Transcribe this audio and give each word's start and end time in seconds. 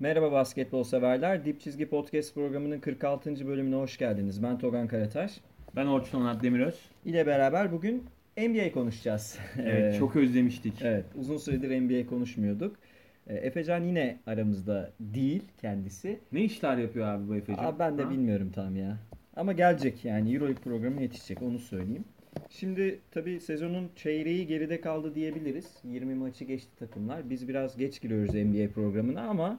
Merhaba 0.00 0.32
basketbol 0.32 0.84
severler. 0.84 1.44
Dip 1.44 1.60
Çizgi 1.60 1.86
Podcast 1.88 2.34
programının 2.34 2.80
46. 2.80 3.46
bölümüne 3.46 3.76
hoş 3.76 3.98
geldiniz. 3.98 4.42
Ben 4.42 4.58
Togan 4.58 4.86
Karataş. 4.88 5.40
Ben 5.76 5.86
Orçun 5.86 6.20
Onat 6.20 6.42
Demiröz. 6.42 6.74
ile 7.04 7.26
beraber 7.26 7.72
bugün 7.72 8.04
NBA 8.38 8.72
konuşacağız. 8.72 9.38
Evet, 9.62 9.94
Ee, 9.94 9.98
çok 9.98 10.16
özlemiştik. 10.16 10.74
Evet, 10.82 11.04
uzun 11.20 11.36
süredir 11.36 11.80
NBA 11.80 12.06
konuşmuyorduk. 12.10 12.76
Ee, 13.26 13.34
Efecan 13.34 13.84
yine 13.84 14.18
aramızda 14.26 14.90
değil 15.00 15.42
kendisi. 15.60 16.18
Ne 16.32 16.44
işler 16.44 16.76
yapıyor 16.76 17.06
abi 17.08 17.28
bu 17.28 17.36
Efe'cim? 17.36 17.64
Aa, 17.66 17.78
ben 17.78 17.98
de 17.98 18.02
Ha? 18.02 18.10
bilmiyorum 18.10 18.50
tam 18.54 18.76
ya. 18.76 18.98
Ama 19.36 19.52
gelecek 19.52 20.04
yani 20.04 20.34
Euroleague 20.34 20.62
programı 20.62 21.02
yetişecek 21.02 21.42
onu 21.42 21.58
söyleyeyim. 21.58 22.04
Şimdi 22.50 22.98
tabii 23.10 23.40
sezonun 23.40 23.88
çeyreği 23.96 24.46
geride 24.46 24.80
kaldı 24.80 25.14
diyebiliriz. 25.14 25.66
20 25.84 26.14
maçı 26.14 26.44
geçti 26.44 26.70
takımlar. 26.78 27.30
Biz 27.30 27.48
biraz 27.48 27.76
geç 27.76 28.00
giriyoruz 28.00 28.34
NBA 28.34 28.72
programına 28.74 29.22
ama 29.22 29.58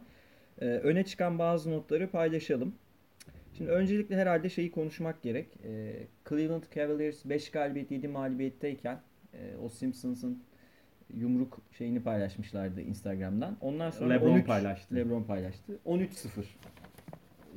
e, 0.62 0.66
öne 0.66 1.06
çıkan 1.06 1.40
bazı 1.40 1.72
notları 1.72 2.10
paylaşalım. 2.10 2.76
Şimdi 3.58 3.72
öncelikle 3.72 4.16
herhalde 4.16 4.50
şeyi 4.50 4.72
konuşmak 4.72 5.22
gerek. 5.22 5.48
E, 5.64 5.94
Cleveland 6.30 6.64
Cavaliers 6.76 7.26
5 7.26 7.52
galibiyet 7.52 7.92
7 7.92 8.08
mağlubiyetteyken 8.08 9.00
e, 9.34 9.58
o 9.64 9.70
Simpsons'ın 9.70 10.44
yumruk 11.14 11.62
şeyini 11.78 12.04
paylaşmışlardı 12.04 12.82
Instagram'dan. 12.82 13.58
Ondan 13.62 13.92
sonra 13.92 14.14
LeBron 14.14 14.32
13 14.32 14.46
paylaştı. 14.46 14.96
LeBron 14.96 15.24
paylaştı. 15.24 15.80
13-0. 15.86 16.08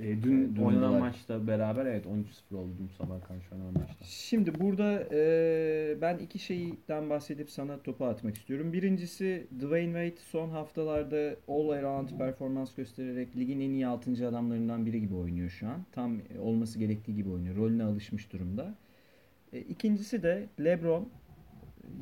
Ee, 0.03 0.23
dün 0.23 0.57
dün 0.57 0.63
oynanan 0.63 1.01
maçta 1.01 1.47
beraber 1.47 1.87
evet 1.87 2.07
13-0 2.07 2.57
oldu 2.57 2.73
dün 2.79 2.89
sabah 2.99 3.23
karşı 3.29 3.55
oynanan 3.55 3.73
maçta. 3.73 4.05
Şimdi 4.05 4.61
burada 4.61 5.09
e, 5.13 5.97
ben 6.01 6.19
iki 6.19 6.39
şeyden 6.39 7.11
bahsedip 7.11 7.51
sana 7.51 7.83
topu 7.83 8.05
atmak 8.05 8.37
istiyorum. 8.37 8.73
Birincisi 8.73 9.47
Dwayne 9.61 10.09
Wade 10.09 10.25
son 10.31 10.49
haftalarda 10.49 11.37
all 11.49 11.69
around 11.69 12.09
performans 12.19 12.75
göstererek 12.75 13.37
ligin 13.37 13.61
en 13.61 13.71
iyi 13.71 13.87
6. 13.87 14.29
adamlarından 14.29 14.87
biri 14.87 15.01
gibi 15.01 15.15
oynuyor 15.15 15.51
şu 15.51 15.69
an. 15.69 15.85
Tam 15.93 16.21
olması 16.41 16.79
gerektiği 16.79 17.15
gibi 17.15 17.31
oynuyor. 17.31 17.57
Rolüne 17.57 17.85
alışmış 17.85 18.33
durumda. 18.33 18.75
E, 19.53 19.61
ikincisi 19.61 20.23
de 20.23 20.49
LeBron 20.61 21.09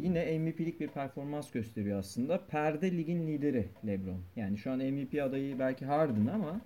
yine 0.00 0.38
MVP'lik 0.38 0.80
bir 0.80 0.88
performans 0.88 1.50
gösteriyor 1.50 1.98
aslında. 1.98 2.40
Perde 2.46 2.96
ligin 2.96 3.26
lideri 3.26 3.68
LeBron. 3.86 4.20
Yani 4.36 4.58
şu 4.58 4.70
an 4.70 4.78
MVP 4.78 5.22
adayı 5.22 5.58
belki 5.58 5.84
Harden 5.84 6.26
ama 6.26 6.60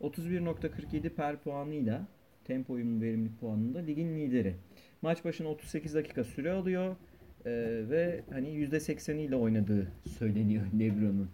31.47 0.00 1.08
per 1.08 1.36
puanıyla 1.36 2.06
tempo 2.44 2.72
uyumlu 2.72 3.00
verimlilik 3.00 3.40
puanında 3.40 3.78
ligin 3.78 4.16
lideri. 4.16 4.54
Maç 5.02 5.24
başına 5.24 5.48
38 5.48 5.94
dakika 5.94 6.24
süre 6.24 6.52
alıyor 6.52 6.96
Ee, 7.46 7.50
ve 7.90 8.24
hani 8.30 8.48
%80 8.48 9.16
ile 9.16 9.36
oynadığı 9.36 9.92
söyleniyor 10.18 10.64
LeBron'un. 10.78 11.30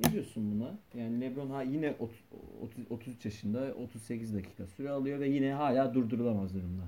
Ne 0.00 0.12
diyorsun 0.12 0.52
buna? 0.52 0.78
Yani 0.94 1.20
LeBron 1.20 1.50
ha 1.50 1.62
yine 1.62 1.94
30, 1.98 2.16
30, 2.62 2.90
33 2.90 3.24
yaşında 3.24 3.74
38 3.74 4.34
dakika 4.34 4.66
süre 4.66 4.90
alıyor 4.90 5.20
ve 5.20 5.28
yine 5.28 5.52
hala 5.52 5.94
durdurulamaz 5.94 6.54
durumda. 6.54 6.82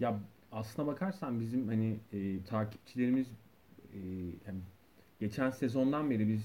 Ya 0.00 0.20
aslına 0.52 0.86
bakarsan 0.86 1.40
bizim 1.40 1.68
hani 1.68 1.96
e, 2.12 2.44
takipçilerimiz 2.44 3.26
e, 3.92 3.98
yani 4.46 4.60
geçen 5.20 5.50
sezondan 5.50 6.10
beri 6.10 6.28
biz 6.28 6.42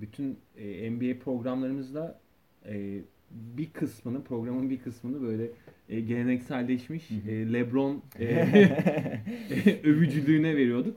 bütün 0.00 0.38
e, 0.56 0.90
NBA 0.90 1.18
programlarımızda 1.24 2.20
e, 2.66 3.00
bir 3.30 3.70
kısmını 3.70 4.24
programın 4.24 4.70
bir 4.70 4.78
kısmını 4.78 5.22
böyle 5.22 5.50
e, 5.88 6.00
gelenekselleşmiş 6.00 7.10
e, 7.10 7.52
LeBron 7.52 8.02
e, 8.18 8.24
övücülüğüne 9.84 10.56
veriyorduk. 10.56 10.96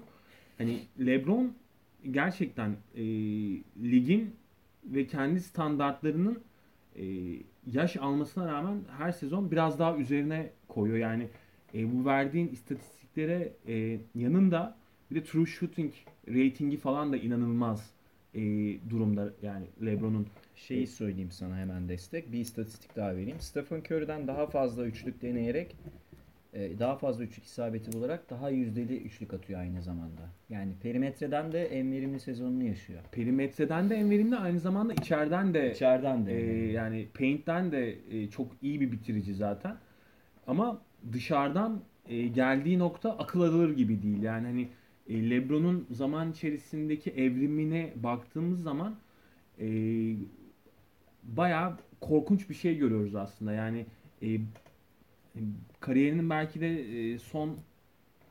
Hani 0.57 0.79
LeBron 0.99 1.53
gerçekten 2.11 2.69
e, 2.95 3.03
ligin 3.91 4.35
ve 4.85 5.07
kendi 5.07 5.41
standartlarının 5.41 6.39
e, 6.95 7.05
yaş 7.67 7.97
almasına 7.97 8.53
rağmen 8.53 8.77
her 8.97 9.11
sezon 9.11 9.51
biraz 9.51 9.79
daha 9.79 9.97
üzerine 9.97 10.49
koyuyor. 10.67 10.97
Yani 10.97 11.27
e, 11.73 11.93
bu 11.93 12.05
verdiğin 12.05 12.47
istatistiklere 12.47 13.53
e, 13.67 13.99
yanında 14.15 14.77
bir 15.11 15.15
de 15.15 15.23
true 15.23 15.45
shooting 15.45 15.93
ratingi 16.27 16.77
falan 16.77 17.13
da 17.13 17.17
inanılmaz 17.17 17.93
e, 18.35 18.41
durumda 18.89 19.29
yani 19.41 19.65
LeBron'un. 19.85 20.27
Şeyi 20.55 20.87
söyleyeyim 20.87 21.31
sana 21.31 21.57
hemen 21.57 21.89
destek. 21.89 22.31
Bir 22.31 22.39
istatistik 22.39 22.95
daha 22.95 23.15
vereyim. 23.15 23.39
Stephen 23.39 23.79
Curry'den 23.79 24.27
daha 24.27 24.47
fazla 24.47 24.85
üçlük 24.85 25.21
deneyerek 25.21 25.75
e, 26.53 26.79
daha 26.79 26.95
fazla 26.95 27.23
üçlük 27.23 27.45
isabeti 27.45 27.93
bularak 27.93 28.29
daha 28.29 28.49
yüzdeli 28.49 28.97
üçlük 28.97 29.33
atıyor 29.33 29.59
aynı 29.59 29.81
zamanda. 29.81 30.21
Yani 30.49 30.71
perimetreden 30.83 31.51
de 31.51 31.65
en 31.65 31.91
verimli 31.91 32.19
sezonunu 32.19 32.63
yaşıyor. 32.63 32.99
Perimetreden 33.11 33.89
de 33.89 33.95
en 33.95 34.09
verimli 34.09 34.35
aynı 34.35 34.59
zamanda 34.59 34.93
içeriden 34.93 35.53
de 35.53 35.71
İçeriden 35.71 36.25
de. 36.25 36.41
e, 36.41 36.71
yani 36.71 37.07
paint'ten 37.19 37.71
de 37.71 37.95
e, 38.11 38.29
çok 38.29 38.47
iyi 38.61 38.81
bir 38.81 38.91
bitirici 38.91 39.33
zaten. 39.33 39.75
Ama 40.47 40.81
dışarıdan 41.13 41.81
e, 42.09 42.27
geldiği 42.27 42.79
nokta 42.79 43.17
akıl 43.17 43.41
alır 43.41 43.75
gibi 43.77 44.03
değil. 44.03 44.23
Yani 44.23 44.47
hani 44.47 44.67
e, 45.09 45.29
LeBron'un 45.29 45.87
zaman 45.91 46.31
içerisindeki 46.31 47.11
evrimine 47.11 47.93
baktığımız 47.95 48.63
zaman 48.63 48.95
e, 49.59 49.67
bayağı 51.23 51.77
korkunç 52.01 52.49
bir 52.49 52.55
şey 52.55 52.77
görüyoruz 52.77 53.15
aslında. 53.15 53.53
Yani 53.53 53.85
e, 54.23 54.39
kariyerinin 55.79 56.29
belki 56.29 56.61
de 56.61 56.79
e, 56.79 57.19
son 57.19 57.57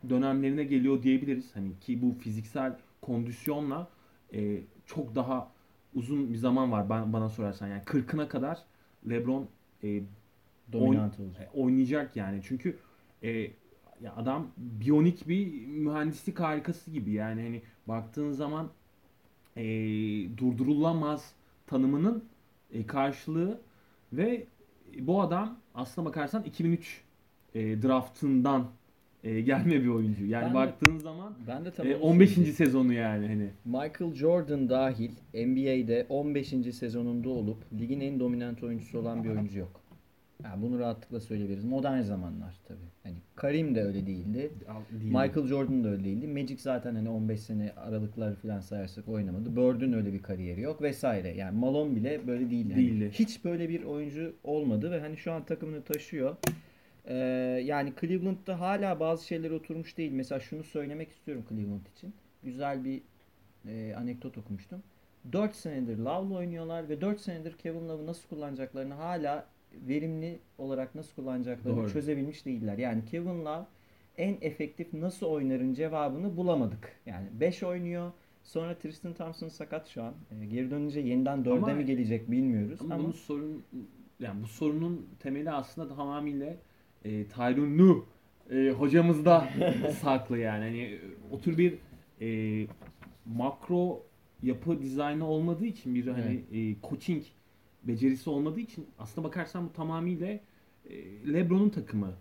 dönemlerine 0.09 0.65
geliyor 0.65 1.03
diyebiliriz. 1.03 1.57
Hani 1.57 1.79
ki 1.81 2.03
bu 2.03 2.13
fiziksel 2.13 2.77
kondisyonla 3.01 3.89
e, 4.35 4.61
çok 4.87 5.15
daha 5.15 5.53
uzun 5.95 6.33
bir 6.33 6.37
zaman 6.37 6.73
var 6.73 6.91
ben, 6.91 7.13
bana 7.13 7.29
sorarsan. 7.29 7.69
Yani 7.69 7.83
40'ına 7.83 8.29
kadar 8.29 8.59
LeBron 9.11 9.49
e, 9.85 10.03
Dominant 10.73 11.21
olacak. 11.21 11.49
e, 11.55 11.59
oynayacak 11.59 12.17
yani. 12.17 12.41
Çünkü 12.45 12.79
e, 13.23 13.51
ya 14.03 14.17
adam 14.17 14.47
biyonik 14.57 15.29
bir 15.29 15.67
mühendislik 15.67 16.41
harikası 16.41 16.91
gibi. 16.91 17.11
Yani 17.13 17.43
hani 17.43 17.63
baktığın 17.89 18.33
zaman 18.33 18.69
e, 19.57 19.63
durdurulamaz 20.39 21.33
tanımının 21.67 22.25
e, 22.73 22.87
karşılığı 22.87 23.61
ve 24.13 24.47
bu 25.01 25.23
adam 25.23 25.59
aslına 25.75 26.07
bakarsan 26.07 26.43
2003 26.43 27.03
e, 27.55 27.83
draftından 27.83 28.67
e, 29.25 29.41
gelme 29.41 29.83
bir 29.83 29.89
oyuncu. 29.89 30.27
Yani 30.27 30.45
Ben 30.45 30.51
de- 30.51 30.55
baktığın 30.55 30.99
zaman 30.99 31.35
Ben 31.47 31.65
de 31.65 31.71
e, 31.91 31.97
onu 31.97 32.03
15. 32.05 32.31
söyleyecektim. 32.31 32.67
sezonu 32.67 32.93
yani 32.93 33.27
hani. 33.27 33.51
Michael 33.65 34.15
Jordan 34.15 34.69
dahil 34.69 35.11
NBA'de 35.35 36.07
15. 36.09 36.49
sezonunda 36.73 37.29
olup 37.29 37.59
ligin 37.81 38.01
en 38.01 38.21
dominant 38.21 38.63
oyuncusu 38.63 38.99
olan 38.99 39.25
bir 39.25 39.29
oyuncu 39.29 39.59
yok. 39.59 39.81
Yani 40.45 40.63
bunu 40.63 40.79
rahatlıkla 40.79 41.21
söyleyebiliriz. 41.21 41.65
Modern 41.65 42.01
zamanlar 42.01 42.55
tabii. 42.69 42.79
Hani 43.03 43.17
Karim 43.37 43.75
de 43.75 43.83
öyle 43.83 44.07
değildi. 44.07 44.51
Değil. 44.91 45.05
Michael 45.05 45.47
Jordan 45.47 45.85
da 45.85 45.89
öyle 45.89 46.05
değildi. 46.05 46.27
Magic 46.27 46.57
zaten 46.59 46.95
hani 46.95 47.09
15 47.09 47.41
sene 47.41 47.73
aralıklar 47.77 48.35
falan 48.35 48.61
sayarsak 48.61 49.09
oynamadı. 49.09 49.57
Bird'ün 49.57 49.93
öyle 49.93 50.13
bir 50.13 50.23
kariyeri 50.23 50.61
yok 50.61 50.83
vesaire. 50.83 51.29
Yani 51.29 51.59
Malone 51.59 51.97
bile 51.97 52.27
böyle 52.27 52.51
değildi. 52.51 52.73
Hani 52.75 52.87
Değildi. 52.87 53.11
hiç 53.13 53.45
böyle 53.45 53.69
bir 53.69 53.83
oyuncu 53.85 54.35
olmadı 54.45 54.91
ve 54.91 55.01
hani 55.01 55.17
şu 55.17 55.33
an 55.33 55.45
takımını 55.45 55.83
taşıyor. 55.83 56.37
Ee, 57.05 57.15
yani 57.65 57.93
Cleveland'da 58.01 58.61
hala 58.61 59.01
bazı 59.01 59.27
şeyler 59.27 59.51
oturmuş 59.51 59.97
değil. 59.99 60.13
Mesela 60.13 60.41
şunu 60.41 60.65
söylemek 60.65 61.11
istiyorum 61.11 61.45
Cleveland 61.49 61.87
için. 61.97 62.15
Güzel 62.43 62.85
bir 62.85 63.03
e, 63.69 63.95
anekdot 63.95 64.39
okumuştum. 64.39 64.83
4 65.33 65.55
senedir 65.57 65.99
Love'la 65.99 66.35
oynuyorlar 66.35 66.89
ve 66.89 67.01
4 67.01 67.21
senedir 67.21 67.53
Kevin 67.53 67.89
Love'ı 67.89 68.07
nasıl 68.07 68.29
kullanacaklarını 68.29 68.95
hala 68.95 69.47
verimli 69.73 70.39
olarak 70.59 70.95
nasıl 70.95 71.15
kullanacaklarını 71.15 71.79
Doğru. 71.81 71.91
çözebilmiş 71.93 72.47
değiller. 72.47 72.79
Yani 72.79 73.05
Kevin 73.05 73.45
Love 73.45 73.65
en 74.19 74.37
efektif 74.41 74.93
nasıl 74.93 75.27
oynarın 75.27 75.75
cevabını 75.75 76.37
bulamadık. 76.37 76.93
Yani 77.07 77.27
5 77.41 77.63
oynuyor. 77.63 78.13
Sonra 78.43 78.79
Tristan 78.79 79.13
Thompson 79.13 79.49
sakat 79.49 79.89
şu 79.89 80.03
an. 80.03 80.15
E, 80.41 80.47
geri 80.47 80.71
dönünce 80.71 81.01
yeniden 81.01 81.39
4'e 81.39 81.53
Ama- 81.53 81.75
mi 81.75 81.85
gelecek 81.85 82.31
bilmiyoruz. 82.31 82.79
Ama, 82.83 82.95
Ama, 82.95 83.03
bunun 83.05 83.13
sorun 83.13 83.65
yani 84.21 84.43
bu 84.43 84.47
sorunun 84.47 85.07
temeli 85.21 85.51
aslında 85.51 85.95
tamamıyla 85.97 86.57
e, 87.05 87.25
Tyrone 87.25 87.79
Lue 87.79 88.03
e, 88.51 88.71
hocamızda 88.71 89.49
saklı 90.01 90.39
yani. 90.39 90.65
Hani 90.65 90.99
o 91.31 91.41
tür 91.41 91.59
bir 91.59 91.75
e, 92.21 92.67
makro 93.27 94.03
yapı 94.43 94.83
dizaynı 94.83 95.27
olmadığı 95.27 95.65
için 95.67 95.95
bir 95.95 96.07
hani 96.07 96.41
e, 96.53 96.77
coaching 96.89 97.23
becerisi 97.83 98.31
olmadığı 98.31 98.61
için 98.61 98.87
aslında 98.99 99.29
bakarsan 99.29 99.69
bu 99.69 99.73
tamamıyla 99.73 100.27
e, 100.27 100.43
LeBron'un 101.33 101.69
takımı. 101.71 102.13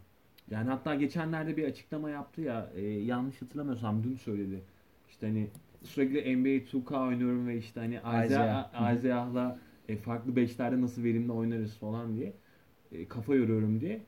Yani 0.51 0.69
hatta 0.69 0.95
geçenlerde 0.95 1.57
bir 1.57 1.63
açıklama 1.63 2.09
yaptı 2.09 2.41
ya 2.41 2.71
e, 2.75 2.81
yanlış 2.81 3.41
hatırlamıyorsam 3.41 4.03
dün 4.03 4.15
söyledi. 4.15 4.61
İşte 5.09 5.27
hani 5.27 5.47
sürekli 5.83 6.37
NBA 6.37 6.49
2K 6.49 7.07
oynuyorum 7.07 7.47
ve 7.47 7.57
işte 7.57 7.79
hani 7.79 7.95
Isaiah. 7.95 8.25
Isaiah, 8.25 8.95
Isaiah'la 8.95 9.59
e, 9.89 9.97
farklı 9.97 10.35
beşlerde 10.35 10.81
nasıl 10.81 11.03
verimli 11.03 11.31
oynarız 11.31 11.77
falan 11.77 12.15
diye 12.15 12.33
e, 12.91 13.07
kafa 13.07 13.35
yoruyorum 13.35 13.81
diye. 13.81 14.01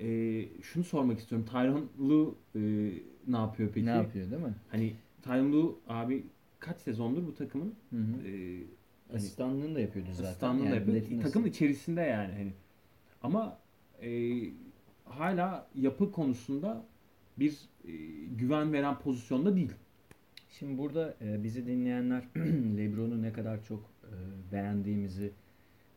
E, 0.00 0.44
şunu 0.62 0.84
sormak 0.84 1.18
istiyorum. 1.18 1.46
Tyronn 1.50 2.08
Lue 2.08 2.34
e, 2.54 2.60
ne 3.26 3.36
yapıyor 3.36 3.70
peki? 3.74 3.86
ne 3.86 3.90
yapıyor 3.90 4.30
değil 4.30 4.42
mi? 4.42 4.54
Hani 4.68 4.96
Tyronn 5.22 5.52
Lue 5.52 5.72
abi 5.88 6.26
kaç 6.58 6.80
sezondur 6.80 7.26
bu 7.26 7.34
takımın? 7.34 7.74
Hı 7.90 7.96
hı. 7.96 8.28
E, 8.28 8.62
Asistanlığını 9.14 9.74
da 9.74 9.80
yapıyordu 9.80 10.10
zaten. 10.12 10.30
Asistanlığını 10.30 10.62
da 10.62 10.68
Yani 10.68 10.76
yapıyor. 10.76 10.96
milletin 10.96 11.20
Takım 11.20 11.46
içerisinde 11.46 12.00
yani 12.00 12.32
hani. 12.32 12.52
Ama 13.22 13.58
e, 14.02 14.40
hala 15.04 15.66
yapı 15.74 16.12
konusunda 16.12 16.84
bir 17.38 17.58
e, 17.84 17.92
güven 18.36 18.72
veren 18.72 18.98
pozisyonda 18.98 19.56
değil. 19.56 19.72
Şimdi 20.50 20.78
burada 20.78 21.14
e, 21.20 21.42
bizi 21.44 21.66
dinleyenler 21.66 22.22
LeBron'u 22.76 23.22
ne 23.22 23.32
kadar 23.32 23.64
çok 23.64 23.80
e, 24.04 24.12
beğendiğimizi 24.52 25.30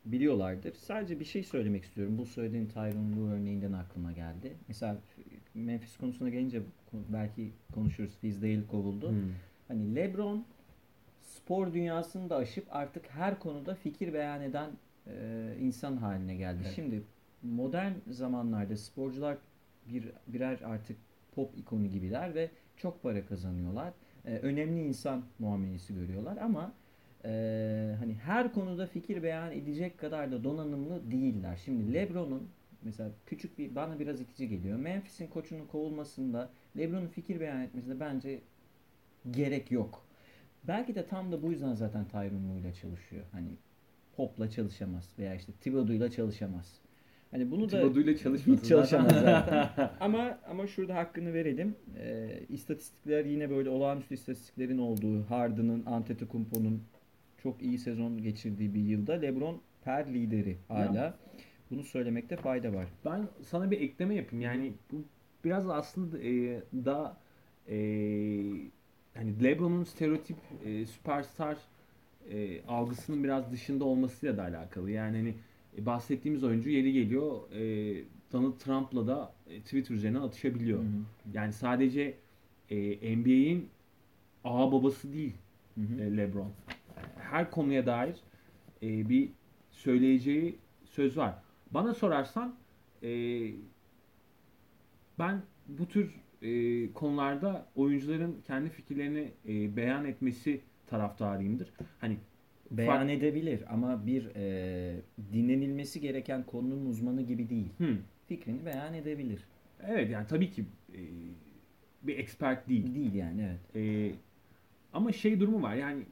biliyorlardır. 0.06 0.74
Sadece 0.74 1.20
bir 1.20 1.26
şey 1.26 1.44
söylemek 1.44 1.84
istiyorum. 1.84 2.18
Bu 2.18 2.26
söylediğin 2.26 2.66
Tyronn 2.66 3.14
Lue 3.18 3.34
örneğinden 3.34 3.74
aklıma 3.74 4.12
geldi. 4.12 4.54
Mesela 4.68 4.98
Memphis 5.56 5.98
konusuna 5.98 6.30
gelince 6.30 6.62
belki 6.94 7.52
konuşuruz. 7.74 8.12
Fizdale 8.22 8.68
kovuldu. 8.68 9.10
Hmm. 9.10 9.18
Hani 9.68 9.96
LeBron 9.96 10.46
spor 11.22 11.74
dünyasını 11.74 12.30
da 12.30 12.36
aşıp 12.36 12.66
artık 12.70 13.10
her 13.10 13.40
konuda 13.40 13.76
fikir 13.76 14.14
beyan 14.14 14.42
eden 14.42 14.70
e, 15.08 15.56
insan 15.60 15.98
haline 15.98 16.36
geldi. 16.36 16.60
Evet. 16.64 16.74
Şimdi 16.76 17.04
modern 17.44 17.92
zamanlarda 18.08 18.78
sporcular 18.78 19.38
bir 19.90 20.12
birer 20.28 20.60
artık 20.62 20.98
pop 21.36 21.58
ikonu 21.58 21.88
gibiler 21.88 22.36
ve 22.36 22.50
çok 22.78 23.04
para 23.04 23.26
kazanıyorlar. 23.26 23.94
E, 24.26 24.38
önemli 24.38 24.82
insan 24.84 25.24
muamelesi 25.40 25.96
görüyorlar 25.96 26.38
ama 26.38 26.74
e, 27.26 27.96
hani 28.00 28.14
her 28.14 28.54
konuda 28.54 28.88
fikir 28.88 29.24
beyan 29.24 29.52
edecek 29.52 29.98
kadar 29.98 30.32
da 30.32 30.44
donanımlı 30.44 31.12
değiller. 31.12 31.62
Şimdi 31.66 31.94
LeBron'un 31.94 32.50
mesela 32.84 33.10
küçük 33.26 33.58
bir 33.58 33.76
bana 33.76 34.00
biraz 34.00 34.22
itici 34.22 34.50
geliyor. 34.50 34.78
Memphis'in 34.80 35.28
koçunun 35.28 35.66
kovulmasında 35.66 36.50
LeBron'un 36.78 37.08
fikir 37.08 37.40
beyan 37.40 37.62
etmesinde 37.62 38.00
bence 38.00 38.42
gerek 39.32 39.72
yok. 39.72 40.06
Belki 40.68 40.96
de 40.96 41.06
tam 41.06 41.32
da 41.32 41.42
bu 41.42 41.52
yüzden 41.52 41.74
zaten 41.74 42.06
Tyronn 42.08 42.50
Lue 42.50 42.60
ile 42.60 42.74
çalışıyor. 42.74 43.26
Hani 43.32 43.48
Pop'la 44.16 44.50
çalışamaz 44.50 45.14
veya 45.20 45.36
işte 45.36 45.52
Thibodeau'yla 45.62 46.12
çalışamaz. 46.12 46.82
Hani 47.32 47.52
bunu 47.52 47.72
da 47.72 47.82
Thibodeau'yla 47.82 48.18
çalışmasın 48.18 48.62
hiç 48.62 48.70
çalışamaz 48.70 49.12
zaten. 49.12 49.90
ama 50.00 50.40
ama 50.50 50.68
şurada 50.68 50.96
hakkını 50.96 51.34
verelim. 51.34 51.76
Ee, 51.98 52.44
istatistikler 52.50 53.26
yine 53.26 53.50
böyle 53.50 53.70
olağanüstü 53.70 54.14
istatistiklerin 54.14 54.78
olduğu 54.78 55.30
Harden'ın, 55.30 55.86
Antetokounmpo'nun 55.86 56.84
çok 57.44 57.62
iyi 57.62 57.78
sezon 57.78 58.18
geçirdiği 58.22 58.74
bir 58.74 58.82
yılda 58.82 59.14
LeBron 59.14 59.62
per 59.84 60.14
lideri 60.14 60.58
hala. 60.68 61.18
Bunu 61.72 61.84
söylemekte 61.84 62.36
fayda 62.36 62.74
var. 62.74 62.88
Ben 63.06 63.28
sana 63.42 63.72
bir 63.72 63.82
ekleme 63.82 64.16
yapayım. 64.16 64.42
Yani 64.42 64.74
bu 64.92 65.04
biraz 65.46 65.70
aslında 65.70 66.20
e, 66.20 66.62
da 66.74 67.18
e, 67.70 67.78
hani 69.14 69.44
LeBron'un 69.44 69.84
stereotip 69.84 70.38
e, 70.66 70.86
süperstar 70.86 71.58
e, 72.30 72.64
algısının 72.66 73.24
biraz 73.24 73.52
dışında 73.52 73.86
olmasıyla 73.86 74.38
da 74.38 74.44
alakalı. 74.44 74.92
Yani 74.92 75.18
hani 75.18 75.36
e, 75.78 75.86
bahsettiğimiz 75.86 76.44
oyuncu 76.44 76.70
yeri 76.70 76.94
geliyor 76.94 77.52
e, 77.52 78.04
Donald 78.34 78.60
Trump'la 78.60 79.08
da 79.08 79.34
e, 79.50 79.62
Twitter 79.62 79.96
üzerinden 79.96 80.22
atışabiliyor. 80.22 80.80
Hı 80.80 80.84
hı. 80.84 80.88
Yani 81.34 81.54
sadece 81.54 82.18
e, 82.70 83.16
NBA'in 83.18 83.70
ağa 84.44 84.72
babası 84.72 85.14
değil 85.14 85.34
Hı 85.76 85.82
hı. 85.82 86.02
e, 86.04 86.18
LeBron. 86.18 86.52
Her 87.18 87.52
konuya 87.52 87.86
dair 87.86 88.16
e, 88.84 89.10
bir 89.10 89.30
söyleyeceği 89.72 90.58
söz 90.86 91.18
var. 91.18 91.36
Bana 91.72 91.94
sorarsan 91.94 92.56
e, 93.04 93.10
ben 95.20 95.42
bu 95.68 95.88
tür 95.88 96.16
e, 96.42 96.94
konularda 96.94 97.66
oyuncuların 97.76 98.36
kendi 98.48 98.70
fikirlerini 98.70 99.32
e, 99.48 99.76
beyan 99.76 100.06
etmesi 100.06 100.62
taraftarıyımdır. 100.88 101.74
Hani 102.00 102.18
Beyan 102.72 102.98
fark- 103.08 103.10
edebilir 103.12 103.64
ama 103.74 104.06
bir 104.06 104.30
e, 104.36 104.96
dinlenilmesi 105.34 106.02
gereken 106.02 106.44
konunun 106.46 106.86
uzmanı 106.86 107.22
gibi 107.22 107.50
değil. 107.50 107.70
Hı, 107.78 107.98
Fikrini 108.28 108.66
beyan 108.66 108.94
edebilir. 108.94 109.40
evet 109.88 110.10
yani 110.10 110.28
tabii 110.28 110.50
ki 110.52 110.66
e, 110.94 111.00
bir 112.04 112.18
expert 112.18 112.70
değil. 112.70 112.96
Değil 112.96 113.14
yani 113.14 113.42
evet. 113.50 113.76
E, 113.76 114.12
ama 114.94 115.12
şey 115.12 115.40
durumu 115.40 115.62
var 115.62 115.76
yani 115.76 116.04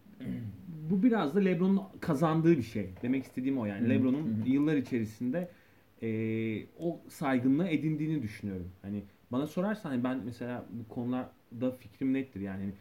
bu 0.90 1.04
biraz 1.04 1.36
da 1.36 1.40
LeBron'un 1.40 1.82
kazandığı 2.00 2.58
bir 2.58 2.64
şey. 2.64 2.90
Demek 3.02 3.24
istediğim 3.24 3.58
o 3.58 3.66
yani. 3.66 3.90
LeBron'un 3.90 4.44
yıllar 4.46 4.76
içerisinde 4.76 5.50
e, 6.02 6.10
o 6.80 7.00
saygınlığı 7.08 7.68
edindiğini 7.68 8.22
düşünüyorum. 8.22 8.72
Hani 8.82 9.04
bana 9.32 9.48
sorarsan 9.48 9.90
hani 9.90 10.04
ben 10.04 10.22
mesela 10.26 10.66
bu 10.70 10.94
konularda 10.94 11.72
fikrim 11.80 12.14
nettir 12.14 12.42
yani. 12.42 12.74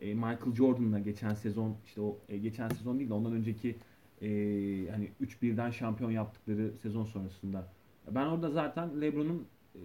E, 0.00 0.14
Michael 0.14 0.54
Jordan'la 0.54 0.98
geçen 0.98 1.34
sezon 1.34 1.76
işte 1.86 2.00
o 2.00 2.18
e, 2.28 2.38
geçen 2.38 2.68
sezon 2.68 2.98
değil 2.98 3.10
de 3.10 3.14
ondan 3.14 3.32
önceki 3.32 3.76
e, 4.22 4.28
hani 4.90 5.10
3-1'den 5.20 5.70
şampiyon 5.70 6.10
yaptıkları 6.10 6.72
sezon 6.82 7.04
sonrasında 7.04 7.68
ben 8.10 8.26
orada 8.26 8.50
zaten 8.50 9.00
LeBron'un 9.00 9.46
e, 9.74 9.80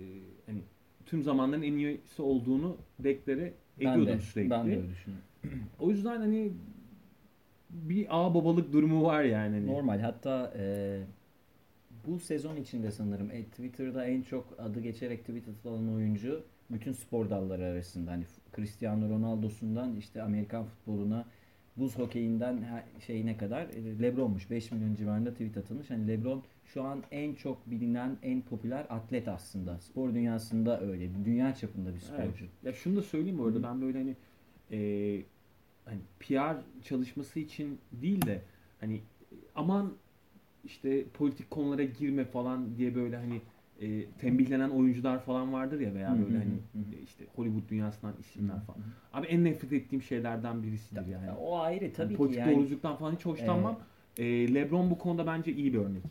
hani 0.45 0.61
tüm 1.05 1.23
zamanların 1.23 1.61
en 1.61 1.73
iyisi 1.73 2.21
olduğunu 2.21 2.77
deklare 2.99 3.53
Ben 3.79 3.85
ediyordum 3.87 4.13
de, 4.13 4.19
sürekli. 4.19 4.49
ben 4.49 4.67
de 4.67 4.77
öyle 4.77 4.89
düşünüyorum. 4.89 5.25
O 5.79 5.89
yüzden 5.89 6.17
hani 6.19 6.51
bir 7.69 8.07
ağ 8.09 8.33
babalık 8.33 8.73
durumu 8.73 9.03
var 9.03 9.23
yani. 9.23 9.55
Hani. 9.55 9.67
Normal. 9.67 9.99
Hatta 9.99 10.53
e, 10.57 10.99
bu 12.07 12.19
sezon 12.19 12.55
içinde 12.55 12.91
sanırım 12.91 13.31
e, 13.31 13.43
Twitter'da 13.43 14.05
en 14.05 14.21
çok 14.21 14.55
adı 14.59 14.79
geçerek 14.79 15.19
tweet 15.19 15.47
atılan 15.47 15.93
oyuncu 15.93 16.43
bütün 16.71 16.91
spor 16.91 17.29
dalları 17.29 17.65
arasında. 17.65 18.11
Hani 18.11 18.23
Cristiano 18.55 19.09
Ronaldo'sundan 19.09 19.95
işte 19.95 20.21
Amerikan 20.21 20.65
futboluna 20.65 21.25
buz 21.77 21.97
hokeyinden 21.97 22.83
şeyine 23.07 23.37
kadar 23.37 23.61
e, 23.61 24.01
LeBron'muş. 24.01 24.51
5 24.51 24.71
milyon 24.71 24.95
civarında 24.95 25.31
tweet 25.31 25.57
atılmış. 25.57 25.89
Hani 25.89 26.07
LeBron 26.07 26.43
şu 26.65 26.83
an 26.83 27.03
en 27.11 27.33
çok 27.33 27.71
bilinen, 27.71 28.17
en 28.23 28.41
popüler 28.41 28.85
atlet 28.89 29.27
aslında. 29.27 29.79
Spor 29.79 30.13
dünyasında 30.13 30.81
öyle. 30.81 31.09
Dünya 31.25 31.55
çapında 31.55 31.93
bir 31.93 31.99
sporcu. 31.99 32.45
Ya 32.63 32.73
şunu 32.73 32.95
da 32.95 33.01
söyleyeyim 33.01 33.39
hı. 33.39 33.63
ben 33.63 33.81
böyle 33.81 33.97
hani 33.97 34.15
e, 34.71 35.23
hani 35.85 35.99
PR 36.19 36.83
çalışması 36.83 37.39
için 37.39 37.79
değil 37.91 38.25
de 38.25 38.41
hani 38.79 39.01
aman 39.55 39.93
işte 40.63 41.03
politik 41.13 41.51
konulara 41.51 41.83
girme 41.83 42.25
falan 42.25 42.75
diye 42.77 42.95
böyle 42.95 43.17
hani 43.17 43.41
e, 43.81 44.05
tembihlenen 44.11 44.69
oyuncular 44.69 45.19
falan 45.19 45.53
vardır 45.53 45.79
ya 45.79 45.93
veya 45.93 46.17
böyle 46.25 46.37
hani 46.37 46.53
e, 46.95 47.01
işte 47.03 47.25
Hollywood 47.35 47.69
dünyasından 47.69 48.13
isimler 48.19 48.59
falan. 48.61 48.79
Abi 49.13 49.27
en 49.27 49.43
nefret 49.43 49.73
ettiğim 49.73 50.01
şeylerden 50.01 50.63
birisidir 50.63 51.05
yani. 51.07 51.25
Ya 51.25 51.35
O 51.37 51.57
ayrı 51.59 51.93
tabii 51.93 52.13
ki 52.13 52.17
politik 52.17 52.37
yani. 52.39 52.55
doğruculuktan 52.55 52.95
falan 52.95 53.15
hiç 53.15 53.25
hoşlanmam. 53.25 53.79
E, 54.17 54.53
LeBron 54.53 54.89
bu 54.91 54.97
konuda 54.97 55.27
bence 55.27 55.53
iyi 55.53 55.73
bir 55.73 55.77
örnek. 55.79 56.03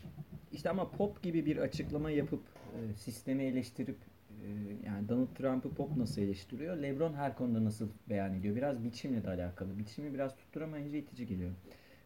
İşte 0.53 0.69
ama 0.69 0.89
pop 0.91 1.23
gibi 1.23 1.45
bir 1.45 1.57
açıklama 1.57 2.11
yapıp 2.11 2.41
e, 2.75 2.93
sistemi 2.93 3.43
eleştirip 3.43 3.97
e, 4.43 4.47
yani 4.85 5.09
Donald 5.09 5.27
Trump'ı 5.35 5.69
pop 5.73 5.97
nasıl 5.97 6.21
eleştiriyor? 6.21 6.77
LeBron 6.77 7.13
her 7.13 7.35
konuda 7.35 7.63
nasıl 7.65 7.87
beyan 8.09 8.33
ediyor? 8.33 8.55
Biraz 8.55 8.83
biçimle 8.83 9.23
de 9.23 9.29
alakalı. 9.29 9.77
Biçimi 9.79 10.13
biraz 10.13 10.35
tutturamayınca 10.35 10.97
itici 10.97 11.27
geliyor. 11.27 11.51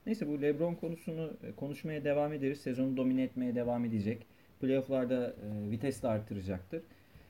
Neyse 0.05 0.27
bu 0.27 0.41
LeBron 0.41 0.75
konusunu 0.75 1.33
e, 1.43 1.51
konuşmaya 1.51 2.03
devam 2.03 2.33
ederiz. 2.33 2.59
Sezonu 2.61 2.97
domine 2.97 3.23
etmeye 3.23 3.55
devam 3.55 3.85
edecek. 3.85 4.25
Playoff'larda 4.61 5.27
e, 5.27 5.71
vites 5.71 6.03
de 6.03 6.07
artıracaktır. 6.07 6.81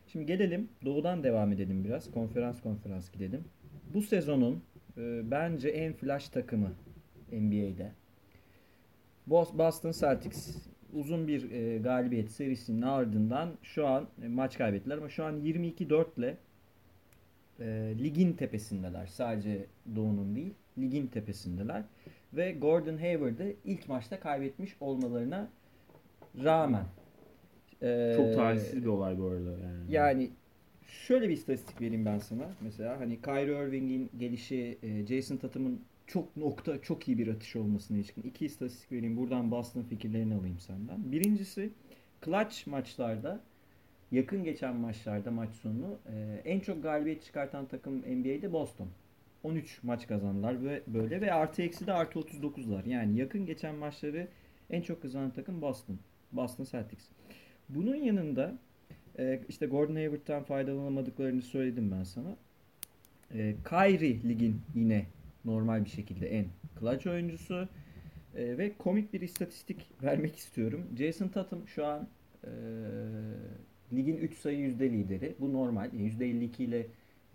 Şimdi 0.08 0.26
gelelim 0.26 0.70
doğudan 0.86 1.24
devam 1.24 1.52
edelim 1.52 1.84
biraz. 1.84 2.12
Konferans 2.12 2.62
konferans 2.62 3.12
gidelim. 3.12 3.44
Bu 3.94 4.02
sezonun 4.02 4.64
e, 4.98 5.32
bence 5.32 5.70
en 5.70 5.94
flash 5.94 6.30
takımı 6.30 6.72
NBA'de. 7.32 7.92
Bos- 9.30 9.58
Boston 9.58 9.92
Celtics 9.92 10.56
uzun 10.94 11.28
bir 11.28 11.52
e, 11.52 11.78
galibiyet 11.78 12.32
serisinin 12.32 12.82
ardından 12.82 13.50
şu 13.64 13.88
an 13.88 14.08
e, 14.24 14.28
maç 14.28 14.58
kaybettiler 14.58 14.98
ama 14.98 15.10
şu 15.10 15.24
an 15.26 15.40
22-4 15.42 16.06
ile 16.18 16.38
e, 17.60 17.94
ligin 18.04 18.34
tepesindeler. 18.34 19.06
Sadece 19.06 19.66
Doğu'nun 19.96 20.36
değil, 20.36 20.54
ligin 20.78 21.08
tepesindeler. 21.08 21.84
Ve 22.36 22.52
Gordon 22.52 22.98
Hayward'ı 22.98 23.56
ilk 23.66 23.90
maçta 23.90 24.20
kaybetmiş 24.20 24.76
olmalarına 24.80 25.50
rağmen 26.44 26.86
Çok 28.16 28.36
talihsiz 28.36 28.82
bir 28.82 28.88
olay 28.88 29.20
bu 29.20 29.26
arada 29.26 29.52
yani. 29.52 29.92
yani 29.94 30.30
şöyle 30.88 31.30
bir 31.30 31.34
istatistik 31.34 31.82
vereyim 31.82 32.06
ben 32.06 32.20
sana. 32.20 32.50
Mesela 32.62 33.00
hani 33.00 33.22
Kyrie 33.22 33.68
Irving'in 33.68 34.12
gelişi, 34.18 34.78
Jason 35.10 35.38
Tatum'un 35.38 35.82
çok 36.08 36.38
nokta, 36.38 36.82
çok 36.82 37.08
iyi 37.08 37.18
bir 37.18 37.28
atış 37.28 37.56
olmasına 37.56 37.98
ilişkin 37.98 38.22
iki 38.22 38.46
istatistik 38.46 38.92
vereyim. 38.92 39.18
Buradan 39.18 39.52
Boston 39.52 39.82
fikirlerini 39.82 40.36
alayım 40.36 40.60
senden. 40.60 41.12
Birincisi 41.12 41.70
clutch 42.26 42.68
maçlarda 42.68 43.40
yakın 44.12 44.44
geçen 44.44 44.76
maçlarda 44.76 45.32
maç 45.32 45.50
sonu 45.56 46.00
en 46.46 46.60
çok 46.60 46.84
galibiyet 46.84 47.24
çıkartan 47.24 47.66
takım 47.66 47.98
NBA'de 48.00 48.54
Boston. 48.54 48.88
13 49.46 49.84
maç 49.84 50.08
kazandılar 50.08 50.64
ve 50.64 50.82
böyle 50.88 51.22
ve 51.22 51.34
artı 51.34 51.62
eksi 51.62 51.88
de 51.88 51.94
artı 51.94 52.20
39'lar. 52.20 52.90
Yani 52.90 53.18
yakın 53.20 53.46
geçen 53.46 53.76
maçları 53.76 54.28
en 54.70 54.82
çok 54.82 55.02
kazanan 55.02 55.32
takım 55.32 55.62
Boston. 55.62 56.00
Boston 56.32 56.64
Celtics. 56.64 57.06
Bunun 57.70 57.96
yanında 57.96 58.58
e, 59.20 59.42
işte 59.50 59.66
Gordon 59.66 59.96
Hayward'tan 59.96 60.44
faydalanamadıklarını 60.44 61.42
söyledim 61.42 61.92
ben 61.92 62.04
sana. 62.04 62.38
E, 63.34 63.56
Kyrie 63.70 64.24
ligin 64.30 64.62
yine 64.76 65.06
normal 65.46 65.86
bir 65.86 65.90
şekilde 65.90 66.28
en 66.28 66.46
clutch 66.80 67.08
oyuncusu. 67.08 67.68
E, 68.36 68.58
ve 68.58 68.74
komik 68.78 69.14
bir 69.14 69.22
istatistik 69.22 69.88
vermek 70.04 70.36
istiyorum. 70.36 70.88
Jason 70.98 71.28
Tatum 71.28 71.68
şu 71.68 71.86
an 71.86 72.08
e, 72.44 72.50
ligin 73.94 74.18
3 74.18 74.38
sayı 74.38 74.60
yüzde 74.60 74.90
lideri. 74.90 75.36
Bu 75.40 75.54
normal. 75.54 75.94
Yani 75.94 76.10
%52 76.10 76.64
ile 76.64 76.88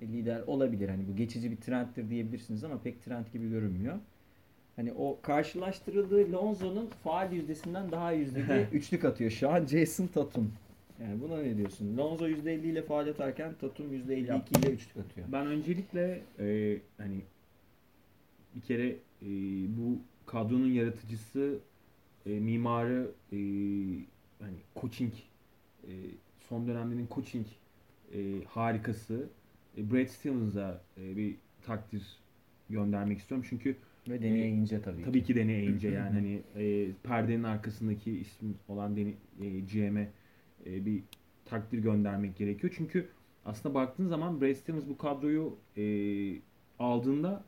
lider 0.02 0.40
olabilir. 0.47 0.88
Hani 0.88 1.09
bu 1.09 1.16
geçici 1.16 1.50
bir 1.50 1.57
trendtir 1.57 2.11
diyebilirsiniz 2.11 2.64
ama 2.64 2.78
pek 2.83 3.04
trend 3.04 3.26
gibi 3.33 3.50
görünmüyor. 3.50 3.99
Hani 4.76 4.92
o 4.92 5.19
karşılaştırıldığı 5.23 6.33
Lonzo'nun 6.33 6.87
faal 7.04 7.33
yüzdesinden 7.33 7.92
daha 7.92 8.12
yüzdeli 8.12 8.66
üçlük 8.73 9.04
atıyor. 9.04 9.30
Şu 9.30 9.50
an 9.50 9.66
Jason 9.66 10.07
Tatum. 10.07 10.52
Yani 11.02 11.21
buna 11.21 11.42
ne 11.42 11.57
diyorsun? 11.57 11.97
Lonzo 11.97 12.28
%50 12.28 12.49
ile 12.49 12.83
faal 12.83 13.09
atarken 13.09 13.54
Tatum 13.61 13.87
%52 13.95 14.59
ile 14.59 14.71
üçlük 14.71 14.97
atıyor. 14.97 15.26
Ben 15.33 15.47
öncelikle 15.47 16.21
e, 16.38 16.78
hani 16.99 17.21
bir 18.54 18.61
kere 18.61 18.88
e, 19.23 19.28
bu 19.78 19.99
kadronun 20.26 20.71
yaratıcısı, 20.71 21.59
e, 22.26 22.30
mimarı, 22.30 23.11
e, 23.33 23.37
hani 24.40 24.57
coaching, 24.80 25.12
e, 25.85 25.90
son 26.49 26.69
dönemlerin 26.69 27.09
coaching 27.14 27.47
e, 28.14 28.19
harikası 28.49 29.14
e, 29.14 29.39
Brad 29.77 30.07
Stevens'a 30.07 30.81
e, 30.99 31.17
bir 31.17 31.37
takdir 31.62 32.03
göndermek 32.71 33.19
istiyorum. 33.19 33.47
Çünkü 33.50 33.77
Ve 34.09 34.23
deneyince 34.23 34.83
tabii. 34.83 35.03
tabii 35.03 35.23
ki 35.23 35.35
deneyince 35.35 35.89
yani 35.91 36.11
hani 36.11 36.43
e, 36.65 36.93
perdenin 37.03 37.43
arkasındaki 37.43 38.11
ismi 38.19 38.55
olan 38.69 38.97
deni, 38.97 39.15
e, 39.41 39.61
GM'e 39.61 40.11
e, 40.67 40.87
bir 40.87 41.03
takdir 41.45 41.79
göndermek 41.79 42.37
gerekiyor. 42.37 42.75
Çünkü 42.77 43.09
aslında 43.45 43.75
baktığın 43.75 44.07
zaman 44.09 44.41
Brad 44.41 44.55
Stevens 44.55 44.85
bu 44.89 44.99
kadroyu 44.99 45.57
e, 45.77 45.85
aldığında 46.79 47.45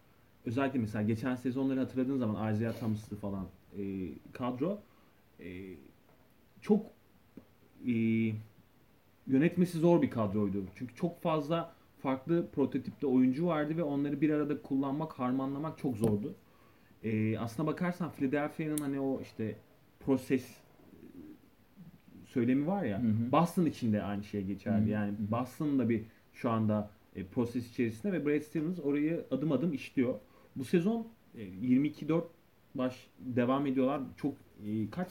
özellikle 0.47 0.79
mesela 0.79 1.02
geçen 1.02 1.35
sezonları 1.35 1.81
hatırladığın 1.81 2.19
zaman 2.19 2.55
Isaiah 2.55 2.79
Thomas'lı 2.81 3.17
falan 3.17 3.47
e, 3.79 4.09
kadro 4.33 4.81
e, 5.41 5.75
çok 6.61 6.87
e, 7.87 7.93
yönetmesi 9.26 9.79
zor 9.79 10.02
bir 10.02 10.11
kadroydu. 10.11 10.64
Çünkü 10.75 10.95
çok 10.95 11.23
fazla 11.23 11.75
farklı 12.02 12.47
prototipte 12.52 13.06
oyuncu 13.06 13.47
vardı 13.47 13.76
ve 13.76 13.82
onları 13.82 14.21
bir 14.21 14.30
arada 14.30 14.62
kullanmak, 14.62 15.12
harmanlamak 15.12 15.78
çok 15.78 15.97
zordu. 15.97 16.35
E, 17.04 17.38
aslına 17.38 17.66
bakarsan 17.66 18.12
Philadelphia'nın 18.12 18.78
hani 18.78 19.00
o 19.00 19.21
işte 19.21 19.56
proses 20.00 20.44
e, 20.50 20.56
söylemi 22.26 22.66
var 22.66 22.85
ya. 22.85 23.02
Hı 23.02 23.06
hı. 23.06 23.32
Boston 23.32 23.66
için 23.66 23.92
de 23.92 24.02
aynı 24.02 24.25
şey 24.25 24.44
geçerli. 24.44 24.82
Hı 24.82 24.87
hı. 24.87 24.90
Yani. 24.90 25.14
Boston 25.18 25.78
da 25.78 25.88
bir 25.88 26.02
şu 26.32 26.50
anda 26.50 26.90
e, 27.16 27.25
proses 27.26 27.71
içerisinde 27.71 28.12
ve 28.12 28.26
Brad 28.26 28.42
Stevens 28.42 28.80
orayı 28.80 29.25
adım 29.30 29.52
adım 29.52 29.73
işliyor. 29.73 30.14
Bu 30.56 30.64
sezon 30.64 31.06
e, 31.35 31.42
22-4 31.42 32.23
baş 32.75 33.06
devam 33.18 33.66
ediyorlar. 33.66 34.00
Çok 34.16 34.35
e, 34.66 34.90
kaç 34.90 35.09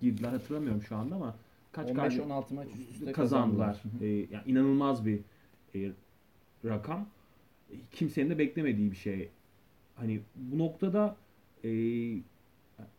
girdiler 0.00 0.28
hatırlamıyorum 0.28 0.82
şu 0.82 0.96
anda 0.96 1.14
ama 1.14 1.36
kaç 1.72 1.90
galib- 1.90 2.22
15-16 2.22 2.54
maç 2.54 2.68
üst 2.68 2.90
üste 2.90 3.12
kazandılar. 3.12 3.82
Hı. 3.98 4.04
E, 4.04 4.08
yani 4.08 4.42
inanılmaz 4.46 5.06
bir 5.06 5.20
e, 5.86 5.92
rakam. 6.64 7.08
E, 7.70 7.74
Kimsenin 7.92 8.30
de 8.30 8.38
beklemediği 8.38 8.90
bir 8.90 8.96
şey. 8.96 9.28
Hani 9.94 10.20
bu 10.36 10.58
noktada 10.58 11.16
e, 11.64 11.70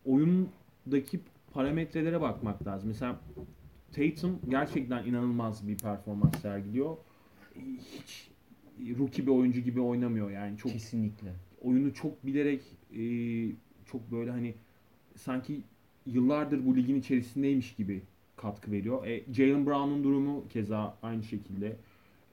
oyundaki 0.04 1.20
parametrelere 1.52 2.20
bakmak 2.20 2.66
lazım. 2.66 2.88
Mesela 2.88 3.20
Tatum 3.92 4.38
gerçekten 4.48 5.04
inanılmaz 5.04 5.68
bir 5.68 5.78
performans 5.78 6.40
sergiliyor. 6.42 6.96
E, 7.56 7.60
Hiç 7.98 8.30
e, 8.80 8.98
rookie 8.98 9.26
bir 9.26 9.30
oyuncu 9.30 9.60
gibi 9.60 9.80
oynamıyor 9.80 10.30
yani 10.30 10.56
çok 10.56 10.72
Kesinlikle. 10.72 11.32
oyunu 11.62 11.94
çok 11.94 12.26
bilerek 12.26 12.62
e, 12.96 13.02
çok 13.86 14.10
böyle 14.12 14.30
hani 14.30 14.54
sanki 15.16 15.60
yıllardır 16.06 16.66
bu 16.66 16.76
ligin 16.76 16.96
içerisindeymiş 16.96 17.74
gibi 17.74 18.02
katkı 18.36 18.72
veriyor. 18.72 19.06
E, 19.06 19.32
Jalen 19.34 19.66
Brown'un 19.66 20.04
durumu 20.04 20.48
keza 20.48 20.98
aynı 21.02 21.22
şekilde. 21.22 21.76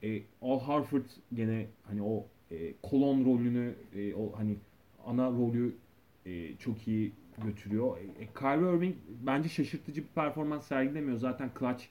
E, 0.02 0.22
Al 0.42 0.60
Harford 0.60 1.04
gene 1.34 1.66
hani 1.82 2.02
o 2.02 2.26
e, 2.50 2.74
kolon 2.82 3.24
rolünü 3.24 3.74
e, 3.94 4.14
o 4.14 4.32
hani 4.38 4.56
ana 5.06 5.30
rolü 5.30 5.74
e, 6.26 6.56
çok 6.56 6.88
iyi 6.88 7.12
götürüyor. 7.44 7.98
E, 7.98 8.22
e, 8.22 8.26
Kyrie 8.38 8.76
Irving 8.76 8.94
bence 9.26 9.48
şaşırtıcı 9.48 10.02
bir 10.02 10.08
performans 10.08 10.66
sergilemiyor. 10.66 11.16
Zaten 11.18 11.50
clutch 11.58 11.84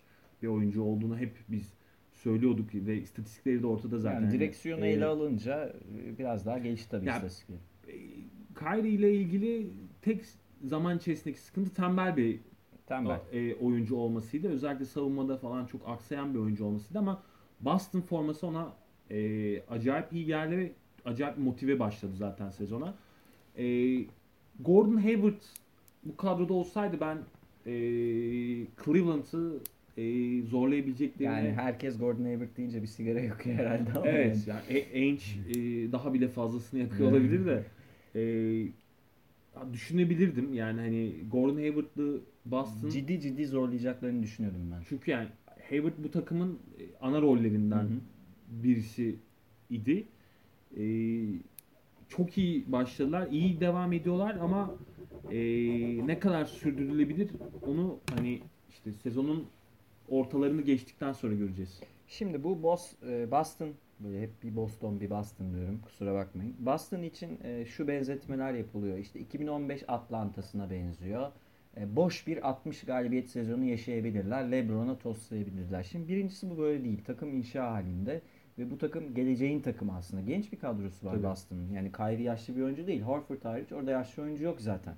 bir 0.44 0.48
oyuncu 0.48 0.82
olduğunu 0.84 1.18
hep 1.18 1.36
biz 1.50 1.74
söylüyorduk 2.14 2.76
ve 2.76 2.98
istatistikleri 2.98 3.62
de 3.62 3.68
ortada 3.68 4.00
zaten. 4.00 4.22
Yani 4.22 4.32
direksiyonu 4.32 4.86
E, 4.86 4.90
ele 4.90 5.06
alınca 5.06 5.74
e, 5.98 6.18
biraz 6.18 6.46
daha 6.46 6.58
gelişti 6.58 6.90
tabii 6.92 7.06
Ya- 7.06 7.16
istatistikleri. 7.16 7.60
Kyrie 8.60 8.92
ile 8.92 9.14
ilgili 9.16 9.68
tek 10.02 10.22
zaman 10.66 10.98
içerisindeki 10.98 11.40
sıkıntı 11.40 11.74
tembel 11.74 12.18
bir 12.18 12.40
Tembel. 12.86 13.20
e, 13.32 13.56
oyuncu 13.56 13.96
olmasıydı. 13.96 14.48
Özellikle 14.50 14.86
savunmada 14.86 15.38
falan 15.38 15.66
çok 15.66 15.82
aksayan 15.90 16.34
bir 16.34 16.40
oyuncu 16.40 16.66
olmasıydı 16.66 17.00
ama 17.00 17.24
Boston 17.62 18.02
forması 18.02 18.48
ona 18.48 18.74
e, 19.12 19.62
acayip 19.70 20.14
iyi 20.14 20.26
geldi 20.26 20.58
ve 20.58 20.72
acayip 21.06 21.38
motive 21.38 21.80
başladı 21.80 22.12
zaten 22.18 22.50
sezona. 22.50 22.94
E, 23.58 23.96
Gordon 24.60 24.98
Hayward 24.98 25.42
bu 26.04 26.18
kadroda 26.18 26.54
olsaydı 26.54 26.98
ben 27.02 27.18
e, 27.66 27.72
Cleveland'ı 28.86 29.60
e, 29.98 30.42
zorlayabileceklerini 30.42 31.34
Yani 31.36 31.54
herkes 31.54 31.98
Gordon 32.00 32.24
Hayward 32.24 32.58
deyince 32.58 32.82
bir 32.82 32.88
sigara 32.88 33.20
yakıyor 33.20 33.56
herhalde 33.56 33.92
ama 33.96 34.08
Evet 34.08 34.48
yani. 34.48 34.62
yani 34.70 34.80
E- 34.80 35.00
Ainge 35.00 35.24
e, 35.50 35.92
daha 35.92 36.14
bile 36.14 36.28
fazlasını 36.28 36.80
yakıyor 36.80 37.12
olabilir 37.12 37.46
de 37.46 37.64
e, 38.16 38.24
düşünebilirdim 39.74 40.54
yani 40.54 40.80
hani 40.82 41.16
Gordon 41.32 41.56
Hayward'lı 41.56 42.22
Boston 42.46 42.90
ciddi 42.90 43.20
ciddi 43.22 43.46
zorlayacaklarını 43.46 44.24
düşünüyordum 44.24 44.62
ben. 44.72 44.84
çünkü 44.90 45.12
yani 45.12 45.28
Hayward 45.69 45.93
bu 45.97 46.12
takımın 46.12 46.59
e, 46.79 46.83
ana 47.01 47.21
rollerinden 47.21 47.83
Hı 47.83 47.88
hı. 47.88 48.00
birisi 48.50 49.15
idi. 49.69 50.07
E, 50.77 50.83
çok 52.09 52.38
iyi 52.38 52.71
başladılar, 52.71 53.27
iyi 53.31 53.59
devam 53.59 53.93
ediyorlar 53.93 54.38
ama 54.41 54.75
e, 55.31 55.38
ne 56.07 56.19
kadar 56.19 56.45
sürdürülebilir 56.45 57.29
onu 57.67 58.00
hani 58.09 58.41
işte 58.69 58.93
sezonun 58.93 59.45
ortalarını 60.09 60.62
geçtikten 60.62 61.13
sonra 61.13 61.33
göreceğiz. 61.33 61.79
Şimdi 62.07 62.43
bu 62.43 62.77
e, 63.07 63.31
Boston 63.31 63.69
böyle 64.00 64.21
hep 64.21 64.43
bir 64.43 64.55
Boston 64.55 65.00
bir 65.00 65.09
Boston 65.09 65.53
diyorum 65.53 65.79
kusura 65.86 66.13
bakmayın. 66.13 66.55
Boston 66.59 67.01
için 67.01 67.39
e, 67.43 67.65
şu 67.65 67.88
benzetmeler 67.88 68.53
yapılıyor. 68.53 68.97
İşte 68.97 69.19
2015 69.19 69.83
Atlanta'sına 69.88 70.69
benziyor. 70.69 71.31
E, 71.79 71.96
boş 71.96 72.27
bir 72.27 72.50
60 72.50 72.84
galibiyet 72.84 73.29
sezonu 73.29 73.63
yaşayabilirler. 73.63 74.51
LeBron'a 74.51 74.98
toslayabilirler. 74.98 75.84
Şimdi 75.84 76.07
birincisi 76.07 76.50
bu 76.50 76.57
böyle 76.57 76.84
değil. 76.84 77.01
Takım 77.05 77.34
inşa 77.34 77.72
halinde 77.72 78.22
ve 78.60 78.72
bu 78.72 78.77
takım 78.77 79.13
geleceğin 79.13 79.62
takımı 79.62 79.96
aslında. 79.96 80.22
Genç 80.22 80.51
bir 80.51 80.60
kadrosu 80.60 81.05
var 81.05 81.13
Tabii. 81.13 81.24
Boston'ın. 81.24 81.72
Yani 81.72 81.91
Kyrie 81.91 82.24
yaşlı 82.24 82.55
bir 82.55 82.62
oyuncu 82.62 82.88
değil. 82.88 83.01
Horford 83.01 83.43
hariç 83.43 83.72
orada 83.72 83.91
yaşlı 83.91 84.24
oyuncu 84.24 84.43
yok 84.43 84.62
zaten. 84.62 84.96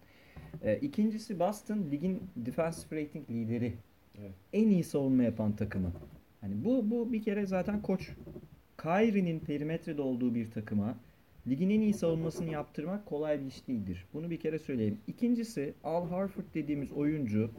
E, 0.63 0.77
ikincisi 0.77 1.39
Boston 1.39 1.88
ligin 1.91 2.24
defensive 2.36 3.01
rating 3.01 3.29
lideri. 3.29 3.74
Evet. 4.19 4.33
En 4.53 4.69
iyi 4.69 4.83
savunma 4.83 5.24
yapan 5.24 5.55
takımı. 5.55 5.91
Hani 6.41 6.65
bu 6.65 6.89
bu 6.89 7.13
bir 7.13 7.24
kere 7.24 7.45
zaten 7.45 7.81
koç 7.81 8.09
Kyrie'nin 8.77 9.39
perimetrede 9.39 10.01
olduğu 10.01 10.36
bir 10.36 10.51
takıma 10.51 10.95
ligin 11.48 11.69
en 11.69 11.81
iyi 11.81 11.93
savunmasını 11.93 12.51
yaptırmak 12.51 13.05
kolay 13.05 13.41
bir 13.41 13.46
iş 13.46 13.67
değildir. 13.67 14.05
Bunu 14.13 14.29
bir 14.29 14.39
kere 14.39 14.60
söyleyeyim. 14.60 14.98
İkincisi 15.08 15.74
Al 15.84 16.08
Harford 16.10 16.43
dediğimiz 16.53 16.91
oyuncu 16.91 17.51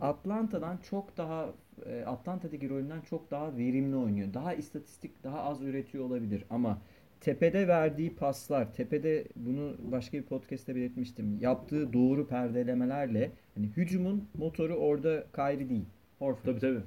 Atlanta'dan 0.00 0.76
çok 0.90 1.16
daha 1.16 1.54
e, 1.86 2.04
Atlanta'daki 2.06 2.70
rolünden 2.70 3.00
çok 3.00 3.30
daha 3.30 3.56
verimli 3.56 3.96
oynuyor. 3.96 4.34
Daha 4.34 4.54
istatistik, 4.54 5.24
daha 5.24 5.42
az 5.42 5.62
üretiyor 5.62 6.04
olabilir 6.04 6.44
ama 6.50 6.82
tepede 7.20 7.68
verdiği 7.68 8.14
paslar, 8.16 8.74
tepede 8.74 9.24
bunu 9.36 9.76
başka 9.92 10.18
bir 10.18 10.22
podcast'te 10.22 10.74
belirtmiştim. 10.76 11.38
Yaptığı 11.40 11.92
doğru 11.92 12.26
perdelemelerle 12.28 13.30
hani 13.54 13.66
hücumun 13.76 14.28
motoru 14.38 14.74
orada 14.74 15.26
Kyrie 15.34 15.68
değil. 15.68 15.84
Horford. 16.18 16.44
Tabii 16.44 16.60
tabii. 16.60 16.80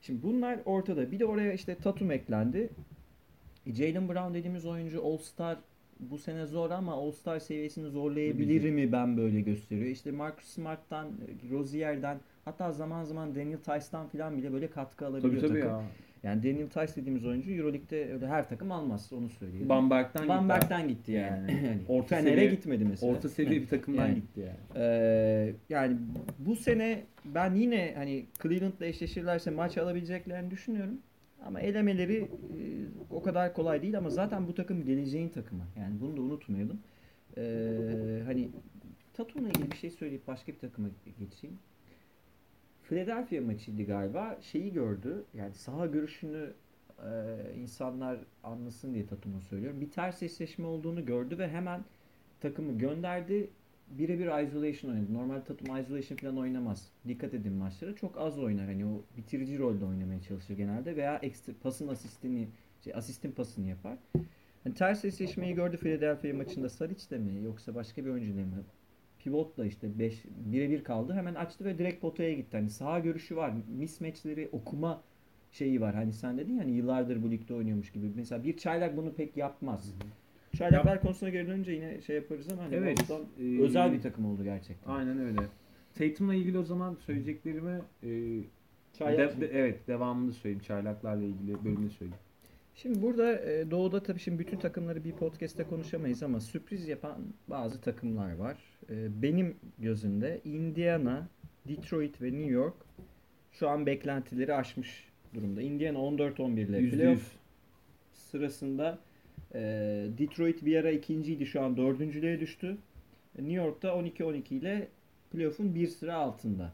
Şimdi 0.00 0.22
bunlar 0.22 0.58
ortada. 0.64 1.12
Bir 1.12 1.18
de 1.18 1.26
oraya 1.26 1.52
işte 1.52 1.74
Tatum 1.74 2.10
eklendi. 2.10 2.70
E, 3.66 3.74
Jalen 3.74 4.08
Brown 4.08 4.34
dediğimiz 4.34 4.66
oyuncu 4.66 5.04
All 5.06 5.16
Star 5.18 5.58
bu 6.00 6.18
sene 6.18 6.46
zor 6.46 6.70
ama 6.70 6.92
All 6.92 7.10
Star 7.12 7.38
seviyesini 7.38 7.88
zorlayabilir 7.90 8.70
mi 8.70 8.92
ben 8.92 9.16
böyle 9.16 9.40
gösteriyor. 9.40 9.86
İşte 9.86 10.10
Marcus 10.12 10.44
Smart'tan, 10.44 11.06
e, 11.06 11.50
Rozier'den 11.54 12.18
hatta 12.44 12.72
zaman 12.72 13.04
zaman 13.04 13.34
Daniel 13.34 13.58
Tice'dan 13.58 14.06
falan 14.08 14.36
bile 14.38 14.52
böyle 14.52 14.70
katkı 14.70 15.06
alabiliyor 15.06 15.40
Tabii 15.40 15.48
tabii 15.48 15.60
takım. 15.60 15.74
ya. 15.76 15.82
Yani 16.22 16.42
Daniel 16.42 16.68
Tice 16.68 17.00
dediğimiz 17.00 17.24
oyuncu 17.26 17.50
Euroleague'de 17.52 18.12
öyle 18.12 18.26
her 18.26 18.48
takım 18.48 18.72
almaz 18.72 19.12
onu 19.12 19.28
söyleyeyim. 19.28 19.68
Bamberg'den 19.68 20.22
gitti. 20.22 20.28
Bamberg'den 20.28 20.88
gitti 20.88 21.12
yani. 21.12 21.52
Yani 21.52 21.66
yani 21.66 21.78
orta 21.88 22.16
Fener'e 22.16 22.34
seviye- 22.36 22.50
gitmedi 22.50 22.84
mesela. 22.84 23.12
Orta 23.12 23.28
seviye 23.28 23.60
bir 23.60 23.66
takımdan 23.68 24.06
Yani. 24.06 24.14
gitti 24.14 24.40
yani. 24.40 24.56
Ee, 24.84 25.52
yani 25.70 25.96
bu 26.38 26.56
sene 26.56 27.02
ben 27.24 27.54
yine 27.54 27.92
hani 27.96 28.26
Cleveland'la 28.42 28.86
eşleşirlerse 28.86 29.50
maç 29.50 29.78
alabileceklerini 29.78 30.50
düşünüyorum. 30.50 30.98
Ama 31.46 31.60
elemeleri 31.60 32.16
e, 32.16 32.28
o 33.10 33.22
kadar 33.22 33.54
kolay 33.54 33.82
değil 33.82 33.98
ama 33.98 34.10
zaten 34.10 34.48
bu 34.48 34.54
takım 34.54 34.84
geleceğin 34.84 35.28
takımı. 35.28 35.62
Yani 35.76 36.00
bunu 36.00 36.16
da 36.16 36.20
unutmayalım. 36.20 36.80
Ee, 37.36 38.22
hani 38.26 38.48
Tatum'la 39.14 39.48
ilgili 39.48 39.70
bir 39.70 39.76
şey 39.76 39.90
söyleyip 39.90 40.26
başka 40.26 40.52
bir 40.52 40.58
takıma 40.58 40.88
geçeyim. 41.18 41.58
Philadelphia 42.82 43.40
maçıydı 43.40 43.82
galiba. 43.82 44.38
Şeyi 44.42 44.72
gördü. 44.72 45.24
Yani 45.34 45.54
saha 45.54 45.86
görüşünü 45.86 46.52
e, 46.98 47.36
insanlar 47.56 48.18
anlasın 48.44 48.94
diye 48.94 49.06
Tatum'u 49.06 49.40
söylüyorum. 49.40 49.80
Bir 49.80 49.90
ters 49.90 50.22
eşleşme 50.22 50.66
olduğunu 50.66 51.06
gördü 51.06 51.38
ve 51.38 51.48
hemen 51.48 51.84
takımı 52.40 52.78
gönderdi. 52.78 53.50
Birebir 53.90 54.46
isolation 54.46 54.90
oynadı. 54.90 55.14
Normal 55.14 55.40
Tatum 55.40 55.76
isolation 55.76 56.16
falan 56.16 56.38
oynamaz. 56.38 56.88
Dikkat 57.08 57.34
edin 57.34 57.52
maçlara. 57.52 57.96
Çok 57.96 58.18
az 58.18 58.38
oynar. 58.38 58.66
Hani 58.66 58.86
o 58.86 59.02
bitirici 59.16 59.58
rolde 59.58 59.84
oynamaya 59.84 60.22
çalışır 60.22 60.56
genelde 60.56 60.96
veya 60.96 61.16
ekstra 61.16 61.52
pasın 61.62 61.88
asistini 61.88 62.48
şey, 62.84 62.94
asistin 62.94 63.32
pasını 63.32 63.68
yapar. 63.68 63.98
Hani 64.64 64.74
ters 64.74 65.04
eşleşmeyi 65.04 65.54
gördü 65.54 65.76
Philadelphia 65.76 66.36
maçında 66.36 66.68
Saric 66.68 67.10
de 67.10 67.18
mi 67.18 67.44
yoksa 67.44 67.74
başka 67.74 68.04
bir 68.04 68.10
oyuncu 68.10 68.36
da 68.36 68.40
mı? 68.40 68.64
Pivotla 69.18 69.66
işte 69.66 69.98
5 69.98 70.24
birebir 70.52 70.84
kaldı. 70.84 71.12
Hemen 71.12 71.34
açtı 71.34 71.64
ve 71.64 71.78
direkt 71.78 72.00
potaya 72.00 72.32
gitti. 72.32 72.56
Hani 72.56 72.70
saha 72.70 72.98
görüşü 72.98 73.36
var. 73.36 73.52
Mismatchleri 73.68 74.48
okuma 74.52 75.02
şeyi 75.52 75.80
var. 75.80 75.94
Hani 75.94 76.12
sen 76.12 76.38
dedin 76.38 76.54
ya 76.54 76.62
hani 76.62 76.72
yıllardır 76.72 77.22
bu 77.22 77.30
ligde 77.30 77.54
oynuyormuş 77.54 77.92
gibi. 77.92 78.12
Mesela 78.16 78.44
bir 78.44 78.56
çaylak 78.56 78.96
bunu 78.96 79.14
pek 79.14 79.36
yapmaz. 79.36 79.94
Çaylaklar 80.56 81.00
konusuna 81.00 81.28
geri 81.28 81.46
dönünce 81.46 81.72
yine 81.72 82.00
şey 82.02 82.16
yaparız 82.16 82.52
ama 82.52 82.62
hani 82.62 82.74
Evet. 82.74 82.98
Boston 83.00 83.26
e, 83.40 83.60
özel 83.62 83.92
bir 83.92 84.00
takım 84.02 84.26
oldu 84.26 84.44
gerçekten. 84.44 84.90
Aynen 84.92 85.18
öyle. 85.20 85.38
Tatum'la 85.98 86.34
ilgili 86.34 86.58
o 86.58 86.62
zaman 86.62 86.94
söyleyeceklerimi 86.94 87.80
e, 88.02 88.08
de- 89.00 89.40
de- 89.40 89.50
evet 89.52 89.88
devamını 89.88 90.32
söyleyeyim. 90.32 90.62
Çaylaklarla 90.66 91.24
ilgili 91.24 91.64
bölümü 91.64 91.90
söyleyeyim. 91.90 92.20
Şimdi 92.74 93.02
burada 93.02 93.40
e, 93.50 93.70
Doğu'da 93.70 94.02
tabii 94.02 94.18
şimdi 94.18 94.38
bütün 94.38 94.58
takımları 94.58 95.04
bir 95.04 95.12
podcast'te 95.12 95.64
konuşamayız 95.64 96.22
ama 96.22 96.40
sürpriz 96.40 96.88
yapan 96.88 97.16
bazı 97.48 97.80
takımlar 97.80 98.36
var. 98.36 98.56
E, 98.90 99.22
benim 99.22 99.56
gözümde 99.78 100.40
Indiana, 100.44 101.28
Detroit 101.68 102.22
ve 102.22 102.26
New 102.32 102.50
York 102.50 102.74
şu 103.52 103.68
an 103.68 103.86
beklentileri 103.86 104.54
aşmış 104.54 105.08
durumda. 105.34 105.62
Indiana 105.62 105.98
14-11 105.98 106.60
ile 106.60 106.90
playoff 106.90 107.32
sırasında 108.12 108.98
e, 109.54 109.60
Detroit 110.18 110.64
bir 110.64 110.76
ara 110.76 110.90
ikinciydi 110.90 111.46
şu 111.46 111.62
an 111.62 111.76
dördüncülüğe 111.76 112.40
düştü. 112.40 112.76
New 113.38 113.52
York'ta 113.54 113.88
12-12 113.88 114.54
ile 114.54 114.88
playoff'un 115.32 115.74
bir 115.74 115.86
sıra 115.86 116.14
altında. 116.14 116.72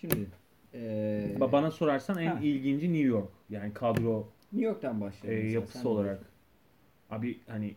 Şimdi 0.00 0.26
e, 0.74 0.78
Ba- 1.38 1.52
Bana 1.52 1.70
sorarsan 1.70 2.18
en 2.18 2.26
Ha. 2.26 2.40
ilginci 2.42 2.92
New 2.92 3.06
York. 3.08 3.28
Yani 3.50 3.74
kadro 3.74 4.28
New 4.52 4.66
York'tan 4.68 4.98
e, 4.98 5.00
başlayalım. 5.00 5.50
yapısı 5.50 5.78
Sen 5.78 5.84
olarak. 5.88 6.30
Abi 7.10 7.38
hani 7.46 7.74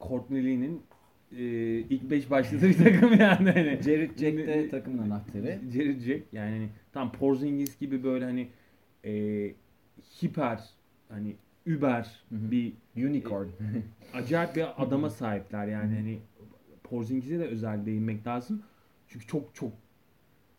Courtney 0.00 0.44
Lee'nin 0.44 0.82
e, 1.32 1.42
ilk 1.78 2.10
5 2.10 2.30
başladığı 2.30 2.68
bir 2.68 2.78
takım 2.78 3.10
yani. 3.20 3.50
Hani. 3.50 3.80
Jared 3.82 4.18
Jack 4.18 4.36
de 4.38 4.68
takımın 4.68 4.98
anahtarı. 4.98 5.60
Jared 5.74 6.00
Jack 6.00 6.22
yani 6.32 6.50
hani 6.50 6.68
tam 6.92 7.12
Porzingis 7.12 7.78
gibi 7.78 8.04
böyle 8.04 8.24
hani 8.24 8.48
e, 9.04 9.12
hiper 10.22 10.60
hani 11.08 11.36
hı. 12.36 12.50
bir 12.50 12.72
Unicorn. 12.96 13.48
acayip 14.14 14.56
bir 14.56 14.82
adama 14.82 15.10
sahipler 15.10 15.66
yani 15.66 15.94
hani 15.94 16.18
Porzingis'e 16.84 17.38
de 17.38 17.46
özel 17.46 17.86
değinmek 17.86 18.26
lazım. 18.26 18.62
Çünkü 19.08 19.26
çok 19.26 19.54
çok 19.54 19.72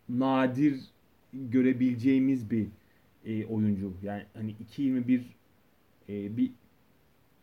nadir 0.08 0.80
görebileceğimiz 1.32 2.50
bir 2.50 2.66
e, 3.24 3.46
oyuncu. 3.46 3.92
Yani 4.02 4.22
hani 4.34 4.54
2.21 4.76 5.20
e, 6.08 6.36
bir 6.36 6.52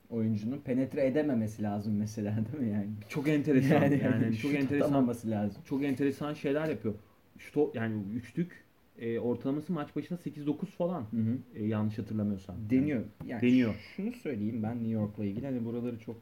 Oyuncunun 0.09 0.57
penetre 0.57 1.07
edememesi 1.07 1.63
lazım 1.63 1.97
mesela 1.97 2.35
değil 2.53 2.63
mi 2.63 2.77
yani? 2.77 2.89
çok 3.09 3.27
enteresan 3.27 3.81
yani, 3.81 4.01
Yani 4.03 4.37
çok 4.37 4.51
şut 4.51 4.59
enteresan 4.59 5.07
lazım. 5.25 5.61
çok 5.65 5.83
enteresan 5.83 6.33
şeyler 6.33 6.67
yapıyor. 6.69 6.93
Şut 7.37 7.75
yani 7.75 8.03
üçlük 8.15 8.62
e, 8.99 9.19
ortalaması 9.19 9.73
maç 9.73 9.95
başına 9.95 10.17
8-9 10.17 10.65
falan 10.65 11.01
Hı 11.11 11.17
hı. 11.17 11.37
e, 11.55 11.65
yanlış 11.65 11.97
hatırlamıyorsam. 11.99 12.55
Deniyor. 12.69 13.03
Yani 13.25 13.41
Deniyor. 13.41 13.75
Şunu 13.95 14.11
söyleyeyim 14.11 14.63
ben 14.63 14.75
New 14.75 14.89
York'la 14.91 15.25
ilgili. 15.25 15.45
Hani 15.45 15.65
buraları 15.65 15.99
çok 15.99 16.15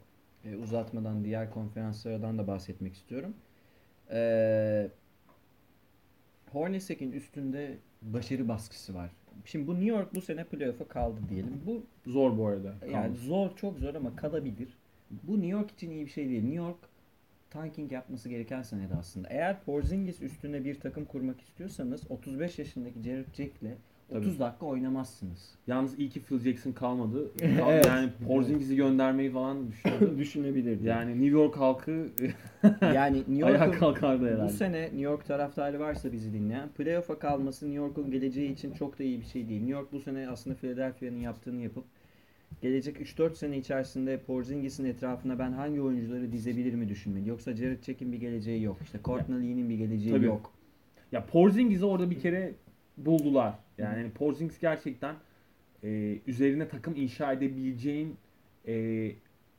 e, 0.45 0.55
uzatmadan 0.55 1.23
diğer 1.23 1.51
konferanslardan 1.51 2.37
da 2.37 2.47
bahsetmek 2.47 2.93
istiyorum. 2.93 3.33
Ee, 4.13 4.89
Hornacek'in 6.51 7.11
üstünde 7.11 7.77
başarı 8.01 8.47
baskısı 8.47 8.93
var. 8.95 9.09
Şimdi 9.45 9.67
bu 9.67 9.71
New 9.73 9.85
York 9.89 10.15
bu 10.15 10.21
sene 10.21 10.43
playoff'a 10.43 10.87
kaldı 10.87 11.19
diyelim. 11.29 11.61
Bu 11.65 11.83
Zor 12.11 12.37
bu 12.37 12.47
arada. 12.47 12.75
yani 12.91 13.15
zor 13.15 13.55
çok 13.55 13.79
zor 13.79 13.95
ama 13.95 14.15
kalabilir. 14.15 14.67
Bu 15.11 15.31
New 15.33 15.47
York 15.47 15.71
için 15.71 15.91
iyi 15.91 16.05
bir 16.05 16.11
şey 16.11 16.29
değil. 16.29 16.41
New 16.41 16.55
York 16.57 16.77
tanking 17.51 17.91
yapması 17.91 18.29
gereken 18.29 18.61
senede 18.61 18.93
aslında. 18.99 19.27
Eğer 19.29 19.63
Porzingis 19.63 20.21
üstüne 20.21 20.65
bir 20.65 20.79
takım 20.79 21.05
kurmak 21.05 21.41
istiyorsanız 21.41 22.01
35 22.11 22.59
yaşındaki 22.59 23.03
Jared 23.03 23.33
Jack'le 23.33 23.77
30 24.11 24.39
dakika 24.39 24.65
oynamazsınız. 24.65 25.55
Yalnız 25.67 25.99
iyi 25.99 26.09
ki 26.09 26.21
Phil 26.23 26.39
Jackson 26.39 26.71
kalmadı. 26.71 27.31
Evet. 27.41 27.85
Yani 27.85 28.09
Porzingis'i 28.27 28.75
göndermeyi 28.75 29.31
falan 29.31 29.67
düşünüyordu. 29.67 30.17
Düşünebilirdi. 30.19 30.87
yani 30.87 31.11
New 31.11 31.25
York 31.25 31.57
halkı 31.57 32.07
Yani 32.81 33.17
New 33.17 33.45
ayağa 33.45 33.65
York'un 33.65 33.79
kalkardı 33.79 34.21
bu 34.23 34.27
herhalde. 34.27 34.49
sene 34.53 34.81
New 34.83 35.01
York 35.01 35.25
taraftarı 35.25 35.79
varsa 35.79 36.11
bizi 36.11 36.33
dinleyen 36.33 36.69
playoff'a 36.69 37.19
kalması 37.19 37.65
New 37.65 37.77
York'un 37.83 38.11
geleceği 38.11 38.51
için 38.53 38.71
çok 38.73 38.99
da 38.99 39.03
iyi 39.03 39.19
bir 39.21 39.25
şey 39.25 39.49
değil. 39.49 39.61
New 39.61 39.73
York 39.73 39.91
bu 39.91 39.99
sene 39.99 40.29
aslında 40.29 40.55
Philadelphia'nın 40.55 41.19
yaptığını 41.19 41.61
yapıp 41.61 41.83
gelecek 42.61 42.97
3-4 42.97 43.35
sene 43.35 43.57
içerisinde 43.57 44.17
Porzingis'in 44.17 44.85
etrafına 44.85 45.39
ben 45.39 45.51
hangi 45.51 45.81
oyuncuları 45.81 46.31
dizebilir 46.31 46.73
mi 46.73 46.89
düşünmeli. 46.89 47.29
Yoksa 47.29 47.55
Jared 47.55 47.83
Jack'in 47.83 48.11
bir 48.11 48.19
geleceği 48.19 48.63
yok. 48.63 48.77
İşte 48.83 48.99
Courtney 49.05 49.47
Lee'nin 49.47 49.69
bir 49.69 49.75
geleceği 49.75 50.11
Tabii. 50.11 50.25
yok. 50.25 50.53
Ya 51.11 51.25
Porzingis'i 51.25 51.85
orada 51.85 52.09
bir 52.09 52.19
kere 52.19 52.53
buldular. 52.97 53.55
Yani 53.77 53.95
hani 53.95 54.11
Porzingis 54.11 54.59
gerçekten 54.59 55.15
e, 55.83 56.17
üzerine 56.27 56.67
takım 56.67 56.95
inşa 56.95 57.33
edebileceğin 57.33 58.15
e, 58.67 59.11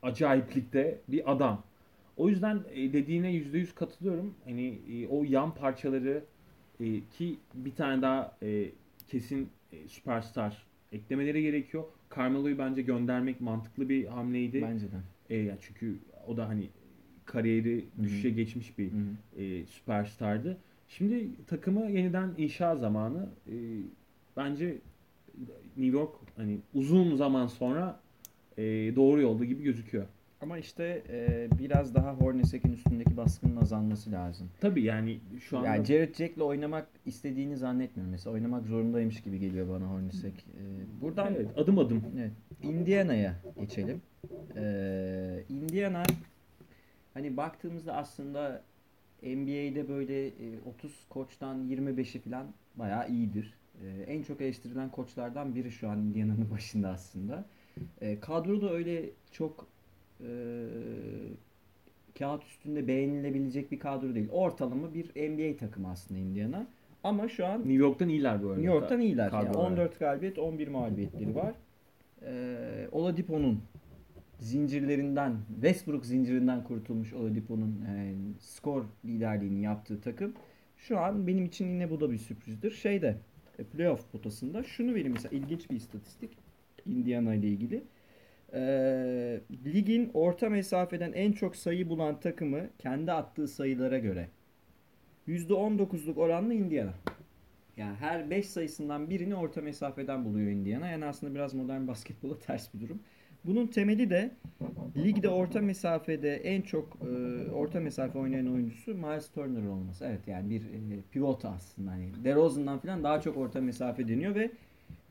acayiplikte 0.03 0.99
bir 1.09 1.33
adam. 1.33 1.63
O 2.17 2.29
yüzden 2.29 2.61
e, 2.73 2.93
dediğine 2.93 3.33
yüzde 3.33 3.59
yüz 3.59 3.75
katılıyorum. 3.75 4.35
Hani 4.45 4.79
e, 4.93 5.07
o 5.07 5.25
yan 5.25 5.55
parçaları 5.55 6.25
e, 6.81 7.01
ki 7.01 7.37
bir 7.55 7.75
tane 7.75 8.03
daha 8.03 8.37
e, 8.43 8.71
kesin 9.09 9.49
e, 9.73 9.89
süperstar 9.89 10.67
eklemeleri 10.93 11.43
gerekiyor. 11.43 11.85
Carmelo'yu 12.17 12.59
bence 12.59 12.83
göndermek 12.83 13.41
mantıklı 13.41 13.89
bir 13.89 14.07
hamleydi. 14.07 14.63
Bence 14.63 14.87
de. 14.87 14.97
E, 15.31 15.37
ya 15.37 15.57
çünkü 15.61 15.99
o 16.27 16.37
da 16.37 16.49
hani 16.49 16.69
kariyeri 17.25 17.85
düşüşe 18.03 18.31
geçmiş 18.31 18.79
bir 18.79 18.93
Hı 18.93 18.97
hı. 18.97 19.43
e, 19.43 19.67
süperstardı. 19.67 20.59
Şimdi 20.89 21.45
takımı 21.47 21.91
yeniden 21.91 22.31
inşa 22.39 22.77
zamanı. 22.77 23.29
E, 23.47 23.55
bence 24.37 24.79
New 25.77 25.99
York 25.99 26.15
hani 26.37 26.59
uzun 26.75 27.17
zaman 27.17 27.47
sonra 27.47 28.01
e, 28.59 28.63
doğru 28.97 29.21
yolda 29.21 29.45
gibi 29.45 29.63
gözüküyor. 29.63 30.07
Ama 30.43 30.59
işte 30.59 31.03
e, 31.09 31.49
biraz 31.59 31.95
daha 31.95 32.15
Hornacek'in 32.15 32.73
üstündeki 32.73 33.17
baskının 33.17 33.57
azalması 33.57 34.13
lazım. 34.13 34.51
Tabii 34.61 34.83
yani 34.83 35.21
şu 35.41 35.59
anda 35.59 35.69
Yani 35.69 35.85
Jared 35.85 36.15
Jack'le 36.15 36.41
oynamak 36.41 36.89
istediğini 37.07 37.57
zannetmiyorum. 37.57 38.11
Mesela 38.11 38.35
oynamak 38.35 38.67
zorundaymış 38.67 39.23
gibi 39.23 39.39
geliyor 39.39 39.69
bana 39.69 39.87
Hornacek. 39.87 40.35
Ee, 40.35 41.01
buradan 41.03 41.35
evet, 41.35 41.59
adım 41.59 41.79
adım. 41.79 42.03
evet, 42.19 42.33
Indiana'ya 42.63 43.37
geçelim. 43.61 44.03
Ee, 44.57 45.45
Indiana 45.49 46.03
hani 47.15 47.37
baktığımızda 47.37 47.97
aslında 47.97 48.63
NBA'de 49.23 49.89
böyle 49.89 50.27
e, 50.27 50.31
30 50.67 51.07
koçtan 51.09 51.69
25'i 51.71 52.21
falan 52.21 52.47
bayağı 52.77 53.09
iyidir. 53.09 53.55
En 54.07 54.23
çok 54.23 54.41
eleştirilen 54.41 54.89
koçlardan 54.91 55.55
biri 55.55 55.71
şu 55.71 55.89
an 55.89 55.99
Indiana'nın 55.99 56.51
başında 56.51 56.89
aslında. 56.89 57.45
Kadro 58.21 58.63
da 58.63 58.73
öyle 58.73 59.11
çok 59.33 59.72
e, 60.23 60.33
kağıt 62.19 62.45
üstünde 62.45 62.89
beğenilebilecek 62.89 63.73
bir 63.73 63.79
kadro 63.79 64.15
değil. 64.15 64.29
Ortalama 64.33 64.95
bir 64.95 65.07
NBA 65.07 65.57
takımı 65.57 65.91
aslında 65.91 66.21
Indiana. 66.21 66.67
Ama 67.05 67.29
şu 67.29 67.47
an 67.47 67.59
New 67.59 67.73
York'tan 67.73 68.09
iyiler 68.09 68.43
bu 68.43 68.49
arada. 68.49 68.61
New 68.61 68.75
York'tan 68.75 69.01
iyiler. 69.01 69.33
Yani 69.33 69.51
olarak. 69.51 69.71
14 69.71 69.99
galibiyet, 69.99 70.39
11 70.39 70.69
mağlubiyetleri 70.69 71.35
var. 71.35 71.55
Ee, 72.23 72.89
Oladipo'nun 72.93 73.61
zincirlerinden, 74.41 75.37
Westbrook 75.55 76.07
zincirinden 76.07 76.65
kurtulmuş 76.65 77.13
Oladipo'nun 77.13 77.85
e, 77.89 78.15
skor 78.41 78.85
liderliğini 79.05 79.63
yaptığı 79.63 80.01
takım. 80.01 80.33
Şu 80.77 80.99
an 80.99 81.27
benim 81.27 81.45
için 81.45 81.69
yine 81.69 81.91
bu 81.91 82.01
da 82.01 82.11
bir 82.11 82.19
sürprizdir. 82.19 82.71
Şeyde, 82.71 83.17
e, 83.59 83.65
playoff 83.65 84.13
potasında 84.13 84.63
şunu 84.63 84.91
vereyim 84.91 85.13
mesela 85.13 85.37
ilginç 85.37 85.71
bir 85.71 85.77
istatistik 85.77 86.31
Indiana 86.87 87.35
ile 87.35 87.49
ilgili. 87.49 87.83
Ee, 88.55 89.41
ligin 89.65 90.11
orta 90.15 90.49
mesafeden 90.49 91.13
en 91.13 91.33
çok 91.33 91.57
sayı 91.57 91.89
bulan 91.89 92.21
takımı 92.21 92.61
kendi 92.79 93.13
attığı 93.13 93.49
sayılara 93.49 93.99
göre 93.99 94.29
%19'luk 95.29 96.17
oranlı 96.17 96.55
Indiana. 96.55 96.95
Yani 97.77 97.97
her 97.97 98.31
5 98.31 98.47
sayısından 98.47 99.11
birini 99.11 99.35
orta 99.35 99.61
mesafeden 99.61 100.25
buluyor 100.25 100.51
Indiana. 100.51 100.89
Yani 100.89 101.05
aslında 101.05 101.35
biraz 101.35 101.55
modern 101.55 101.87
basketbola 101.87 102.39
ters 102.47 102.75
bir 102.75 102.81
durum. 102.81 103.01
Bunun 103.45 103.67
temeli 103.67 104.11
de 104.11 104.31
ligde 104.97 105.29
orta 105.29 105.61
mesafede 105.61 106.37
en 106.37 106.63
çok 106.63 106.99
e, 107.03 107.51
orta 107.51 107.81
mesafe 107.81 108.19
oynayan 108.19 108.53
oyuncusu 108.53 108.95
Miles 108.95 109.29
Turner 109.29 109.67
olması. 109.69 110.05
Evet 110.05 110.29
yani 110.29 110.51
bir 110.51 110.63
e, 110.63 111.01
pivot 111.11 111.45
aslında. 111.45 111.91
Hani 111.91 112.25
DeRozan'dan 112.25 112.79
falan 112.79 113.05
daha 113.05 113.21
çok 113.21 113.37
orta 113.37 113.61
mesafe 113.61 114.09
deniyor 114.09 114.35
ve 114.35 114.51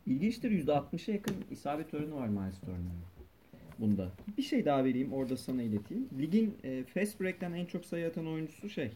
ilginçtir 0.06 0.66
%60'a 0.66 1.14
yakın 1.14 1.36
isabet 1.52 1.94
oranı 1.94 2.16
var 2.16 2.28
Miles 2.28 2.60
Turner'ın 2.60 3.11
bunda. 3.82 4.12
Bir 4.38 4.44
şey 4.44 4.66
daha 4.66 4.84
vereyim 4.84 5.14
orada 5.14 5.38
sana 5.38 5.62
ileteyim. 5.62 6.10
Ligin 6.20 6.58
e, 6.64 6.84
fast 6.84 7.22
break'ten 7.22 7.54
en 7.54 7.66
çok 7.66 7.86
sayı 7.86 8.08
atan 8.08 8.28
oyuncusu 8.28 8.70
şey. 8.70 8.92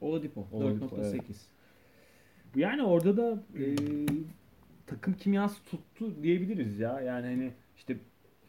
Oladipo. 0.00 0.46
Oladipo, 0.52 0.86
4.8. 0.86 1.20
Yani 2.56 2.82
orada 2.82 3.16
da 3.16 3.42
e, 3.58 3.64
takım 4.86 5.14
kimyası 5.14 5.64
tuttu 5.64 6.22
diyebiliriz 6.22 6.78
ya. 6.78 7.00
Yani 7.00 7.26
hani 7.26 7.50
işte 7.76 7.96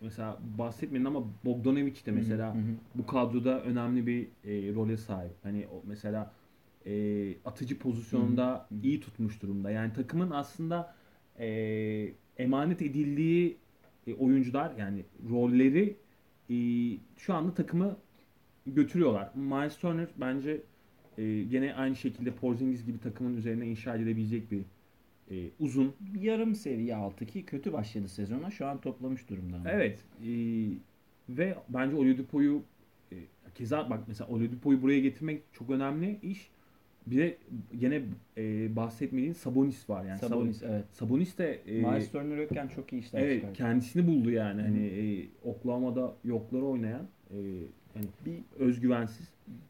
mesela 0.01 0.39
bahsetmeyin 0.57 1.05
ama 1.05 1.23
Bogdanovic 1.45 2.05
de 2.05 2.11
mesela 2.11 2.55
Hı 2.55 2.59
hı. 2.59 2.63
bu 2.95 3.05
kadroda 3.05 3.61
önemli 3.63 4.07
bir 4.07 4.23
e, 4.23 4.75
role 4.75 4.97
sahip. 4.97 5.33
Hani 5.43 5.67
o 5.67 5.83
mesela 5.87 6.33
e, 6.85 6.93
atıcı 7.45 7.79
pozisyonunda 7.79 8.67
Hı 8.69 8.75
hı. 8.75 8.79
iyi 8.83 8.99
tutmuş 8.99 9.41
durumda. 9.41 9.71
Yani 9.71 9.93
takımın 9.93 10.31
aslında 10.31 10.95
e, 11.39 11.47
emanet 12.37 12.81
edildiği 12.81 13.57
e, 14.07 14.13
oyuncular 14.13 14.71
yani 14.79 15.05
rolleri 15.29 15.95
e, 16.49 16.55
şu 17.17 17.33
anda 17.33 17.53
takımı 17.53 17.97
götürüyorlar. 18.67 19.31
Miles 19.35 19.77
Turner 19.77 20.07
bence 20.17 20.61
e, 21.17 21.43
gene 21.43 21.75
aynı 21.75 21.95
şekilde 21.95 22.31
Porzingis 22.31 22.85
gibi 22.85 22.99
takımın 22.99 23.37
üzerine 23.37 23.67
inşa 23.67 23.95
edilebilecek 23.95 24.51
bir 24.51 24.61
e, 25.31 25.49
uzun. 25.59 25.95
Yarım 26.21 26.55
seviye 26.55 26.95
altı 26.95 27.25
ki 27.25 27.45
kötü 27.45 27.73
başladı 27.73 28.07
sezona. 28.07 28.51
Şu 28.51 28.67
an 28.67 28.81
toplamış 28.81 29.29
durumda. 29.29 29.55
ama. 29.55 29.71
Evet. 29.71 29.99
e, 30.23 30.29
ve 31.29 31.55
bence 31.69 31.95
Oladipo'yu 31.95 32.63
e, 33.11 33.15
keza 33.55 33.89
bak 33.89 33.99
mesela 34.07 34.29
Oladipo'yu 34.29 34.81
buraya 34.81 34.99
getirmek 34.99 35.41
çok 35.53 35.69
önemli 35.69 36.19
iş. 36.23 36.49
Bir 37.07 37.17
de 37.17 37.37
gene 37.79 38.01
e, 38.37 38.75
bahsetmediğin 38.75 39.33
Sabonis 39.33 39.89
var 39.89 40.05
yani. 40.05 40.19
Sabonis 40.19 40.63
evet. 40.63 40.85
Sabonis 40.91 41.37
de 41.37 41.53
e, 41.67 41.71
Miles 41.81 42.11
Turner 42.11 42.37
yokken 42.37 42.67
çok 42.67 42.93
iyi 42.93 43.01
işler 43.01 43.21
evet 43.21 43.35
çıkardı. 43.35 43.57
kendisini 43.57 44.07
buldu 44.07 44.31
yani. 44.31 44.61
Hani 44.61 44.85
e, 44.87 45.27
Oklahoma'da 45.43 46.13
yokları 46.23 46.65
oynayan 46.65 47.07
e, 47.31 47.37
hani 47.93 48.05
Bir 48.25 48.39
özgüvensiz. 48.59 49.27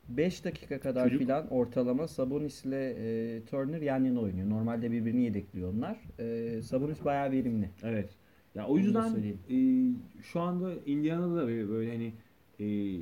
5 0.10 0.46
dakika 0.46 0.80
kadar 0.80 1.04
Çocuk. 1.04 1.22
filan 1.22 1.48
ortalama 1.48 2.08
Sabonis 2.08 2.66
ile 2.66 2.90
e, 2.90 3.42
Turner 3.46 3.82
yan 3.82 4.04
yana 4.04 4.20
oynuyor. 4.20 4.50
Normalde 4.50 4.92
birbirini 4.92 5.24
yedekliyor 5.24 5.74
onlar. 5.74 5.98
E, 6.20 6.62
Sabonis 6.62 7.06
bayağı 7.06 7.32
verimli. 7.32 7.70
Evet. 7.84 8.10
Ya 8.56 8.68
o 8.68 8.78
yüzden 8.78 9.16
e, 9.50 9.58
şu 10.22 10.40
anda 10.40 10.74
Indiana'da 10.86 11.36
da 11.36 11.48
böyle, 11.48 11.70
böyle 11.70 11.92
hani 11.92 12.14
e, 12.60 12.98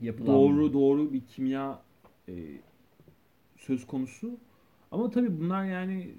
Yapılan 0.00 0.34
doğru 0.34 0.72
doğru 0.72 1.12
bir 1.12 1.20
kimya 1.20 1.82
e, 2.28 2.32
söz 3.68 3.86
konusu. 3.86 4.30
Ama 4.92 5.10
tabii 5.10 5.40
bunlar 5.40 5.64
yani 5.64 6.14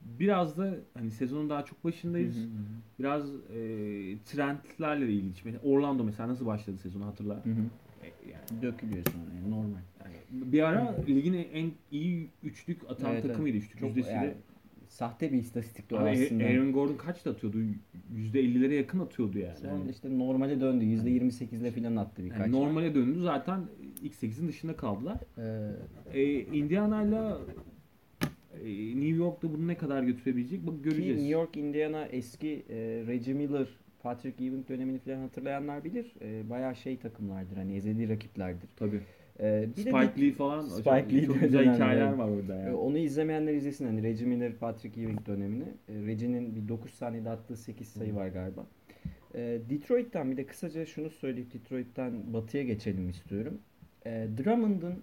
biraz 0.00 0.58
da 0.58 0.74
hani 0.94 1.10
sezonun 1.10 1.50
daha 1.50 1.64
çok 1.64 1.78
Hı 1.78 1.82
hı 1.82 1.92
başındayız. 1.92 2.36
hı. 2.36 2.48
Biraz 2.98 3.34
e, 3.34 3.58
trendlerle 4.26 5.06
de 5.08 5.12
ilgili. 5.12 5.32
Mesela 5.44 5.62
Orlando 5.64 6.04
mesela 6.04 6.28
nasıl 6.28 6.46
başladı 6.46 6.78
sezonu 6.78 7.06
hatırla. 7.06 7.34
Hı 7.34 7.50
hı. 7.50 7.64
E, 8.02 8.30
yani, 8.30 8.62
Dökülüyor 8.62 9.04
sonra 9.04 9.34
yani 9.36 9.50
normal. 9.50 9.80
yani 10.04 10.16
bir 10.52 10.62
ara 10.62 10.96
ligin 11.08 11.34
en 11.52 11.70
iyi 11.90 12.28
üçlük 12.42 12.90
atan 12.90 13.12
Evet, 13.12 13.22
takımıydı. 13.22 13.56
Üçlük 13.56 13.78
Çok 13.80 13.88
yüzdesiyle. 13.88 14.16
yani 14.16 14.34
sahte 14.92 15.32
bir 15.32 15.38
istatistikti 15.38 15.94
o 15.94 15.98
Abi, 15.98 16.08
aslında. 16.10 16.44
Aaron 16.44 16.72
Gordon 16.72 16.96
kaçta 16.96 17.30
atıyordu? 17.30 17.56
%50'lere 18.14 18.74
yakın 18.74 18.98
atıyordu 19.00 19.38
yani. 19.38 19.56
Sonra 19.56 19.72
Yani- 19.72 19.90
işte 19.90 20.18
normale 20.18 20.60
döndü. 20.60 20.84
%28'le 20.84 21.70
filan 21.70 21.96
attı 21.96 22.24
birkaç. 22.24 22.38
Yani 22.40 22.52
normale 22.52 22.94
döndü 22.94 23.20
zaten 23.22 23.60
ilk 24.02 24.14
8'in 24.14 24.48
dışında 24.48 24.76
kaldılar. 24.76 25.18
Ee, 25.38 26.20
Ee, 26.20 26.40
Indiana'yla 26.40 27.38
e, 28.64 28.68
New 28.96 29.16
York'ta 29.16 29.52
bunu 29.54 29.66
ne 29.68 29.74
kadar 29.76 30.02
götürebilecek 30.02 30.66
bak 30.66 30.84
göreceğiz. 30.84 31.16
New 31.16 31.32
York, 31.32 31.56
Indiana 31.56 32.04
eski 32.06 32.62
e, 32.70 32.76
Reggie 33.06 33.34
Miller, 33.34 33.66
Patrick 34.02 34.44
Ewing 34.44 34.68
dönemini 34.68 34.98
falan 34.98 35.18
hatırlayanlar 35.20 35.84
bilir. 35.84 36.12
E, 36.22 36.50
bayağı 36.50 36.76
şey 36.76 36.96
takımlardır. 36.96 37.56
Hani 37.56 37.76
ezeli 37.76 38.08
rakiplerdir. 38.08 38.68
Tabii. 38.76 39.00
E, 39.42 39.68
bir 39.76 39.84
de 39.86 39.90
Spike 39.90 40.16
bir- 40.16 40.22
Lee 40.22 40.32
falan 40.32 40.62
Spike 40.64 40.82
çok, 40.84 41.12
Lee 41.12 41.26
çok 41.26 41.34
de 41.40 41.40
güzel 41.46 41.60
önemli, 41.60 41.74
hikayeler 41.74 42.12
var 42.12 42.28
orada 42.28 42.54
yani. 42.54 42.74
Onu 42.74 42.98
izlemeyenler 42.98 43.54
izlesin. 43.54 43.86
Hani 43.86 44.02
Reggie 44.02 44.26
Miller, 44.26 44.52
Patrick 44.52 45.00
Ewing 45.02 45.26
dönemini. 45.26 45.64
E, 45.88 45.94
Reggie'nin 46.06 46.54
bir 46.56 46.68
9 46.68 46.90
saniyede 46.94 47.30
attığı 47.30 47.56
8 47.56 47.88
sayı 47.88 48.14
var 48.14 48.28
galiba. 48.28 48.66
E, 49.34 49.58
Detroit'ten 49.70 50.30
bir 50.30 50.36
de 50.36 50.46
kısaca 50.46 50.86
şunu 50.86 51.10
söyleyip 51.10 51.54
Detroit'ten 51.54 52.32
batıya 52.32 52.62
geçelim 52.62 53.08
istiyorum. 53.08 53.58
E, 54.06 54.26
Drummond'un 54.38 54.94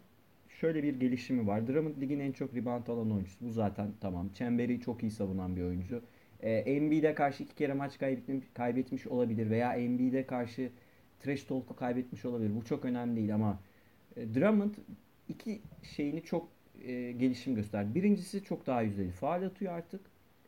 şöyle 0.50 0.84
bir 0.84 1.00
gelişimi 1.00 1.48
var. 1.48 1.68
Drummond 1.68 2.02
ligin 2.02 2.20
en 2.20 2.32
çok 2.32 2.56
rebound 2.56 2.88
alan 2.88 3.12
oyuncusu. 3.12 3.46
Bu 3.46 3.50
zaten 3.52 3.88
tamam. 4.02 4.30
Çemberi 4.34 4.82
çok 4.82 5.04
iyi 5.04 5.12
savunan 5.12 5.56
bir 5.56 5.62
oyuncu. 5.64 6.02
E, 6.42 6.52
Embiid'e 6.52 7.14
karşı 7.14 7.44
iki 7.44 7.56
kere 7.56 7.74
maç 7.74 8.00
kaybetmiş, 8.00 8.46
kaybetmiş 8.54 9.08
olabilir 9.08 9.50
veya 9.50 9.74
Embiid'e 9.76 10.26
karşı 10.26 10.70
trash 11.20 11.44
talk'u 11.44 11.76
kaybetmiş 11.76 12.26
olabilir. 12.26 12.52
Bu 12.56 12.66
çok 12.66 12.86
önemli 12.86 13.16
değil 13.16 13.36
ama 13.36 13.60
e, 14.16 14.34
Drummond 14.34 14.74
iki 15.30 15.62
şeyini 15.96 16.22
çok 16.24 16.48
e, 16.86 17.12
gelişim 17.12 17.56
gösterdi. 17.56 17.96
Birincisi 17.96 18.44
çok 18.44 18.68
daha 18.68 18.82
yüzdeli 18.82 19.12
faal 19.12 19.44
atıyor 19.44 19.74
artık. 19.74 20.02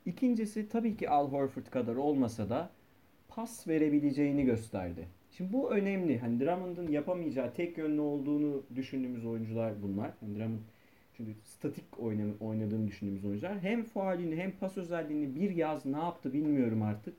İkincisi 0.06 0.70
tabii 0.70 0.98
ki 0.98 1.10
Al 1.10 1.32
Horford 1.32 1.66
kadar 1.66 1.96
olmasa 1.96 2.50
da 2.50 2.70
pas 3.28 3.68
verebileceğini 3.68 4.46
gösterdi. 4.46 5.08
Şimdi 5.38 5.54
bu 5.54 5.72
önemli. 5.72 6.20
Hani 6.20 6.40
Drummond'un 6.40 6.88
yapamayacağı 6.88 7.54
tek 7.54 7.78
yönlü 7.78 8.02
olduğunu 8.02 8.64
düşündüğümüz 8.76 9.26
oyuncular 9.26 9.74
bunlar. 9.84 10.12
Yani 10.22 10.36
Drummond 10.36 10.60
çünkü 11.18 11.32
statik 11.44 12.00
oyna- 12.00 12.38
oynadığını 12.40 12.88
düşündüğümüz 12.88 13.26
oyuncular. 13.26 13.60
Hem 13.60 13.84
faalini 13.84 14.36
hem 14.36 14.52
pas 14.52 14.78
özelliğini 14.78 15.36
bir 15.36 15.56
yaz 15.56 15.86
ne 15.86 15.98
yaptı 15.98 16.34
bilmiyorum 16.34 16.82
artık. 16.82 17.14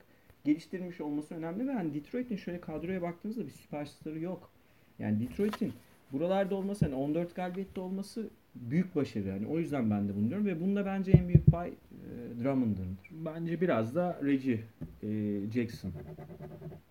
Geliştirmiş 0.45 1.01
olması 1.01 1.35
önemli 1.35 1.69
ve 1.69 1.73
hani 1.73 1.95
Detroit'in 1.95 2.37
şöyle 2.37 2.61
kadroya 2.61 3.03
baktığınızda 3.03 3.47
bir 3.47 3.51
süperstarı 3.51 4.21
yok. 4.21 4.51
Yani 4.99 5.21
Detroit'in 5.21 5.73
buralarda 6.13 6.55
olması 6.55 6.85
hani 6.85 6.95
14 6.95 7.35
galibiyette 7.35 7.81
olması 7.81 8.29
büyük 8.55 8.97
başarı. 8.97 9.29
Yani 9.29 9.47
o 9.47 9.59
yüzden 9.59 9.91
ben 9.91 10.09
de 10.09 10.17
bunu 10.17 10.29
diyorum 10.29 10.47
ve 10.47 10.61
bunda 10.61 10.87
bence 10.87 11.13
en 11.13 11.29
büyük 11.29 11.47
pay 11.47 11.69
e, 11.69 11.75
Drummond'ın. 12.45 12.99
Bence 13.11 13.61
biraz 13.61 13.95
da 13.95 14.19
Reggie 14.25 14.61
e, 15.03 15.41
Jackson. 15.55 15.91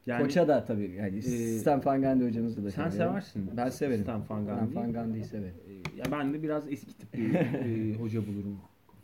Yani 0.06 0.24
Koça 0.24 0.48
da 0.48 0.66
tabii 0.66 0.92
yani 0.92 1.18
Ee, 1.18 1.22
Stan 1.60 1.82
Van 1.86 2.02
Gundy 2.02 2.28
hocamızı 2.28 2.64
da 2.66 2.72
sen 2.72 2.90
seviyorum. 2.90 3.12
seversin. 3.12 3.50
Ben 3.58 3.70
severim. 3.70 4.04
Stan 4.04 4.22
Van 4.30 4.48
Ben 4.48 4.56
Gundy'yi. 4.60 4.76
Van 4.76 4.94
Gundy'yi 4.94 5.24
severim. 5.24 5.56
E, 5.68 5.98
ya 6.00 6.06
ben 6.12 6.34
de 6.34 6.44
biraz 6.44 6.72
eski 6.72 6.98
tip 6.98 7.14
bir 7.14 7.34
e, 7.36 7.94
hoca 7.94 8.28
bulurum. 8.28 8.58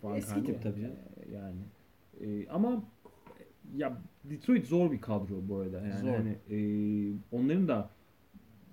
Van 0.04 0.16
Eski 0.18 0.36
Gundy. 0.36 0.46
tip 0.48 0.64
tabii 0.64 0.82
canım. 0.82 0.96
E, 1.32 1.36
Yani 1.36 1.56
E, 2.22 2.48
ama 2.50 2.84
ya 3.76 3.98
Detroit 4.24 4.66
zor 4.66 4.92
bir 4.92 5.02
kadro 5.02 5.36
bu 5.50 5.58
arada. 5.58 5.82
Yani 5.82 6.02
Zor. 6.02 6.14
hani 6.16 6.36
e, 6.50 6.58
onların 7.32 7.68
da 7.68 7.90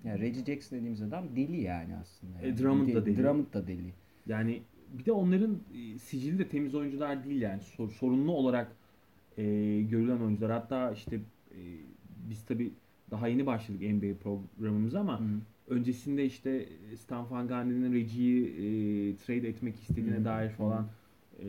Yani 0.05 0.21
Reggie 0.21 0.45
Jackson 0.45 0.77
dediğimiz 0.77 1.01
adam 1.01 1.35
deli 1.35 1.61
yani 1.61 1.95
aslında. 1.95 2.41
E, 2.41 2.47
Yani. 2.47 2.57
Drummond 2.57 2.93
da 2.93 3.05
deli. 3.05 3.17
Drummond 3.17 3.53
da 3.53 3.67
deli. 3.67 3.93
Yani 4.27 4.61
bir 4.93 5.05
de 5.05 5.11
onların 5.11 5.57
e, 5.75 5.99
sicili 5.99 6.39
de 6.39 6.47
temiz 6.47 6.75
oyuncular 6.75 7.23
değil 7.25 7.41
yani 7.41 7.61
Sor- 7.61 7.89
sorunlu 7.89 8.31
olarak 8.31 8.71
e, 9.37 9.43
görülen 9.89 10.19
oyuncular. 10.19 10.51
Hatta 10.51 10.91
işte 10.91 11.15
e, 11.51 11.59
biz 12.29 12.45
tabi 12.45 12.71
daha 13.11 13.27
yeni 13.27 13.45
başladık 13.45 13.81
NBA 13.81 14.17
programımıza 14.23 14.99
ama 14.99 15.19
Hı. 15.19 15.23
öncesinde 15.67 16.25
işte 16.25 16.69
Stan 16.97 17.31
Van 17.31 17.47
Gundy'nin 17.47 17.93
Reggie'yi 17.93 18.45
e, 18.47 19.15
trade 19.15 19.47
etmek 19.49 19.75
istediğine 19.81 20.17
Hı. 20.19 20.25
dair 20.25 20.49
falan 20.49 20.87
e, 21.39 21.45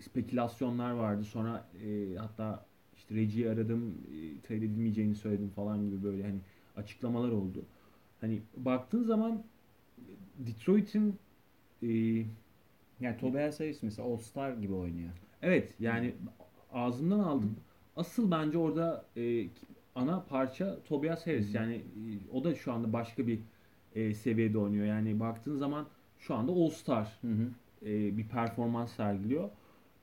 spekülasyonlar 0.00 0.90
vardı. 0.90 1.24
Sonra 1.24 1.68
e, 1.84 2.16
hatta 2.16 2.66
işte 2.96 3.14
Reggie'yi 3.14 3.50
aradım, 3.50 3.94
e, 4.14 4.40
trade 4.40 4.56
edilmeyeceğini 4.66 5.14
söyledim 5.14 5.48
falan 5.48 5.84
gibi 5.90 6.02
böyle 6.04 6.22
hani 6.22 6.38
açıklamalar 6.76 7.28
oldu. 7.30 7.64
Hani 8.22 8.42
baktığın 8.56 9.04
zaman 9.04 9.44
Detroit'in 10.38 11.20
e, 11.82 11.88
Yani 13.00 13.16
Tobias 13.20 13.60
Harris 13.60 13.82
mesela 13.82 14.08
All 14.08 14.16
Star 14.16 14.52
gibi 14.52 14.74
oynuyor. 14.74 15.10
Evet 15.42 15.74
yani 15.80 16.14
ağzımdan 16.72 17.20
aldım. 17.20 17.56
Asıl 17.96 18.30
bence 18.30 18.58
orada 18.58 19.06
e, 19.16 19.48
ana 19.94 20.24
parça 20.24 20.82
Tobias 20.84 21.26
Harris. 21.26 21.54
Hı. 21.54 21.56
Yani 21.56 21.74
e, 21.74 22.30
o 22.32 22.44
da 22.44 22.54
şu 22.54 22.72
anda 22.72 22.92
başka 22.92 23.26
bir 23.26 23.40
e, 23.94 24.14
seviyede 24.14 24.58
oynuyor. 24.58 24.86
Yani 24.86 25.20
baktığın 25.20 25.56
zaman 25.56 25.86
şu 26.18 26.34
anda 26.34 26.52
All 26.52 26.70
Star 26.70 27.18
Hı 27.22 27.28
hı. 27.28 27.50
e, 27.90 28.18
bir 28.18 28.28
performans 28.28 28.92
sergiliyor. 28.92 29.50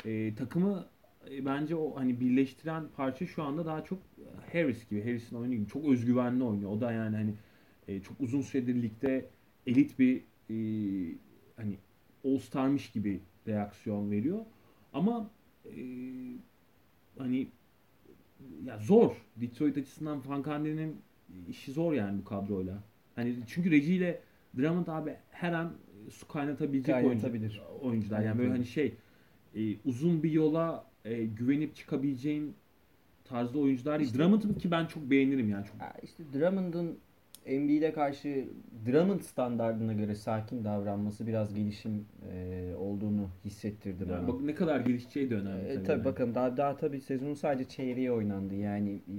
E, 0.05 0.35
takımı 0.35 0.87
e, 1.31 1.45
bence 1.45 1.75
o 1.75 1.95
hani 1.99 2.19
birleştiren 2.19 2.83
parça 2.97 3.25
şu 3.27 3.43
anda 3.43 3.65
daha 3.65 3.83
çok 3.83 3.99
Harris 4.53 4.89
gibi, 4.89 5.01
Harris'in 5.03 5.35
oyunu 5.35 5.53
gibi 5.55 5.67
çok 5.67 5.85
özgüvenli 5.85 6.43
oynuyor. 6.43 6.71
O 6.71 6.81
da 6.81 6.91
yani 6.91 7.15
hani 7.15 7.33
e, 7.89 8.01
çok 8.01 8.21
uzun 8.21 8.41
süredir 8.41 8.81
ligde 8.81 9.25
elit 9.67 9.99
bir 9.99 10.17
e, 10.49 10.55
hani 11.55 11.77
All 12.25 12.37
Star'mış 12.37 12.91
gibi 12.91 13.19
reaksiyon 13.47 14.11
veriyor. 14.11 14.39
Ama 14.93 15.29
e, 15.65 15.71
hani 17.17 17.47
ya 18.65 18.77
zor. 18.79 19.11
Detroit 19.35 19.77
açısından 19.77 20.21
Van 20.27 20.43
Gundy'nin 20.43 20.95
işi 21.49 21.71
zor 21.71 21.93
yani 21.93 22.19
bu 22.19 22.23
kadroyla. 22.23 22.83
Hani 23.15 23.35
çünkü 23.47 23.71
Reggie 23.71 23.95
ile 23.95 24.21
Drummond 24.57 24.87
abi 24.87 25.15
her 25.31 25.53
an 25.53 25.73
su 26.09 26.27
kaynatabilecek 26.27 26.95
Kaynatabilir. 26.95 27.59
oyuncu, 27.59 27.87
oyuncular. 27.87 28.21
Yani 28.21 28.39
böyle 28.39 28.49
hani 28.49 28.65
şey 28.65 28.93
e, 29.55 29.75
uzun 29.85 30.23
bir 30.23 30.31
yola 30.31 30.85
e, 31.05 31.25
güvenip 31.25 31.75
çıkabileceğin 31.75 32.53
tarzda 33.23 33.59
oyuncular 33.59 33.99
değil. 33.99 34.09
İşte- 34.11 34.19
Drummond'u 34.19 34.57
ki 34.57 34.71
ben 34.71 34.85
çok 34.85 35.09
beğenirim 35.09 35.49
yani. 35.49 35.65
Çok 35.65 35.75
işte 36.03 36.23
Drummond'un 36.33 36.99
Embiid'e 37.49 37.93
karşı 37.93 38.45
Drummond 38.85 39.21
standartına 39.21 39.93
göre 39.93 40.15
sakin 40.15 40.63
davranması 40.63 41.27
biraz 41.27 41.53
gelişim 41.55 42.05
e, 42.33 42.73
olduğunu 42.79 43.29
hissettirdi 43.45 44.05
bana. 44.05 44.15
yani 44.15 44.27
bak 44.27 44.41
ne 44.41 44.55
kadar 44.55 44.79
gelişeceği 44.79 45.29
de 45.29 45.35
önemli. 45.35 45.65
E, 45.65 45.73
tabii 45.73 45.83
tabii 45.83 45.91
yani. 45.91 46.05
bakın 46.05 46.35
daha 46.35 46.57
daha 46.57 46.77
tabii 46.77 47.01
sezonun 47.01 47.33
sadece 47.33 47.69
çeyreği 47.69 48.11
oynandı. 48.11 48.55
Yani 48.55 48.91
e, 48.91 49.17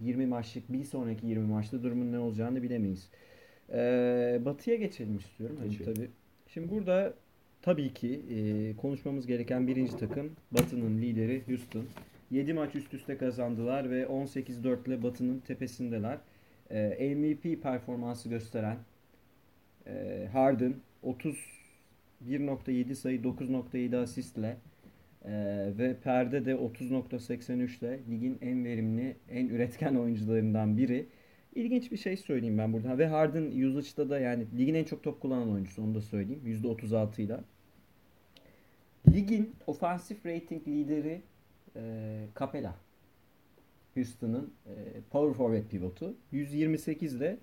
20 0.00 0.26
maçlık 0.26 0.72
bir 0.72 0.84
sonraki 0.84 1.26
20 1.26 1.46
maçta 1.46 1.82
durumun 1.82 2.12
ne 2.12 2.18
olacağını 2.18 2.62
bilemeyiz. 2.62 3.10
E, 3.72 4.40
Batı'ya 4.44 4.76
geçelim 4.76 5.16
istiyorum. 5.16 5.56
Hani 5.60 5.70
Geçelim. 5.70 5.94
tabii. 5.94 6.10
Şimdi 6.46 6.70
burada 6.70 7.14
tabii 7.62 7.94
ki 7.94 8.20
e, 8.30 8.76
konuşmamız 8.76 9.26
gereken 9.26 9.66
birinci 9.66 9.96
takım 9.96 10.30
Batı'nın 10.52 10.98
lideri 10.98 11.42
Houston. 11.46 11.84
7 12.30 12.52
maç 12.52 12.74
üst 12.74 12.94
üste 12.94 13.16
kazandılar 13.16 13.90
ve 13.90 14.02
18-4 14.02 14.88
ile 14.88 15.02
Batı'nın 15.02 15.38
tepesindeler. 15.38 16.18
E, 16.70 17.14
MVP 17.14 17.62
performansı 17.62 18.28
gösteren 18.28 18.76
e, 19.86 20.28
Harden 20.32 20.74
31.7 21.04 22.94
sayı 22.94 23.22
9.7 23.22 23.96
asistle 23.96 24.56
ee, 25.24 25.72
ve 25.78 25.96
Perde 25.96 26.44
de 26.44 26.52
30.83 26.52 27.78
ile 27.78 28.00
ligin 28.10 28.38
en 28.40 28.64
verimli, 28.64 29.16
en 29.30 29.48
üretken 29.48 29.94
oyuncularından 29.94 30.76
biri. 30.76 31.06
İlginç 31.54 31.92
bir 31.92 31.96
şey 31.96 32.16
söyleyeyim 32.16 32.58
ben 32.58 32.72
burada. 32.72 32.98
Ve 32.98 33.06
Harden 33.06 33.68
usage'da 33.68 34.10
da 34.10 34.20
yani 34.20 34.46
ligin 34.58 34.74
en 34.74 34.84
çok 34.84 35.02
top 35.02 35.20
kullanan 35.20 35.52
oyuncusu 35.52 35.82
onu 35.82 35.94
da 35.94 36.00
söyleyeyim. 36.00 36.42
%36 36.46 37.22
ile. 37.22 37.40
Ligin 39.12 39.54
ofansif 39.66 40.26
rating 40.26 40.68
lideri 40.68 41.22
e, 41.76 41.82
Capella. 42.38 42.74
Houston'ın 43.94 44.52
e, 44.66 44.72
power 45.10 45.34
forward 45.34 45.68
pivotu. 45.70 46.14
128 46.32 47.14
ile 47.14 47.36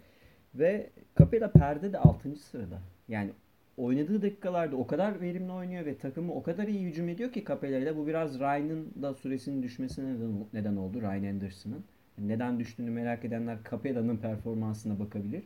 ve 0.56 0.90
Capella 1.20 1.52
Perde 1.52 1.94
de 1.94 1.98
6. 1.98 2.36
sırada. 2.36 2.80
Yani 3.08 3.32
oynadığı 3.78 4.22
dakikalarda 4.22 4.76
o 4.76 4.88
kadar 4.88 5.22
verimli 5.22 5.52
oynuyor 5.52 5.86
ve 5.86 5.98
takımı 5.98 6.34
o 6.34 6.44
kadar 6.44 6.68
iyi 6.68 6.86
hücum 6.86 7.10
ediyor 7.10 7.32
ki 7.32 7.46
Capella 7.48 7.78
ile 7.78 7.98
bu 7.98 8.08
biraz 8.08 8.40
Ryan'ın 8.40 8.94
da 9.02 9.14
süresinin 9.14 9.64
düşmesine 9.64 10.14
neden, 10.14 10.46
neden 10.54 10.76
oldu. 10.76 11.02
Ryan 11.02 11.24
Anderson'ın. 11.34 11.84
Neden 12.18 12.60
düştüğünü 12.60 12.90
merak 12.90 13.26
edenler 13.26 13.58
Capella'nın 13.72 14.18
performansına 14.18 15.00
bakabilir. 15.00 15.44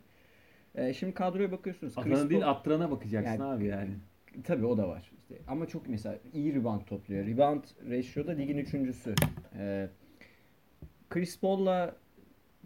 Ee, 0.74 0.92
şimdi 0.94 1.14
kadroya 1.14 1.52
bakıyorsunuz. 1.52 1.94
Chris 1.94 2.12
Atana 2.12 2.30
değil 2.30 2.40
Paul- 2.40 2.50
attırana 2.50 2.90
bakacaksın 2.90 3.30
Yani- 3.32 3.44
abi 3.44 3.66
yani. 3.66 3.90
Tabii 4.44 4.66
o 4.66 4.78
da 4.78 4.88
var. 4.88 5.10
İşte 5.18 5.34
ama 5.48 5.66
çok 5.66 5.88
mesela 5.88 6.18
iyi 6.34 6.54
rebound 6.54 6.80
topluyor. 6.82 7.26
Rebound 7.26 7.62
ratio'da 7.90 8.32
ligin 8.32 8.58
üçüncüsü. 8.58 9.14
Ee, 9.58 9.88
Chris 11.12 11.40
Paul'la 11.40 11.96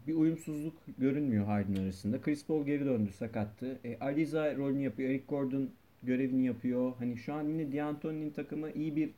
bir 0.07 0.15
uyumsuzluk 0.15 0.75
görünmüyor 0.99 1.45
Harden 1.45 1.83
arasında. 1.83 2.21
Chris 2.21 2.47
Paul 2.47 2.67
geri 2.67 2.85
döndü 2.85 3.13
sakattı. 3.13 3.79
E, 3.85 3.99
Ariza 3.99 4.57
rolünü 4.57 4.83
yapıyor. 4.83 5.11
Eric 5.11 5.25
Gordon 5.29 5.71
görevini 6.03 6.47
yapıyor. 6.47 6.93
Hani 6.99 7.17
şu 7.17 7.35
an 7.35 7.43
yine 7.43 7.73
D'Antoni'nin 7.73 8.31
takımı 8.31 8.71
iyi 8.71 8.97
bir 8.97 9.11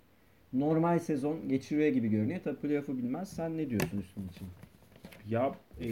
normal 0.53 0.99
sezon 0.99 1.49
geçiriyor 1.49 1.89
gibi 1.89 2.09
görünüyor. 2.09 2.41
Tabii 2.45 2.57
playoff'u 2.57 2.99
bilmez. 2.99 3.29
Sen 3.29 3.57
ne 3.59 3.71
diyorsun 3.71 3.99
üstün 3.99 4.29
için? 4.29 4.49
Ya 5.29 5.55
e, 5.81 5.89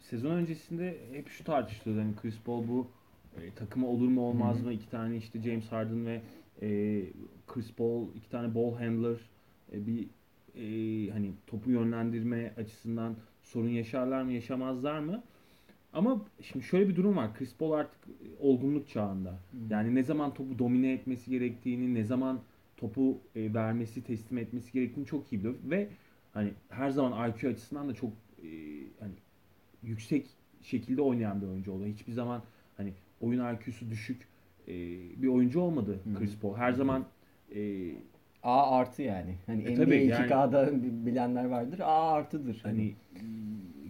sezon 0.00 0.30
öncesinde 0.30 0.96
hep 1.12 1.28
şu 1.28 1.44
tartışılıyordu. 1.44 2.02
Hani 2.02 2.16
Chris 2.22 2.38
Paul 2.44 2.68
bu 2.68 2.86
e, 3.36 3.54
takıma 3.54 3.86
olur 3.86 4.08
mu 4.08 4.20
olmaz 4.20 4.62
mı? 4.62 4.72
İki 4.72 4.90
tane 4.90 5.16
işte 5.16 5.42
James 5.42 5.72
Harden 5.72 6.06
ve 6.06 6.20
e, 6.62 7.00
Chris 7.46 7.72
Paul 7.72 8.06
iki 8.14 8.30
tane 8.30 8.54
ball 8.54 8.74
handler 8.74 9.16
e, 9.72 9.86
bir 9.86 10.06
e, 10.54 10.62
hani 11.10 11.32
topu 11.46 11.70
yönlendirme 11.70 12.54
açısından 12.56 13.16
sorun 13.42 13.68
yaşarlar 13.68 14.22
mı 14.22 14.32
yaşamazlar 14.32 14.98
mı? 14.98 15.22
Ama 15.92 16.24
şimdi 16.42 16.64
şöyle 16.64 16.88
bir 16.88 16.96
durum 16.96 17.16
var. 17.16 17.34
Chris 17.34 17.56
Paul 17.56 17.72
artık 17.72 18.00
e, 18.08 18.26
olgunluk 18.40 18.88
çağında. 18.88 19.38
Yani 19.70 19.94
ne 19.94 20.02
zaman 20.02 20.34
topu 20.34 20.58
domine 20.58 20.92
etmesi 20.92 21.30
gerektiğini, 21.30 21.94
ne 21.94 22.04
zaman 22.04 22.40
topu 22.76 23.18
e, 23.36 23.54
vermesi, 23.54 24.04
teslim 24.04 24.38
etmesi 24.38 24.72
gerektiğini 24.72 25.06
çok 25.06 25.32
iyi 25.32 25.38
biliyor 25.38 25.54
ve 25.64 25.88
hani 26.32 26.50
her 26.68 26.90
zaman 26.90 27.30
IQ 27.30 27.48
açısından 27.48 27.88
da 27.88 27.94
çok 27.94 28.10
e, 28.42 28.48
hani 29.00 29.12
yüksek 29.82 30.26
şekilde 30.62 31.02
oynayan 31.02 31.42
bir 31.42 31.46
oyuncu 31.46 31.72
oldu. 31.72 31.86
Hiçbir 31.86 32.12
zaman 32.12 32.42
hani 32.76 32.92
oyun 33.20 33.54
IQ'su 33.54 33.90
düşük 33.90 34.28
e, 34.68 34.72
bir 35.22 35.28
oyuncu 35.28 35.60
olmadı. 35.60 36.00
Chris 36.18 36.38
Paul. 36.38 36.56
Her 36.56 36.72
zaman 36.72 37.04
e, 37.54 37.90
A 38.42 38.70
artı 38.76 39.02
yani. 39.02 39.34
Hani 39.46 39.62
E 39.62 39.72
NBA 39.72 39.76
tabii 39.84 40.06
yani- 40.06 40.26
2K'da 40.26 40.70
bilenler 41.06 41.44
vardır. 41.44 41.80
A 41.80 42.12
artıdır. 42.12 42.60
hani 42.62 42.94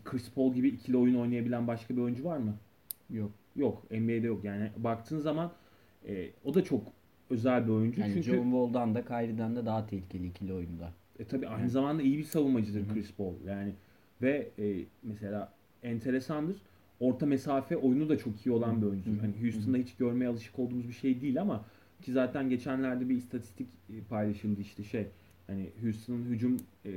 Chris 0.04 0.30
Paul 0.30 0.54
gibi 0.54 0.68
ikili 0.68 0.96
oyun 0.96 1.14
oynayabilen 1.14 1.66
başka 1.66 1.96
bir 1.96 2.00
oyuncu 2.00 2.24
var 2.24 2.36
mı? 2.38 2.54
yok. 3.10 3.30
Yok. 3.56 3.90
NBA'de 3.90 4.26
yok. 4.26 4.44
Yani 4.44 4.70
baktığın 4.76 5.18
zaman 5.18 5.52
e, 6.08 6.30
o 6.44 6.54
da 6.54 6.64
çok 6.64 6.82
özel 7.30 7.66
bir 7.66 7.72
oyuncu. 7.72 8.00
Yani 8.00 8.14
Çünkü 8.14 8.30
John 8.30 8.42
Wall'dan 8.44 8.94
da 8.94 9.04
Kyrie'den 9.04 9.56
de 9.56 9.66
daha 9.66 9.86
tehlikeli 9.86 10.26
ikili 10.26 10.52
oyunda. 10.52 10.92
E 11.18 11.24
tabi 11.24 11.48
aynı 11.48 11.70
zamanda 11.70 12.02
iyi 12.02 12.18
bir 12.18 12.24
savunmacıdır 12.24 12.80
Hı 12.80 12.90
hı. 12.90 12.94
Chris 12.94 13.12
Paul. 13.12 13.34
Yani 13.46 13.72
ve 14.22 14.48
e, 14.58 14.84
mesela 15.02 15.52
enteresandır. 15.82 16.56
Orta 17.00 17.26
mesafe 17.26 17.76
oyunu 17.76 18.08
da 18.08 18.18
çok 18.18 18.46
iyi 18.46 18.50
olan 18.50 18.82
bir 18.82 18.86
hı. 18.86 19.20
Hani 19.20 19.32
Houston'da 19.42 19.76
hiç 19.78 19.94
görmeye 19.94 20.28
alışık 20.28 20.58
olduğumuz 20.58 20.88
bir 20.88 20.92
şey 20.94 21.20
değil 21.20 21.40
ama 21.40 21.64
ki 22.02 22.12
zaten 22.12 22.48
geçenlerde 22.48 23.08
bir 23.08 23.16
istatistik 23.16 23.68
e, 23.90 24.00
paylaşıldı 24.08 24.60
işte 24.60 24.84
şey 24.84 25.06
hani 25.46 25.70
Houston'ın 25.82 26.24
hücum 26.24 26.56
e, 26.86 26.90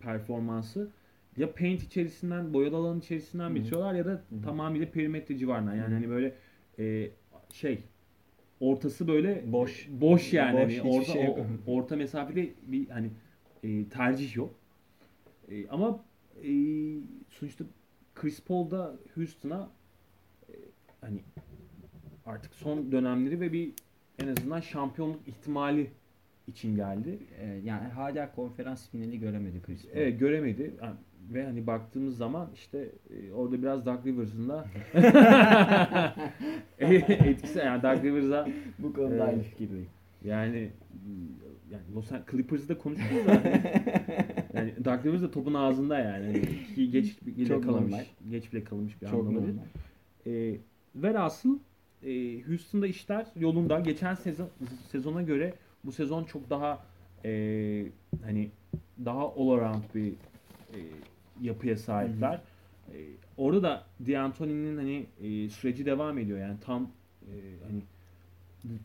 performansı 0.00 0.90
ya 1.36 1.52
paint 1.54 1.82
içerisinden 1.82 2.54
boyalı 2.54 2.76
alan 2.76 2.98
içerisinden 2.98 3.54
bitiriyorlar 3.54 3.94
ya 3.94 4.04
da 4.06 4.10
hı. 4.10 4.42
tamamıyla 4.44 4.90
perimetre 4.90 5.38
civarından. 5.38 5.74
Yani 5.74 5.86
Hı 5.86 5.90
hı. 5.90 5.94
hani 5.94 6.08
böyle 6.08 6.34
e, 6.78 7.10
şey 7.52 7.78
ortası 8.60 9.08
böyle 9.08 9.52
Boş. 9.52 9.88
boş 9.90 10.32
yani 10.32 10.66
Boş, 10.66 10.78
hani 10.78 10.88
orta 10.90 11.12
şey 11.12 11.28
o- 11.28 11.46
orta 11.66 11.96
mesafede 11.96 12.48
bir 12.66 12.88
hani 12.88 13.10
e, 13.62 13.88
tercih 13.88 14.36
yok. 14.36 14.54
E, 15.50 15.68
ama 15.68 16.04
e, 16.44 16.50
sonuçta 17.30 17.64
Chris 18.14 18.40
Paul 18.40 18.70
da 18.70 18.96
Houston'a 19.14 19.70
e, 20.48 20.52
hani 21.00 21.20
artık 22.26 22.54
son 22.54 22.92
dönemleri 22.92 23.40
ve 23.40 23.52
bir 23.52 23.72
en 24.22 24.28
azından 24.28 24.60
şampiyonluk 24.60 25.28
ihtimali 25.28 25.90
için 26.48 26.76
geldi. 26.76 27.18
Ee, 27.40 27.60
yani 27.64 27.88
hala 27.88 28.34
konferans 28.34 28.88
finali 28.90 29.20
göremedi 29.20 29.62
Chris 29.66 29.82
Paul. 29.82 29.92
Evet 30.00 30.20
göremedi 30.20 30.74
Ha, 30.80 30.96
ve 31.32 31.44
hani 31.44 31.66
baktığımız 31.66 32.16
zaman 32.16 32.48
işte 32.54 32.88
e, 33.10 33.32
orada 33.32 33.62
biraz 33.62 33.86
Doug 33.86 34.06
Rivers'ın 34.06 34.48
da 34.48 34.66
etkisi 36.78 37.58
yani 37.58 37.82
Doug 37.82 38.04
Rivers'a 38.04 38.48
Bu 38.78 38.92
konuda 38.92 39.14
Evet. 39.14 39.22
aynı 39.28 39.42
fikirdeyim. 39.42 39.86
Yani 40.24 40.70
yani 41.70 41.82
Los 41.94 42.12
Angeles 42.12 42.30
Clippers'da 42.30 42.78
konuşuyoruz 42.78 43.26
da 43.28 43.42
yani 44.54 44.72
Doug 44.84 45.06
Rivers 45.06 45.22
da 45.22 45.30
topun 45.30 45.54
ağzında 45.54 45.98
yani. 45.98 46.26
Hani 46.26 46.42
ki 46.74 46.90
geç 46.90 47.26
bile 47.26 47.46
Çok 47.46 47.64
kalmış. 47.64 47.82
normal. 47.82 48.04
Geç 48.30 48.52
bile 48.52 48.64
kalmış 48.64 49.02
bir 49.02 49.06
Çok 49.06 49.20
anlamı. 49.20 49.40
normal. 49.46 49.62
E, 50.26 50.56
velhasıl 50.94 51.58
e, 52.06 52.42
Houston'da 52.42 52.86
işler 52.86 53.26
yolunda. 53.36 53.80
Geçen 53.80 54.14
sezon 54.14 54.48
sezona 54.92 55.22
göre 55.22 55.54
bu 55.84 55.92
sezon 55.92 56.24
çok 56.24 56.50
daha 56.50 56.84
e, 57.24 57.30
hani 58.24 58.50
daha 59.04 59.22
all 59.22 59.74
bir 59.94 60.12
e, 60.74 60.78
yapıya 61.40 61.76
sahipler. 61.76 62.40
E, 62.92 62.96
orada 63.36 63.62
da 63.62 63.86
D'Antoni'nin 64.06 64.76
hani 64.76 65.06
e, 65.20 65.48
süreci 65.48 65.86
devam 65.86 66.18
ediyor. 66.18 66.38
Yani 66.38 66.56
tam 66.60 66.90
e, 67.22 67.34
hani 67.68 67.82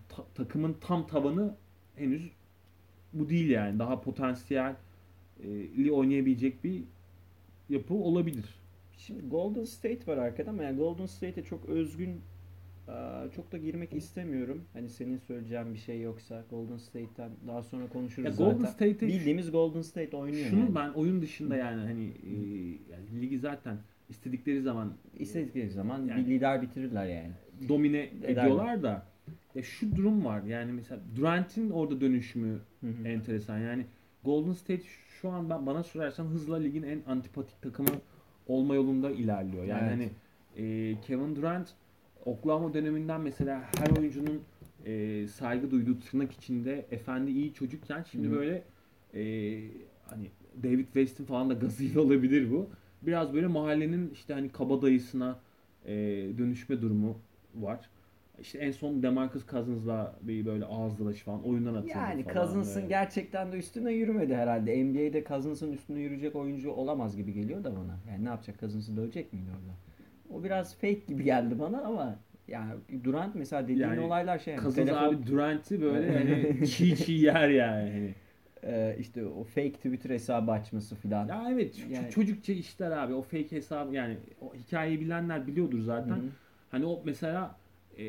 ta- 0.09 0.25
takımın 0.35 0.75
tam 0.81 1.07
tavanı 1.07 1.55
henüz 1.95 2.31
bu 3.13 3.29
değil 3.29 3.49
yani. 3.49 3.79
Daha 3.79 4.01
potansiyelli 4.01 5.91
oynayabilecek 5.91 6.63
bir 6.63 6.83
yapı 7.69 7.93
olabilir. 7.93 8.45
Şimdi 8.97 9.29
Golden 9.29 9.63
State 9.63 10.11
var 10.11 10.17
arkada 10.17 10.49
ama 10.49 10.63
yani 10.63 10.77
Golden 10.77 11.05
State'e 11.05 11.43
çok 11.43 11.65
özgün 11.65 12.21
çok 13.35 13.51
da 13.51 13.57
girmek 13.57 13.93
istemiyorum. 13.93 14.63
Hani 14.73 14.89
senin 14.89 15.17
söyleyeceğin 15.17 15.73
bir 15.73 15.79
şey 15.79 16.01
yoksa 16.01 16.43
Golden 16.49 16.77
State'ten 16.77 17.31
daha 17.47 17.63
sonra 17.63 17.87
konuşuruz 17.87 18.25
Ya 18.25 18.31
zaten. 18.31 18.53
Golden 18.53 18.65
State'e 18.65 19.07
Bildiğimiz 19.07 19.51
Golden 19.51 19.81
State 19.81 20.17
oynuyor 20.17 20.45
şunu 20.49 20.59
yani. 20.59 20.75
ben 20.75 20.89
oyun 20.89 21.21
dışında 21.21 21.55
yani 21.55 21.81
hani 21.81 22.03
e, 22.05 22.31
yani 22.91 23.21
ligi 23.21 23.39
zaten 23.39 23.77
istedikleri 24.09 24.61
zaman 24.61 24.93
İstedikleri 25.19 25.69
zaman 25.69 26.05
Yani- 26.07 26.25
bir 26.25 26.31
lider 26.31 26.61
bitirirler 26.61 27.05
yani. 27.05 27.31
domine 27.69 27.99
Ederler. 28.03 28.43
ediyorlar 28.43 28.83
da 28.83 29.05
ya 29.55 29.63
şu 29.63 29.95
durum 29.95 30.25
var 30.25 30.43
yani 30.43 30.71
mesela 30.71 31.01
Durant'in 31.15 31.69
orada 31.69 32.01
dönüşümü 32.01 32.59
Hı 32.81 32.87
hı. 32.87 33.07
enteresan 33.07 33.59
yani 33.59 33.85
Golden 34.25 34.53
State 34.53 34.83
şu 35.21 35.29
an 35.29 35.49
ben 35.49 35.65
bana 35.65 35.83
sorarsan 35.83 36.25
hızla 36.25 36.57
ligin 36.57 36.83
en 36.83 37.01
antipatik 37.07 37.61
takımı 37.61 37.89
olma 38.47 38.75
yolunda 38.75 39.11
ilerliyor. 39.11 39.63
Yani 39.63 39.81
Evet. 39.83 39.91
hani 39.91 40.09
e, 40.67 40.95
Kevin 41.01 41.35
Durant 41.35 41.69
Oklahoma 42.25 42.73
döneminden 42.73 43.21
mesela 43.21 43.63
her 43.77 43.97
oyuncunun 43.97 44.41
e, 44.85 45.27
saygı 45.27 45.71
duyduğu 45.71 45.99
tırnak 45.99 46.31
içinde 46.31 46.85
efendi 46.91 47.31
iyi 47.31 47.53
çocukken 47.53 48.03
şimdi 48.11 48.27
Hı 48.27 48.31
böyle 48.31 48.63
e, 49.13 49.23
hani 50.05 50.27
David 50.63 50.85
West'in 50.85 51.25
falan 51.25 51.49
da 51.49 51.53
gazıyla 51.53 52.01
olabilir 52.05 52.51
bu. 52.51 52.69
Biraz 53.01 53.33
böyle 53.33 53.47
mahallenin 53.47 54.09
işte 54.09 54.33
hani 54.33 54.49
kabadayısına 54.49 55.39
e, 55.85 55.93
dönüşme 56.37 56.81
durumu 56.81 57.17
var. 57.55 57.89
İşte 58.41 58.57
en 58.57 58.71
son 58.71 59.03
DeMarcus 59.03 59.47
Cousins'la 59.47 60.15
bir 60.21 60.45
böyle 60.45 60.65
ağız 60.65 60.99
dalaşı 60.99 61.25
falan 61.25 61.43
oyundan 61.43 61.73
atıldı 61.75 61.91
Yani 61.91 62.23
falan. 62.23 62.35
Cousins'ın 62.35 62.75
böyle. 62.75 62.87
gerçekten 62.87 63.51
de 63.51 63.57
üstüne 63.57 63.91
yürümedi 63.93 64.35
herhalde. 64.35 64.83
NBA'de 64.83 65.23
Cousins'ın 65.27 65.71
üstüne 65.71 65.99
yürüyecek 65.99 66.35
oyuncu 66.35 66.71
olamaz 66.71 67.17
gibi 67.17 67.33
geliyor 67.33 67.63
da 67.63 67.71
bana. 67.75 67.99
Yani 68.11 68.25
ne 68.25 68.29
yapacak? 68.29 68.59
Cousins'ı 68.59 68.97
dövecek 68.97 69.33
miydi 69.33 69.45
orada? 69.49 69.75
O 70.33 70.43
biraz 70.43 70.75
fake 70.75 70.99
gibi 71.07 71.23
geldi 71.23 71.59
bana 71.59 71.81
ama 71.81 72.15
yani 72.47 72.73
Durant 73.03 73.35
mesela 73.35 73.63
dediğin 73.63 73.79
Yani 73.79 73.99
olaylar 73.99 74.39
şey 74.39 74.53
yani 74.53 74.63
Cousins 74.63 74.87
telefon- 74.89 75.07
abi 75.15 75.27
Durant'i 75.27 75.81
böyle 75.81 76.17
hani 76.17 76.67
çiğ 76.67 76.95
çiğ 76.95 77.13
yer 77.13 77.49
yani. 77.49 77.89
Hani. 77.91 78.15
e, 78.63 78.95
işte 78.99 79.25
o 79.25 79.43
fake 79.43 79.71
Twitter 79.71 80.09
hesabı 80.09 80.51
açması 80.51 80.95
filan. 80.95 81.27
Ya 81.27 81.47
evet 81.51 81.85
Yani- 81.91 82.09
çocukça 82.11 82.53
işler 82.53 82.91
abi 82.91 83.13
o 83.13 83.21
fake 83.21 83.51
hesabı 83.51 83.95
yani 83.95 84.17
o 84.41 84.53
hikayeyi 84.55 85.01
bilenler 85.01 85.47
biliyordur 85.47 85.79
zaten. 85.79 86.09
Hı 86.15 86.19
hı. 86.19 86.25
Hani 86.71 86.85
o 86.85 87.01
mesela 87.05 87.55
e, 87.97 88.03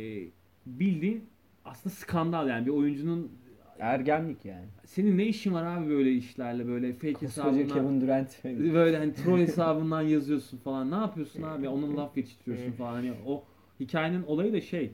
bildiğin 0.66 1.24
aslında 1.64 1.94
skandal 1.94 2.48
yani 2.48 2.66
bir 2.66 2.70
oyuncunun 2.70 3.32
Ergenlik 3.78 4.44
yani. 4.44 4.64
senin 4.84 5.18
ne 5.18 5.26
işin 5.26 5.52
var 5.54 5.64
abi 5.76 5.88
böyle 5.88 6.12
işlerle 6.12 6.66
böyle 6.66 6.92
fake 6.92 7.12
Koskoca 7.12 7.28
hesabından 7.52 7.68
Kevin 7.68 8.00
Durant. 8.00 8.44
böyle 8.74 8.98
hani 8.98 9.14
troll 9.14 9.38
hesabından 9.46 10.02
yazıyorsun 10.02 10.58
falan 10.58 10.90
ne 10.90 10.94
yapıyorsun 10.94 11.42
abi 11.42 11.68
onun 11.68 11.96
laf 11.96 12.16
yetiştiriyorsun 12.16 12.72
falan 12.72 12.92
hani 12.92 13.12
o 13.26 13.44
hikayenin 13.80 14.22
olayı 14.22 14.52
da 14.52 14.60
şey 14.60 14.92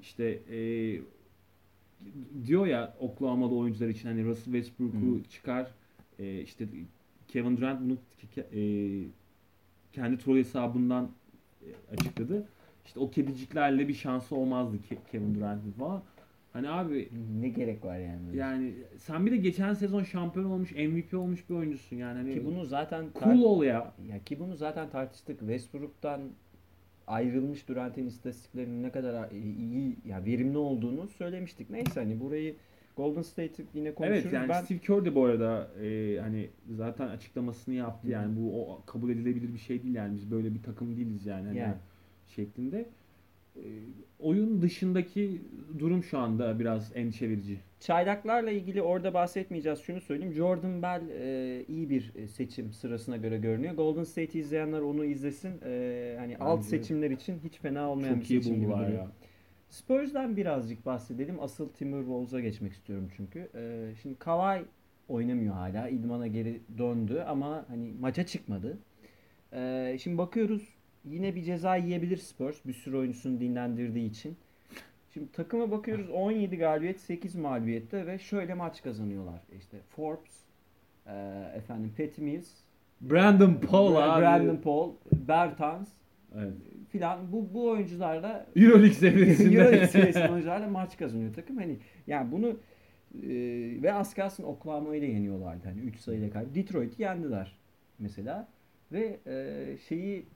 işte 0.00 0.24
e, 0.50 0.58
diyor 2.46 2.66
ya 2.66 2.94
Oklahoma'da 3.00 3.54
oyuncular 3.54 3.88
için 3.88 4.08
hani 4.08 4.24
Russell 4.24 4.52
Westbrook'u 4.54 5.18
Hı. 5.18 5.24
çıkar 5.30 5.70
e, 6.18 6.40
işte 6.40 6.68
Kevin 7.28 7.56
Durant 7.56 7.80
bunu 7.80 7.96
e, 8.52 8.60
kendi 9.92 10.18
troll 10.18 10.36
hesabından 10.36 11.10
e, 11.62 11.68
açıkladı. 11.96 12.48
İşte 12.86 13.00
o 13.00 13.10
kediciklerle 13.10 13.88
bir 13.88 13.94
şansı 13.94 14.36
olmazdı 14.36 14.76
Ke- 14.76 15.10
Kevin 15.12 15.34
Durant'ın 15.34 15.72
falan. 15.72 16.02
Hani 16.54 16.70
abi 16.70 17.08
ne 17.40 17.48
gerek 17.48 17.84
var 17.84 17.98
yani? 17.98 18.26
böyle? 18.26 18.38
yani 18.38 18.74
sen 18.96 19.26
bir 19.26 19.30
de 19.30 19.36
geçen 19.36 19.74
sezon 19.74 20.02
şampiyon 20.02 20.50
olmuş, 20.50 20.72
MVP 20.72 21.14
olmuş 21.14 21.50
bir 21.50 21.54
oyuncusun 21.54 21.96
yani 21.96 22.18
hani 22.18 22.34
Ki 22.34 22.44
bunu 22.44 22.64
zaten 22.64 23.06
cool 23.24 23.42
ol 23.42 23.64
ya. 23.64 23.92
Ya 24.10 24.24
ki 24.24 24.40
bunu 24.40 24.56
zaten 24.56 24.90
tartıştık. 24.90 25.38
Westbrook'tan 25.38 26.20
ayrılmış 27.06 27.68
Durant'in 27.68 28.06
istatistiklerinin 28.06 28.82
ne 28.82 28.90
kadar 28.90 29.30
iyi, 29.30 29.96
ya 30.06 30.24
verimli 30.24 30.58
olduğunu 30.58 31.08
söylemiştik. 31.08 31.70
Neyse 31.70 32.00
hani 32.00 32.20
burayı 32.20 32.56
Golden 32.96 33.22
State'i 33.22 33.66
yine 33.74 33.94
konuşuruz. 33.94 34.20
Evet 34.22 34.32
yani 34.32 34.48
ben 34.48 34.62
Steve 34.62 34.78
Kerr 34.78 35.04
de 35.04 35.14
bu 35.14 35.24
arada 35.24 35.70
e, 35.82 36.18
hani 36.20 36.50
zaten 36.70 37.08
açıklamasını 37.08 37.74
yaptı 37.74 38.08
yani 38.08 38.36
bu 38.36 38.62
o 38.62 38.82
kabul 38.86 39.10
edilebilir 39.10 39.54
bir 39.54 39.58
şey 39.58 39.82
değil 39.82 39.94
yani 39.94 40.16
biz 40.16 40.30
böyle 40.30 40.54
bir 40.54 40.62
takım 40.62 40.96
değiliz 40.96 41.26
yani, 41.26 41.46
hani 41.46 41.58
Yani. 41.58 41.74
şeklinde. 42.26 42.88
E, 43.56 43.62
oyun 44.18 44.62
dışındaki 44.62 45.42
durum 45.78 46.04
şu 46.04 46.18
anda 46.18 46.58
biraz 46.60 46.92
endişe 46.96 47.28
verici. 47.30 47.60
çaylaklarla 47.80 48.50
ilgili 48.50 48.82
orada 48.82 49.14
bahsetmeyeceğiz. 49.14 49.78
Şunu 49.80 50.00
söyleyeyim. 50.00 50.32
Jordan 50.32 50.82
Bell 50.82 51.02
e, 51.10 51.64
iyi 51.68 51.90
bir 51.90 52.12
e, 52.16 52.28
seçim 52.28 52.72
sırasına 52.72 53.16
göre 53.16 53.38
görünüyor. 53.38 53.74
Golden 53.74 54.04
State 54.04 54.38
izleyenler 54.38 54.80
onu 54.80 55.04
izlesin. 55.04 55.60
E, 55.64 56.16
hani 56.18 56.36
alt 56.38 56.56
Bence 56.58 56.68
seçimler 56.68 57.10
için 57.10 57.38
hiç 57.44 57.58
fena 57.58 57.90
olmayan 57.90 58.20
bir 58.20 58.24
seçim 58.24 58.54
gibi 58.60 58.76
duruyor. 58.78 58.88
ya. 58.92 59.10
Spurs'dan 59.68 60.36
birazcık 60.36 60.86
bahsedelim. 60.86 61.40
Asıl 61.40 61.68
Timberwolves'a 61.68 62.40
geçmek 62.40 62.72
istiyorum 62.72 63.08
çünkü. 63.16 63.48
Ee, 63.54 63.90
şimdi 64.02 64.18
Kawhi 64.18 64.64
oynamıyor 65.08 65.54
hala. 65.54 65.88
İdmana 65.88 66.26
geri 66.26 66.60
döndü 66.78 67.24
ama 67.28 67.64
hani 67.68 67.92
maça 68.00 68.26
çıkmadı. 68.26 68.78
Ee, 69.52 69.96
şimdi 70.02 70.18
bakıyoruz 70.18 70.73
yine 71.04 71.34
bir 71.34 71.42
ceza 71.42 71.76
yiyebilir 71.76 72.16
Spurs 72.16 72.56
bir 72.66 72.72
sürü 72.72 72.96
oyuncusunu 72.96 73.40
dinlendirdiği 73.40 74.10
için. 74.10 74.36
Şimdi 75.14 75.32
takıma 75.32 75.70
bakıyoruz 75.70 76.10
17 76.10 76.56
galibiyet 76.56 77.00
8 77.00 77.34
mağlubiyette 77.34 78.06
ve 78.06 78.18
şöyle 78.18 78.54
maç 78.54 78.82
kazanıyorlar. 78.82 79.40
İşte 79.58 79.76
Forbes, 79.96 80.40
e, 81.06 81.12
efendim 81.56 81.92
Patty 81.96 82.22
Mills, 82.22 82.50
Brandon 83.00 83.54
Paul 83.54 83.96
abi. 83.96 84.22
Brandon 84.22 84.56
Paul, 84.56 84.92
Bertans 85.12 85.88
Evet. 86.38 86.52
filan 86.88 87.32
bu 87.32 87.54
bu 87.54 87.68
oyuncularla 87.68 88.46
Euroleague 88.56 88.94
seviyesinde. 88.94 89.56
Euroleague 89.58 89.86
seviyesinde 89.88 90.30
oyuncularla 90.30 90.68
maç 90.68 90.96
kazanıyor 90.96 91.34
takım. 91.34 91.56
Hani 91.56 91.76
yani 92.06 92.32
bunu 92.32 92.48
e, 93.22 93.28
ve 93.82 93.92
az 93.92 94.14
kalsın 94.14 94.42
Oklahoma'yı 94.42 95.02
da 95.02 95.06
yeniyorlardı. 95.06 95.68
Hani 95.68 95.80
3 95.80 95.98
sayıyla 95.98 96.30
kaybı. 96.30 96.54
Detroit'i 96.54 97.02
yendiler 97.02 97.58
mesela. 97.98 98.48
Ve 98.92 99.18
e, 99.26 99.64
şeyi 99.88 100.26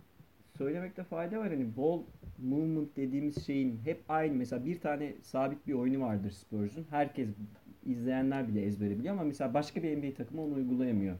söylemekte 0.58 1.04
fayda 1.04 1.38
var. 1.38 1.48
Hani 1.48 1.76
ball 1.76 2.02
movement 2.38 2.96
dediğimiz 2.96 3.46
şeyin 3.46 3.80
hep 3.84 4.00
aynı. 4.08 4.34
Mesela 4.34 4.64
bir 4.64 4.80
tane 4.80 5.12
sabit 5.22 5.66
bir 5.66 5.72
oyunu 5.72 6.00
vardır 6.00 6.30
Spurs'un. 6.30 6.86
Herkes 6.90 7.28
izleyenler 7.86 8.48
bile 8.48 8.62
ezbere 8.62 8.98
biliyor 8.98 9.14
ama 9.14 9.24
mesela 9.24 9.54
başka 9.54 9.82
bir 9.82 9.96
NBA 9.96 10.14
takımı 10.14 10.42
onu 10.42 10.54
uygulayamıyor. 10.54 11.16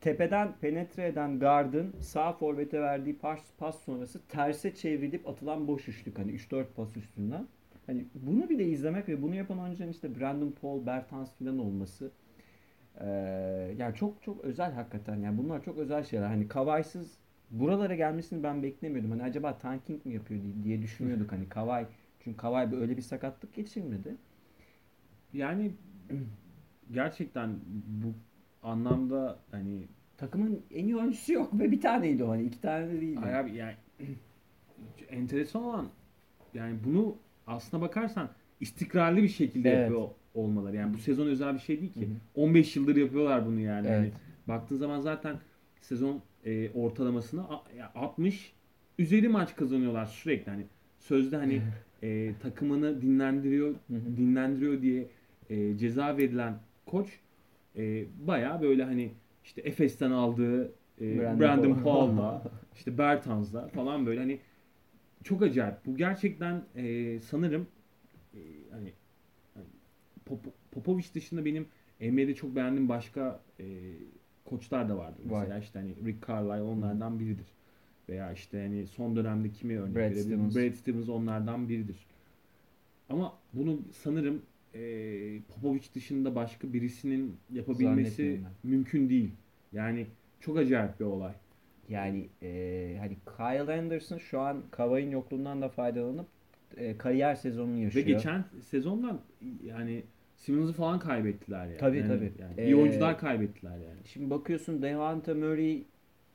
Tepeden 0.00 0.52
penetre 0.60 1.06
eden 1.06 1.38
guard'ın 1.38 1.94
sağ 2.00 2.32
forvete 2.32 2.80
verdiği 2.80 3.18
pas, 3.18 3.40
pas 3.58 3.78
sonrası 3.80 4.20
terse 4.28 4.74
çevrilip 4.74 5.28
atılan 5.28 5.68
boş 5.68 5.88
üçlük. 5.88 6.18
Hani 6.18 6.32
3-4 6.32 6.64
pas 6.76 6.96
üstünden. 6.96 7.46
Hani 7.86 8.04
bunu 8.14 8.48
bile 8.50 8.64
izlemek 8.68 9.08
ve 9.08 9.22
bunu 9.22 9.34
yapan 9.34 9.58
oyuncuların 9.58 9.90
işte 9.92 10.20
Brandon 10.20 10.54
Paul, 10.62 10.86
Bertans 10.86 11.34
filan 11.36 11.58
olması 11.58 12.10
eee, 13.00 13.06
yani 13.78 13.94
çok 13.94 14.22
çok 14.22 14.44
özel 14.44 14.72
hakikaten. 14.72 15.16
Yani 15.16 15.38
bunlar 15.38 15.64
çok 15.64 15.78
özel 15.78 16.04
şeyler. 16.04 16.26
Hani 16.26 16.48
Kavay'sız 16.48 17.18
buralara 17.60 17.94
gelmesini 17.94 18.42
ben 18.42 18.62
beklemiyordum. 18.62 19.10
Hani 19.10 19.22
acaba 19.22 19.58
tanking 19.58 20.06
mi 20.06 20.14
yapıyor 20.14 20.40
diye, 20.64 20.82
düşünüyorduk 20.82 21.32
hani 21.32 21.48
Kavay. 21.48 21.86
Çünkü 22.20 22.36
Kavay 22.36 22.68
öyle 22.80 22.96
bir 22.96 23.02
sakatlık 23.02 23.54
geçirmedi. 23.54 24.16
Yani 25.32 25.72
gerçekten 26.92 27.50
bu 27.86 28.14
anlamda 28.62 29.38
hani 29.50 29.86
Takımın 30.16 30.62
en 30.70 30.84
iyi 30.84 30.96
oyuncusu 30.96 31.32
yok 31.32 31.58
ve 31.58 31.70
bir 31.70 31.80
taneydi 31.80 32.24
o 32.24 32.30
hani 32.30 32.42
iki 32.42 32.60
tane 32.60 32.88
de 32.88 33.00
değildi. 33.00 33.20
Ay 33.24 33.38
abi 33.38 33.54
yani 33.54 33.74
enteresan 35.10 35.62
olan 35.62 35.88
yani 36.54 36.78
bunu 36.84 37.16
aslına 37.46 37.82
bakarsan 37.82 38.28
istikrarlı 38.60 39.22
bir 39.22 39.28
şekilde 39.28 39.70
Evet. 39.70 39.80
yapıyor 39.80 40.08
olmaları. 40.34 40.76
Yani 40.76 40.94
bu 40.94 40.98
sezon 40.98 41.26
özel 41.26 41.54
bir 41.54 41.58
şey 41.58 41.80
değil 41.80 41.92
ki. 41.92 42.00
Hı 42.00 42.10
hı. 42.40 42.42
15 42.42 42.76
yıldır 42.76 42.96
yapıyorlar 42.96 43.46
bunu 43.46 43.60
yani. 43.60 43.88
Hani 43.88 44.06
Evet. 44.06 44.12
baktığın 44.48 44.76
zaman 44.76 45.00
zaten 45.00 45.36
sezon 45.80 46.22
e, 46.44 46.70
ortalamasını 46.70 47.48
a- 47.48 47.64
ya 47.78 47.92
60 47.94 48.52
üzeri 48.98 49.28
maç 49.28 49.56
kazanıyorlar 49.56 50.06
sürekli 50.06 50.50
hani 50.50 50.66
sözde 50.98 51.36
hani 51.36 51.62
e, 52.02 52.32
takımını 52.42 53.02
dinlendiriyor 53.02 53.74
dinlendiriyor 53.90 54.82
diye 54.82 55.08
e, 55.50 55.76
ceza 55.78 56.16
verilen 56.16 56.58
koç 56.86 57.08
e, 57.76 58.04
baya 58.26 58.62
böyle 58.62 58.84
hani 58.84 59.10
işte 59.44 59.60
Efes'ten 59.60 60.10
aldığı 60.10 60.64
e, 61.00 61.18
Brandon 61.18 61.40
Brandon, 61.40 61.74
Paul. 61.74 61.82
Paul'la 61.82 62.42
işte 62.74 62.98
Bertans'la 62.98 63.68
falan 63.68 64.06
böyle 64.06 64.20
hani 64.20 64.40
çok 65.24 65.42
acayip. 65.42 65.74
Bu 65.86 65.96
gerçekten 65.96 66.62
e, 66.76 67.18
sanırım 67.20 67.66
e, 68.34 68.38
hani, 68.70 68.92
hani 69.54 69.66
Pop- 70.28 70.52
Popovic 70.70 71.04
dışında 71.14 71.44
benim 71.44 71.66
NBA'de 72.00 72.34
çok 72.34 72.56
beğendiğim 72.56 72.88
başka 72.88 73.40
e, 73.60 73.64
koçlar 74.44 74.88
da 74.88 74.96
vardır. 74.96 75.30
Var. 75.30 75.40
Mesela 75.40 75.58
işte 75.58 75.78
hani 75.78 75.94
Rick 76.06 76.28
Carlisle 76.28 76.62
onlardan 76.62 77.20
biridir. 77.20 77.46
Veya 78.08 78.32
işte 78.32 78.62
hani 78.62 78.86
son 78.86 79.16
dönemde 79.16 79.50
kimi 79.50 79.78
örnek 79.80 79.94
Brad 79.94 80.00
verebilirim? 80.02 80.50
Stevens. 80.50 80.56
Brad 80.56 80.74
Stevens 80.78 81.08
onlardan 81.08 81.68
biridir. 81.68 82.06
Ama 83.08 83.38
bunu 83.52 83.78
sanırım 83.92 84.42
e, 84.74 85.40
Popovic 85.42 85.82
dışında 85.94 86.34
başka 86.34 86.72
birisinin 86.72 87.36
yapabilmesi 87.52 88.40
mümkün 88.62 89.08
değil. 89.08 89.30
Yani 89.72 90.06
çok 90.40 90.58
acayip 90.58 91.00
bir 91.00 91.04
olay. 91.04 91.32
Yani 91.88 92.28
e, 92.42 92.96
hani 93.00 93.16
Kyle 93.36 93.78
Anderson 93.78 94.18
şu 94.18 94.40
an 94.40 94.62
Kavay'ın 94.70 95.10
yokluğundan 95.10 95.62
da 95.62 95.68
faydalanıp 95.68 96.26
e, 96.76 96.98
kariyer 96.98 97.34
sezonunu 97.34 97.76
Ve 97.76 97.80
yaşıyor. 97.80 98.06
geçen 98.06 98.44
sezondan 98.62 99.20
yani 99.64 100.02
Simmons'ı 100.44 100.72
falan 100.72 100.98
kaybettiler 100.98 101.66
yani. 101.66 101.76
Tabii, 101.76 101.98
Yani- 101.98 102.08
tabii. 102.08 102.32
Yani 102.40 102.54
Ee, 102.58 102.64
iyi 102.64 102.76
oyuncular 102.76 103.18
kaybettiler 103.18 103.76
yani. 103.76 103.98
Şimdi 104.04 104.30
bakıyorsun 104.30 104.82
Devante 104.82 105.34
Murray 105.34 105.84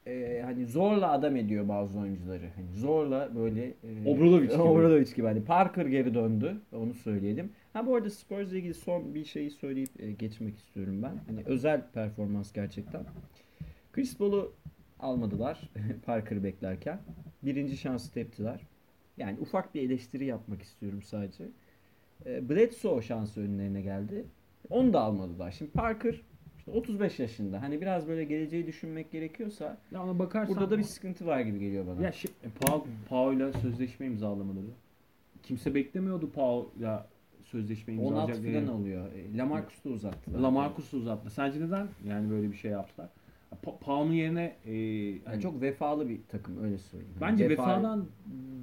e, 0.07 0.41
hani 0.45 0.65
zorla 0.65 1.11
adam 1.11 1.35
ediyor 1.35 1.67
bazı 1.67 1.99
oyuncuları. 1.99 2.49
Hani 2.55 2.73
zorla 2.73 3.35
böyle 3.35 3.65
e, 3.65 3.73
Obradovic 4.05 4.47
gibi. 4.47 4.61
Obradovic 4.61 5.15
gibi. 5.15 5.27
Hani 5.27 5.43
Parker 5.43 5.85
geri 5.85 6.13
döndü. 6.13 6.57
Onu 6.71 6.93
söyleyelim. 6.93 7.51
Ha 7.73 7.85
bu 7.87 7.95
arada 7.95 8.09
Spurs'la 8.09 8.57
ilgili 8.57 8.73
son 8.73 9.15
bir 9.15 9.25
şeyi 9.25 9.51
söyleyip 9.51 10.01
e, 10.01 10.11
geçmek 10.11 10.57
istiyorum 10.57 11.03
ben. 11.03 11.13
Hani 11.27 11.43
özel 11.45 11.81
performans 11.93 12.53
gerçekten. 12.53 13.01
Chris 13.93 14.17
Paul'u 14.17 14.53
almadılar 14.99 15.69
Parker'ı 16.05 16.43
beklerken. 16.43 16.99
Birinci 17.43 17.77
şansı 17.77 18.13
teptiler. 18.13 18.59
Yani 19.17 19.37
ufak 19.39 19.75
bir 19.75 19.81
eleştiri 19.81 20.25
yapmak 20.25 20.61
istiyorum 20.61 21.01
sadece. 21.03 21.43
E, 22.25 22.49
Bledsoe 22.49 23.01
şansı 23.01 23.41
önlerine 23.41 23.81
geldi. 23.81 24.25
Onu 24.69 24.93
da 24.93 25.01
almadılar. 25.01 25.51
Şimdi 25.51 25.71
Parker 25.71 26.21
işte 26.57 26.71
35 26.71 27.19
yaşında. 27.19 27.61
Hani 27.61 27.81
biraz 27.81 28.07
böyle 28.07 28.23
geleceği 28.23 28.67
düşünmek 28.67 29.11
gerekiyorsa 29.11 29.77
Ya 29.91 30.03
ona 30.03 30.19
bakarsan 30.19 30.55
burada 30.55 30.71
da 30.71 30.77
bir 30.77 30.83
sıkıntı 30.83 31.25
var 31.25 31.39
gibi 31.39 31.59
geliyor 31.59 31.87
bana. 31.87 32.05
Ya 32.05 32.11
şey, 32.11 32.31
Pau, 32.61 32.87
Pau'yla 33.09 33.53
sözleşme 33.53 34.05
imzalamaları. 34.05 34.65
Kimse 35.43 35.75
beklemiyordu 35.75 36.31
Pau'la 36.31 37.07
sözleşme 37.43 37.93
16 37.93 38.07
imzalayacak 38.09 38.43
diye. 38.43 38.61
falan 38.65 38.79
oluyor. 38.79 39.11
E, 39.13 39.37
Lamarcus 39.37 39.83
da 39.85 39.89
uzattı. 39.89 40.43
Lamarcus'u 40.43 40.97
uzattı. 40.97 41.29
Sence 41.29 41.61
neden 41.61 41.87
yani 42.07 42.29
böyle 42.29 42.51
bir 42.51 42.57
şey 42.57 42.71
yaptılar? 42.71 43.09
Pa- 43.65 43.79
Pau'nun 43.79 44.13
yerine 44.13 44.55
e, 44.65 44.73
Yani 44.73 45.21
hani 45.25 45.41
çok 45.41 45.61
vefalı 45.61 46.09
bir 46.09 46.19
takım 46.27 46.63
öyle 46.63 46.77
söyleyeyim. 46.77 47.15
Bence 47.21 47.45
vefa- 47.45 47.49
vefadan 47.49 48.07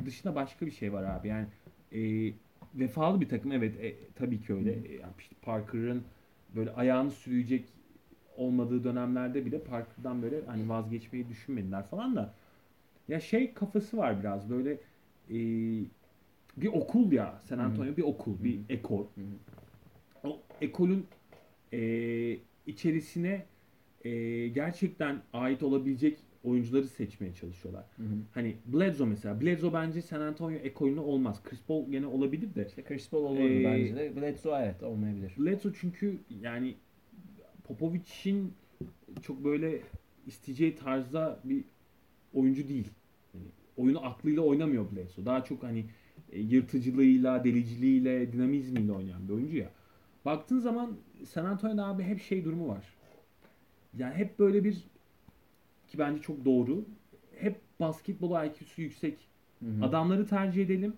dışında 0.05 0.35
başka 0.35 0.67
bir 0.67 0.71
şey 0.71 0.93
var 0.93 1.03
abi. 1.03 1.29
Yani 1.29 1.47
e, 1.93 2.33
vefalı 2.77 3.21
bir 3.21 3.29
takım 3.29 3.53
evet 3.53 3.81
e, 3.81 3.95
tabii 4.15 4.41
ki 4.43 4.55
öyle. 4.55 4.73
E, 4.73 4.93
yani 4.93 5.13
işte 5.19 5.37
Parker'ın 5.43 6.03
böyle 6.55 6.71
ayağını 6.71 7.11
sürüyecek 7.11 7.65
olmadığı 8.37 8.85
dönemlerde 8.85 9.47
bile 9.47 9.61
Parker'dan 9.61 10.23
böyle 10.23 10.41
hani 10.47 10.69
vazgeçmeyi 10.69 11.29
düşünmediler 11.29 11.87
falan 11.87 12.17
da 12.17 12.35
ya 13.09 13.21
şey 13.21 13.55
kafası 13.55 13.97
var 13.97 14.21
biraz 14.21 14.51
böyle 14.51 14.73
e, 15.31 15.37
bir 16.57 16.69
okul 16.69 17.13
ya 17.13 17.41
San 17.45 17.59
Antonio 17.59 17.97
bir 17.97 18.03
okul, 18.03 18.45
bir 18.45 18.61
ekol. 18.69 19.05
Hı. 19.05 19.21
O 20.25 20.41
ekolün 20.61 21.07
e, 21.73 22.39
içerisine 22.67 23.45
e, 24.05 24.49
gerçekten 24.49 25.23
ait 25.33 25.63
olabilecek 25.63 26.19
oyuncuları 26.47 26.89
seçmeye 26.89 27.35
çalışıyorlar. 27.35 27.85
Hı 27.97 28.03
hı. 28.03 28.17
Hani 28.35 28.57
Bledsoe 28.67 29.07
mesela. 29.07 29.41
Bledsoe 29.41 29.73
bence 29.73 30.03
San 30.03 30.21
Antonio 30.21 30.57
ekolüne 30.57 31.01
olmaz. 31.01 31.43
Chris 31.45 31.61
Paul 31.63 31.91
gene 31.91 32.07
olabilir 32.07 32.55
de. 32.55 32.67
İşte 32.67 32.85
Chris 32.85 33.11
Paul 33.11 33.25
olur 33.25 33.41
Ee, 33.41 33.65
bence 33.65 33.97
de. 33.97 34.17
Bledsoe 34.17 34.63
evet 34.65 34.83
olmayabilir. 34.83 35.33
Bledsoe 35.39 35.73
çünkü 35.81 36.19
yani 36.43 36.75
Popovic'in 37.65 38.53
çok 39.23 39.45
böyle 39.45 39.81
isteyeceği 40.27 40.77
tarzda 40.77 41.41
bir 41.45 41.65
oyuncu 42.35 42.69
değil. 42.69 42.89
Yani 43.35 43.47
oyunu 43.77 44.07
aklıyla 44.07 44.43
oynamıyor 44.43 44.93
Bledsoe. 44.93 45.25
Daha 45.25 45.45
çok 45.45 45.63
hani 45.63 45.85
e, 46.33 46.41
yırtıcılığıyla, 46.41 47.45
deliciliğiyle, 47.45 48.33
dinamizmiyle 48.33 48.93
oynayan 48.93 49.29
bir 49.29 49.33
oyuncu 49.33 49.57
ya. 49.57 49.71
Baktığın 50.25 50.59
zaman 50.59 50.97
San 51.25 51.45
Antonio'da 51.45 51.87
abi 51.87 52.03
hep 52.03 52.23
şey 52.23 52.45
durumu 52.45 52.69
var. 52.69 52.85
Yani 53.99 54.15
hep 54.15 54.39
böyle 54.39 54.65
bir 54.65 54.85
ki 55.89 55.99
bence 55.99 56.23
çok 56.23 56.45
doğru. 56.45 56.85
Hep 57.39 57.57
basketbol 57.81 58.45
IQ'su 58.47 58.83
yüksek 58.83 59.15
Hı 59.61 59.67
hı. 59.71 59.85
adamları 59.85 60.27
tercih 60.27 60.65
edelim. 60.65 60.93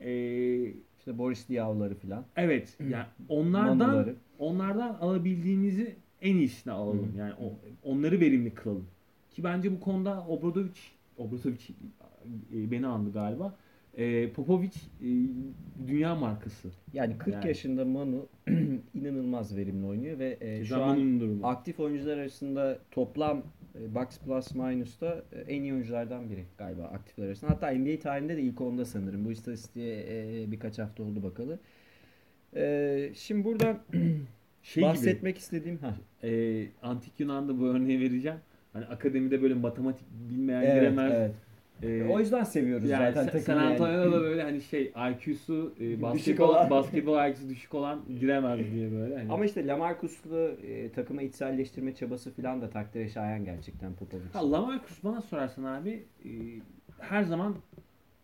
Ee, 0.00 0.72
İşte 0.98 1.18
Boris 1.18 1.48
Diaw'ları 1.48 1.94
falan. 1.94 2.24
evet. 2.36 2.78
Yani 2.90 3.04
onlardan 3.28 3.76
Manuları. 3.78 4.14
onlardan 4.38 4.94
alabildiğimizi 4.94 5.96
en 6.22 6.36
iyisini 6.36 6.72
alalım. 6.72 7.12
Hı. 7.14 7.18
Yani 7.18 7.32
o, 7.34 7.52
onları 7.90 8.20
verimli 8.20 8.50
kılalım. 8.54 8.86
Ki 9.30 9.44
bence 9.44 9.72
bu 9.72 9.80
konuda 9.80 10.26
Obradovic 10.28 10.70
Obradovic 11.18 11.58
e, 12.54 12.70
beni 12.70 12.86
andı 12.86 13.12
galiba. 13.12 13.54
E, 13.96 14.30
Popovic 14.32 14.70
e, 15.02 15.06
dünya 15.88 16.14
markası. 16.14 16.68
Yani 16.92 17.18
40 17.18 17.34
Yani. 17.34 17.48
yaşında 17.48 17.84
Manu 17.84 18.26
inanılmaz 18.94 19.56
verimli 19.56 19.86
oynuyor 19.86 20.18
ve 20.18 20.38
e, 20.40 20.64
şu 20.64 20.82
an 20.82 21.20
durumu. 21.20 21.46
aktif 21.46 21.80
oyuncular 21.80 22.18
arasında 22.18 22.78
toplam 22.90 23.42
e, 23.80 23.94
box 23.94 24.18
plus 24.18 24.54
minus'ta 24.54 25.24
e, 25.32 25.40
en 25.54 25.62
iyi 25.62 25.72
oyunculardan 25.72 26.30
biri 26.30 26.44
galiba 26.58 26.82
aktifler 26.82 27.26
arasında. 27.26 27.50
Hatta 27.50 27.70
NBA 27.70 27.98
tarihinde 27.98 28.36
de 28.36 28.42
ilk 28.42 28.60
onda 28.60 28.84
sanırım. 28.84 29.24
Bu 29.24 29.32
istatistiğe 29.32 30.04
e, 30.42 30.50
birkaç 30.52 30.78
hafta 30.78 31.02
oldu 31.02 31.22
bakalı. 31.22 31.58
Şimdi 33.14 33.44
burada 33.44 33.80
Şey 34.62 34.82
gibi, 34.82 34.90
bahsetmek 34.90 35.38
istediğim 35.38 35.78
ha. 35.78 35.94
e, 36.22 36.66
Antik 36.82 37.20
Yunan'da 37.20 37.58
bu 37.60 37.66
örneği 37.66 38.00
vereceğim. 38.00 38.38
Hani 38.72 38.84
akademide 38.86 39.42
böyle 39.42 39.54
matematik 39.54 40.06
bilmeyen 40.30 40.62
Evet, 40.62 40.74
giremez. 40.74 41.12
evet. 41.16 41.34
E, 41.82 42.08
O 42.10 42.18
yüzden 42.18 42.44
seviyoruz 42.44 42.88
yani 42.90 43.06
zaten 43.14 43.24
takımı 43.24 43.42
San 43.42 43.56
yani. 43.56 43.72
Antonio'da 43.72 44.12
da 44.12 44.20
böyle 44.20 44.42
hani 44.42 44.60
şey 44.60 44.92
IQ'su 45.10 45.74
e, 45.80 46.02
basketbol, 46.02 46.54
basketbol 46.70 47.28
IQ'su 47.28 47.48
düşük 47.48 47.74
olan 47.74 48.00
giremez 48.20 48.72
diye 48.72 48.92
böyle. 48.92 49.18
Hani. 49.18 49.32
Ama 49.32 49.44
işte 49.44 49.66
Lamarcus'lu 49.66 50.48
e, 50.66 50.92
takıma 50.92 51.22
içselleştirme 51.22 51.94
çabası 51.94 52.30
falan 52.34 52.62
da 52.62 52.70
takdire 52.70 53.08
şayan 53.08 53.44
gerçekten 53.44 53.94
Popovic. 53.94 54.22
Ha, 54.32 54.52
Lamarcus 54.52 55.04
bana 55.04 55.20
sorarsan 55.20 55.64
abi 55.64 56.04
e, 56.24 56.30
her 56.98 57.22
zaman 57.22 57.54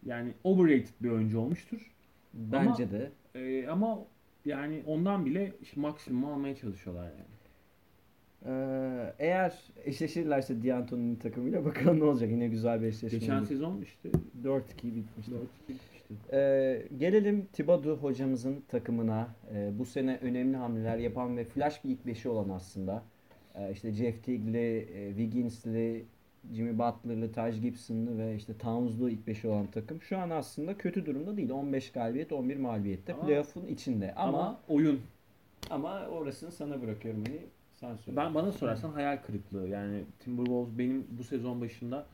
yani 0.07 0.33
overrated 0.45 0.95
bir 1.01 1.11
oyuncu 1.11 1.39
olmuştur. 1.41 1.93
Bence 2.35 2.83
ama- 2.85 2.93
de. 2.93 3.11
E, 3.35 3.69
ama 3.69 3.99
yani 4.45 4.83
ondan 4.87 5.27
bile 5.27 5.53
işte 5.63 5.81
maksimum 5.81 6.25
almaya 6.25 6.57
çalışıyorlar 6.57 7.05
yani. 7.05 7.28
Ee, 8.47 9.15
eğer 9.19 9.59
eşleşirlerse 9.85 10.63
D'Antoni'nin 10.65 11.17
takımıyla 11.17 11.65
bakalım 11.65 12.01
ne 12.01 12.05
olacak. 12.05 12.31
Yine 12.31 12.49
güzel 12.49 12.81
bir 12.83 12.87
eşleşme 12.87 13.19
Geçen 13.19 13.45
sezon 13.45 13.81
işte 13.81 14.09
4-2 14.45 14.61
bitmişti. 14.85 15.33
4 15.33 15.43
bitmişti. 15.69 16.15
Ee, 16.33 16.83
gelelim 16.99 17.47
Thibodeau 17.53 17.97
hocamızın 17.97 18.65
takımına. 18.69 19.29
Ee, 19.55 19.71
bu 19.79 19.85
sene 19.85 20.19
önemli 20.23 20.57
hamleler 20.57 20.99
yapan 20.99 21.37
ve 21.37 21.45
flash 21.45 21.85
bir 21.85 21.91
ilk 21.91 22.07
beşi 22.07 22.29
olan 22.29 22.49
aslında. 22.49 23.03
Ee, 23.55 23.73
işte 23.73 23.93
Jeff 23.93 24.25
Teague'li, 24.25 24.89
e, 24.95 25.09
Wiggins'li, 25.09 26.05
Jimmy 26.53 26.79
Butler'lı, 26.79 27.33
Taj 27.33 27.61
Gibson'lı 27.61 28.19
ve 28.19 28.35
işte 28.37 28.59
Towns'lu 28.59 29.11
ilk 29.11 29.27
beşi 29.27 29.49
olan 29.49 29.67
takım. 29.67 30.03
Şu 30.03 30.19
an 30.19 30.31
aslında 30.31 30.79
kötü 30.79 31.07
durumda 31.07 31.37
değil. 31.37 31.51
15 31.51 31.93
galibiyet, 31.93 32.33
11 32.33 32.57
mağlubiyette. 32.57 33.15
Playoff'un 33.17 33.67
içinde. 33.67 34.15
Ama, 34.15 34.39
Ama, 34.39 34.61
oyun. 34.69 35.01
ama 35.71 36.07
orasını 36.07 36.53
sana 36.53 36.83
bırakıyorum. 36.83 37.25
Hani 37.27 37.39
sen 37.81 37.97
söyle. 37.97 38.17
Ben 38.17 38.35
bana 38.35 38.53
sorarsan 38.53 38.91
hayal 38.93 39.17
kırıklığı. 39.17 39.69
Yani 39.69 40.05
Timberwolves 40.19 40.79
benim 40.79 41.07
bu 41.11 41.25
sezon 41.25 41.61
başında 41.61 42.07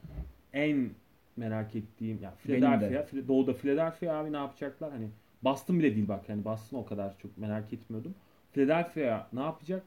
en 0.53 0.91
merak 1.37 1.77
ettiğim 1.77 2.23
ya 2.23 2.35
Philadelphia, 2.35 3.01
Phila- 3.03 3.29
Doğu'da 3.29 3.55
Philadelphia 3.55 4.15
abi 4.15 4.33
ne 4.33 4.37
yapacaklar? 4.37 4.91
Hani 4.93 5.09
Boston 5.43 5.79
bile 5.79 5.97
değil 5.97 6.09
bak 6.09 6.29
yani 6.29 6.45
Boston 6.45 6.79
o 6.79 6.85
kadar 6.87 7.19
çok 7.19 7.39
merak 7.39 7.73
etmiyordum. 7.73 8.15
Philadelphia 8.53 9.27
ne 9.33 9.41
yapacak? 9.41 9.83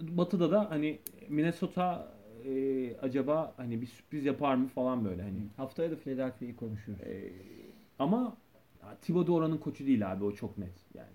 Batı'da 0.00 0.50
da 0.50 0.70
hani 0.70 0.98
Minnesota 1.28 2.08
e, 2.44 2.96
acaba 3.02 3.54
hani 3.56 3.80
bir 3.80 3.86
sürpriz 3.86 4.24
yapar 4.24 4.54
mı 4.54 4.68
falan 4.68 5.04
böyle 5.04 5.22
hani. 5.22 5.38
Haftaya 5.56 5.90
da 5.90 5.96
Philadelphia'yı 5.96 6.56
konuşuyoruz. 6.56 7.06
E, 7.06 7.32
ama 7.98 8.36
Thibodeau 9.02 9.36
oranın 9.36 9.58
koçu 9.58 9.86
değil 9.86 10.12
abi 10.12 10.24
o 10.24 10.32
çok 10.32 10.58
net 10.58 10.72
yani. 10.94 11.08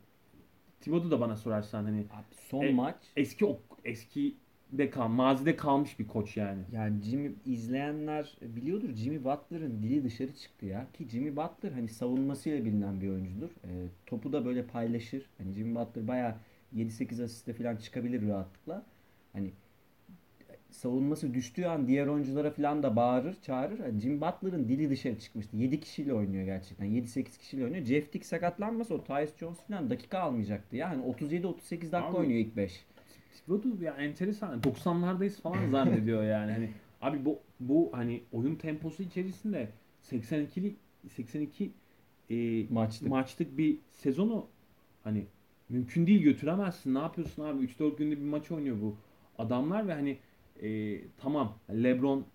Thibodeau 0.81 1.11
da 1.11 1.19
bana 1.19 1.35
sorarsan 1.35 1.83
hani 1.83 1.99
Abi 1.99 2.35
son 2.49 2.63
E, 2.63 2.73
maç 2.73 2.95
eski 3.15 3.45
o 3.45 3.59
eski 3.87 4.35
de 4.71 4.89
kal, 4.89 5.07
mazide 5.07 5.55
kalmış 5.55 5.99
bir 5.99 6.07
koç 6.07 6.37
yani. 6.37 6.61
Yani 6.73 7.01
Jimmy 7.03 7.31
izleyenler 7.45 8.37
biliyordur 8.41 8.89
Jimmy 8.93 9.23
Butler'ın 9.23 9.83
dili 9.83 10.03
dışarı 10.03 10.35
çıktı 10.35 10.65
ya. 10.65 10.87
Ki 10.93 11.09
Jimmy 11.09 11.35
Butler 11.35 11.71
hani 11.71 11.87
savunmasıyla 11.87 12.65
bilinen 12.65 13.01
bir 13.01 13.09
oyuncudur. 13.09 13.49
Ee, 13.49 13.87
topu 14.05 14.33
da 14.33 14.45
böyle 14.45 14.63
paylaşır. 14.63 15.25
Hani 15.37 15.53
Jimmy 15.53 15.75
Butler 15.75 16.07
bayağı 16.07 16.35
7-8 16.75 17.23
asiste 17.23 17.53
falan 17.53 17.75
çıkabilir 17.75 18.27
rahatlıkla. 18.27 18.85
Hani 19.33 19.51
savunması 20.71 21.33
düştüğü 21.33 21.65
an 21.65 21.87
diğer 21.87 22.07
oyunculara 22.07 22.51
falan 22.51 22.83
da 22.83 22.95
bağırır, 22.95 23.37
çağırır. 23.41 23.79
Hani 23.79 23.99
Jimmy 23.99 24.21
Butler'ın 24.21 24.67
dili 24.67 24.89
dışarı 24.89 25.19
çıkmıştı. 25.19 25.57
7 25.57 25.79
kişiyle 25.79 26.13
oynuyor 26.13 26.45
gerçekten. 26.45 26.85
7-8 26.85 27.37
kişiyle 27.39 27.63
oynuyor. 27.63 27.85
Jeff 27.85 28.11
Tick 28.11 28.25
sakatlanmasa 28.25 28.93
o 28.93 29.03
Tyus 29.03 29.37
Jones 29.37 29.57
falan 29.67 29.89
dakika 29.89 30.19
almayacaktı 30.19 30.75
ya. 30.75 30.89
Hani 30.89 31.03
37-38 31.03 31.71
dakika 31.71 31.97
Abi- 31.97 32.17
oynuyor 32.17 32.39
ilk 32.39 32.57
5. 32.57 32.85
Thibodeau 33.45 33.81
ya 33.83 33.93
enteresan. 33.93 34.59
90'lardayız 34.61 35.41
falan 35.41 35.69
zannediyor 35.71 36.23
yani. 36.23 36.51
Hani 36.51 36.69
abi 37.01 37.25
bu 37.25 37.39
bu 37.59 37.89
hani 37.93 38.21
oyun 38.31 38.55
temposu 38.55 39.03
içerisinde 39.03 39.69
82'lik 40.11 40.75
82 41.09 41.71
e, 42.29 42.63
Maçlık. 42.69 43.09
maçlık 43.09 43.57
bir 43.57 43.77
sezonu 43.91 44.45
hani 45.03 45.25
mümkün 45.69 46.07
değil 46.07 46.21
götüremezsin. 46.23 46.93
Ne 46.93 46.99
yapıyorsun 46.99 47.43
abi? 47.43 47.65
3-4 47.65 47.97
günde 47.97 48.17
bir 48.17 48.25
maç 48.25 48.51
oynuyor 48.51 48.77
bu 48.81 48.95
adamlar 49.37 49.87
ve 49.87 49.93
hani 49.93 50.17
e, 50.63 50.99
tamam 51.17 51.57
LeBron 51.71 52.25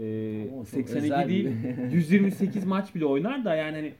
e, 0.00 0.46
çok 0.50 0.68
82 0.68 0.98
özel 1.04 1.28
bir- 1.28 1.44
değil 1.44 1.48
128 1.92 2.64
maç 2.64 2.94
bile 2.94 3.04
oynar 3.06 3.44
da 3.44 3.54
yani 3.54 3.76
hani 3.76 3.92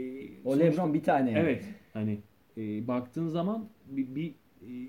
e, 0.00 0.28
O 0.44 0.50
sonuçta- 0.52 0.64
LeBron 0.72 0.94
bir 0.94 1.02
tane 1.02 1.30
yani. 1.30 1.40
Evet. 1.40 1.64
Hani 1.92 2.18
e, 2.56 2.88
baktığın 2.88 3.28
zaman 3.28 3.68
bir, 3.90 4.14
bir 4.14 4.28
e, 4.62 4.88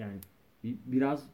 yani 0.00 0.18
bir, 0.64 0.76
biraz 0.86 1.26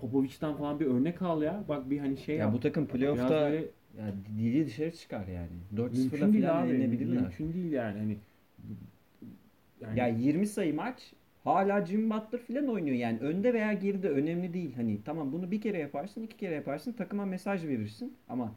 Popovic'ten 0.00 0.54
falan 0.54 0.80
bir 0.80 0.86
örnek 0.86 1.22
al 1.22 1.42
ya. 1.42 1.64
Bak 1.68 1.90
bir 1.90 1.98
hani 1.98 2.16
şey 2.16 2.36
Ya 2.36 2.44
yap. 2.44 2.52
bu 2.54 2.60
takım 2.60 2.86
playoff'ta 2.86 3.28
böyle 3.30 3.56
ya 3.98 4.14
dili 4.38 4.66
dışarı 4.66 4.92
çıkar 4.92 5.26
yani. 5.26 5.48
4-0'la 5.76 6.26
mümkün 6.26 6.32
değil 6.32 6.44
falan 6.44 6.66
yenilebilirler. 6.66 7.22
Mümkün 7.22 7.52
değil 7.54 7.72
yani. 7.72 7.98
Hani 7.98 8.16
Yani 9.80 9.98
Ya 9.98 10.06
20 10.08 10.46
sayı 10.46 10.74
maç 10.74 11.12
hala 11.44 11.86
Jim 11.86 12.10
Butler 12.10 12.40
falan 12.40 12.68
oynuyor 12.68 12.96
yani 12.96 13.18
önde 13.18 13.54
veya 13.54 13.72
geride 13.72 14.08
önemli 14.10 14.54
değil 14.54 14.74
hani 14.76 14.98
tamam 15.04 15.32
bunu 15.32 15.50
bir 15.50 15.60
kere 15.60 15.78
yaparsın 15.78 16.22
iki 16.22 16.36
kere 16.36 16.54
yaparsın 16.54 16.92
takıma 16.92 17.24
mesaj 17.26 17.64
verirsin 17.66 18.12
ama 18.28 18.52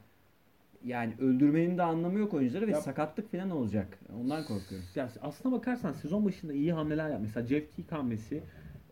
yani 0.85 1.13
öldürmenin 1.19 1.77
de 1.77 1.83
anlamı 1.83 2.19
yok 2.19 2.33
oyuncuları 2.33 2.67
ve 2.67 2.71
Ya- 2.71 2.81
sakatlık 2.81 3.31
falan 3.31 3.49
olacak 3.49 3.99
ondan 4.21 4.43
korkuyorum. 4.43 4.87
Ya 4.95 5.09
aslına 5.21 5.55
bakarsan 5.55 5.91
sezon 5.93 6.25
başında 6.25 6.53
iyi 6.53 6.73
hamleler 6.73 7.09
yap. 7.09 7.19
Mesela 7.21 7.47
Jeff 7.47 7.75
Teague 7.75 7.97
hamlesi. 7.97 8.43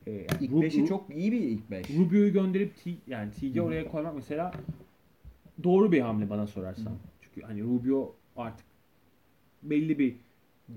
E, 0.07 0.27
İlk 0.41 0.51
Ru- 0.51 0.61
5'i 0.61 0.81
Ru- 0.81 0.87
çok 0.87 1.09
iyi 1.15 1.31
bir 1.31 1.39
ilk 1.39 1.71
5. 1.71 1.89
Rubio'yu 1.89 2.33
gönderip 2.33 2.83
T, 2.83 2.91
yani 3.07 3.31
hı. 3.55 3.61
oraya 3.61 3.87
koymak 3.87 4.15
mesela 4.15 4.51
doğru 5.63 5.91
bir 5.91 5.99
hamle 5.99 6.29
bana 6.29 6.47
sorarsan. 6.47 6.91
Hı. 6.91 6.95
Çünkü 7.21 7.41
hani 7.41 7.63
Rubio 7.63 8.15
artık 8.35 8.65
belli 9.63 9.99
bir 9.99 10.15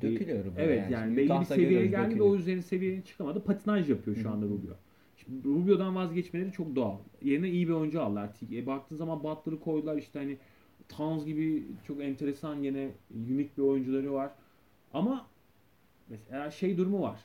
Dökülüyor 0.00 0.44
bu. 0.44 0.50
Evet 0.58 0.90
yani 0.90 1.16
belli 1.16 1.40
bir 1.40 1.44
seviyeye 1.44 1.86
geldi 1.86 2.02
ve 2.02 2.06
dökülüyor. 2.10 2.26
o 2.30 2.36
üzerine 2.36 2.62
seviyeye 2.62 3.02
çıkamadı. 3.02 3.44
Patinaj 3.44 3.90
yapıyor 3.90 4.16
şu 4.16 4.24
Hı 4.24 4.28
hı. 4.28 4.32
anda 4.32 4.46
Rubio. 4.46 4.74
Şimdi 5.16 5.48
Rubio'dan 5.48 5.94
vazgeçmeleri 5.96 6.52
çok 6.52 6.76
doğal. 6.76 6.96
Yerine 7.22 7.50
iyi 7.50 7.68
bir 7.68 7.72
oyuncu 7.72 8.02
aldılar. 8.02 8.30
E, 8.52 8.66
baktığın 8.66 8.96
zaman 8.96 9.24
Butler'ı 9.24 9.60
koydular 9.60 9.96
işte 9.96 10.18
hani 10.18 10.36
Towns 10.88 11.24
gibi 11.24 11.62
çok 11.86 12.02
enteresan 12.02 12.62
yine 12.62 12.88
unik 13.30 13.58
bir 13.58 13.62
oyuncuları 13.62 14.12
var. 14.12 14.30
Ama 14.94 15.26
mesela 16.08 16.50
şey 16.50 16.78
durumu 16.78 17.02
var. 17.02 17.20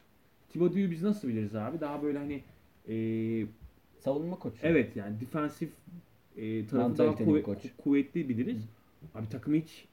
Thibodeau'yu 0.54 0.92
biz 0.92 1.04
nasıl 1.04 1.28
biliriz 1.28 1.56
abi? 1.56 1.82
Daha 1.82 2.04
böyle 2.04 2.18
hani 2.18 2.42
e, 2.90 2.96
Savunma 4.00 4.40
koçu. 4.40 4.58
evet 4.64 4.96
yani 4.96 5.20
defensif 5.20 5.70
e, 6.38 6.68
tarafı 6.68 6.98
daha 6.98 7.12
kuvvet- 7.14 7.44
koç. 7.44 7.58
kuvvetli 7.78 8.30
biliriz. 8.30 8.70
Abi 9.16 9.30
takım 9.30 9.54
hiç 9.54 9.86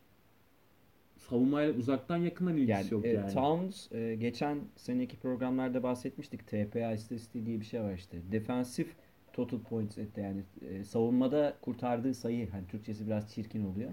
savunmayla 1.16 1.74
uzaktan 1.74 2.16
yakından 2.16 2.56
ilgisi 2.56 2.72
Yani, 2.72 2.92
yok 2.92 3.04
e, 3.04 3.08
yani. 3.08 3.32
Towns 3.32 3.92
e, 3.92 4.14
geçen 4.14 4.58
seneki 4.76 5.16
programlarda 5.16 5.82
bahsetmiştik. 5.82 6.46
TPA 6.46 6.92
istatistiği 6.92 7.46
diye 7.46 7.60
bir 7.60 7.64
şey 7.64 7.80
var 7.80 7.94
işte. 7.94 8.18
Defensif 8.32 8.94
total 9.32 9.58
points 9.58 9.98
etti 9.98 10.20
yani 10.20 10.42
e, 10.70 10.84
savunmada 10.84 11.56
kurtardığı 11.62 12.14
sayı 12.14 12.50
hani 12.50 12.66
Türkçesi 12.66 13.06
biraz 13.06 13.34
çirkin 13.34 13.64
oluyor. 13.64 13.90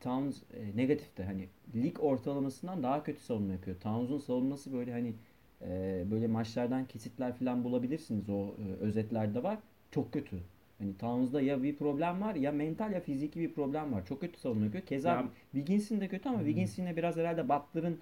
Towns 0.00 0.42
e, 0.54 0.76
negatifte 0.76 1.24
hani 1.24 1.48
lig 1.74 1.96
ortalamasından 2.00 2.82
daha 2.82 3.02
kötü 3.02 3.20
savunma 3.20 3.52
yapıyor. 3.52 3.76
Towns'un 3.80 4.18
savunması 4.18 4.72
böyle 4.72 4.92
hani 4.92 5.14
e, 5.62 6.04
böyle 6.10 6.26
maçlardan 6.26 6.84
kesitler 6.84 7.32
falan 7.32 7.64
bulabilirsiniz 7.64 8.30
o 8.30 8.46
e, 8.46 8.84
özetlerde 8.84 9.42
var. 9.42 9.58
Çok 9.90 10.12
kötü. 10.12 10.36
Hani 10.78 10.96
Towns'da 10.96 11.40
ya 11.40 11.62
bir 11.62 11.76
problem 11.76 12.20
var 12.20 12.34
ya 12.34 12.52
mental 12.52 12.92
ya 12.92 13.00
fiziki 13.00 13.40
bir 13.40 13.52
problem 13.52 13.92
var. 13.92 14.06
Çok 14.06 14.20
kötü 14.20 14.40
savunma 14.40 14.64
yapıyor. 14.64 14.84
Keza 14.84 15.08
Ya- 15.08 15.28
Wiggins'in 15.52 16.00
de 16.00 16.08
kötü 16.08 16.28
ama 16.28 16.38
Hı. 16.38 16.44
Wiggins 16.44 16.78
yine 16.78 16.96
biraz 16.96 17.16
herhalde 17.16 17.48
Butler'ın 17.48 17.98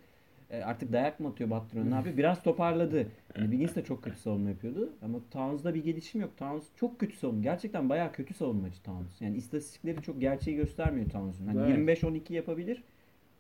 e, 0.50 0.62
artık 0.62 0.92
dayak 0.92 1.20
mı 1.20 1.28
atıyor 1.28 1.50
Butler'ın 1.50 1.90
ne 1.90 1.94
yapıyor? 1.94 2.16
Biraz 2.16 2.42
toparladı. 2.42 2.96
Yani 3.36 3.50
Wiggins 3.50 3.74
de 3.76 3.84
çok 3.84 4.02
kötü 4.02 4.18
savunma 4.18 4.50
yapıyordu. 4.50 4.92
Ama 5.02 5.18
Towns'da 5.30 5.74
bir 5.74 5.84
gelişim 5.84 6.20
yok. 6.20 6.36
Towns 6.36 6.64
çok 6.76 6.98
kötü 7.00 7.16
savunma. 7.16 7.42
Gerçekten 7.42 7.88
bayağı 7.88 8.12
kötü 8.12 8.34
savunmacı 8.34 8.82
Towns. 8.82 9.20
Yani 9.20 9.36
istatistikleri 9.36 10.02
çok 10.02 10.20
gerçeği 10.20 10.56
göstermiyor 10.56 11.10
Towns'un. 11.10 11.46
Hani 11.46 11.60
Evet. 11.60 12.02
25-12 12.02 12.32
yapabilir 12.34 12.82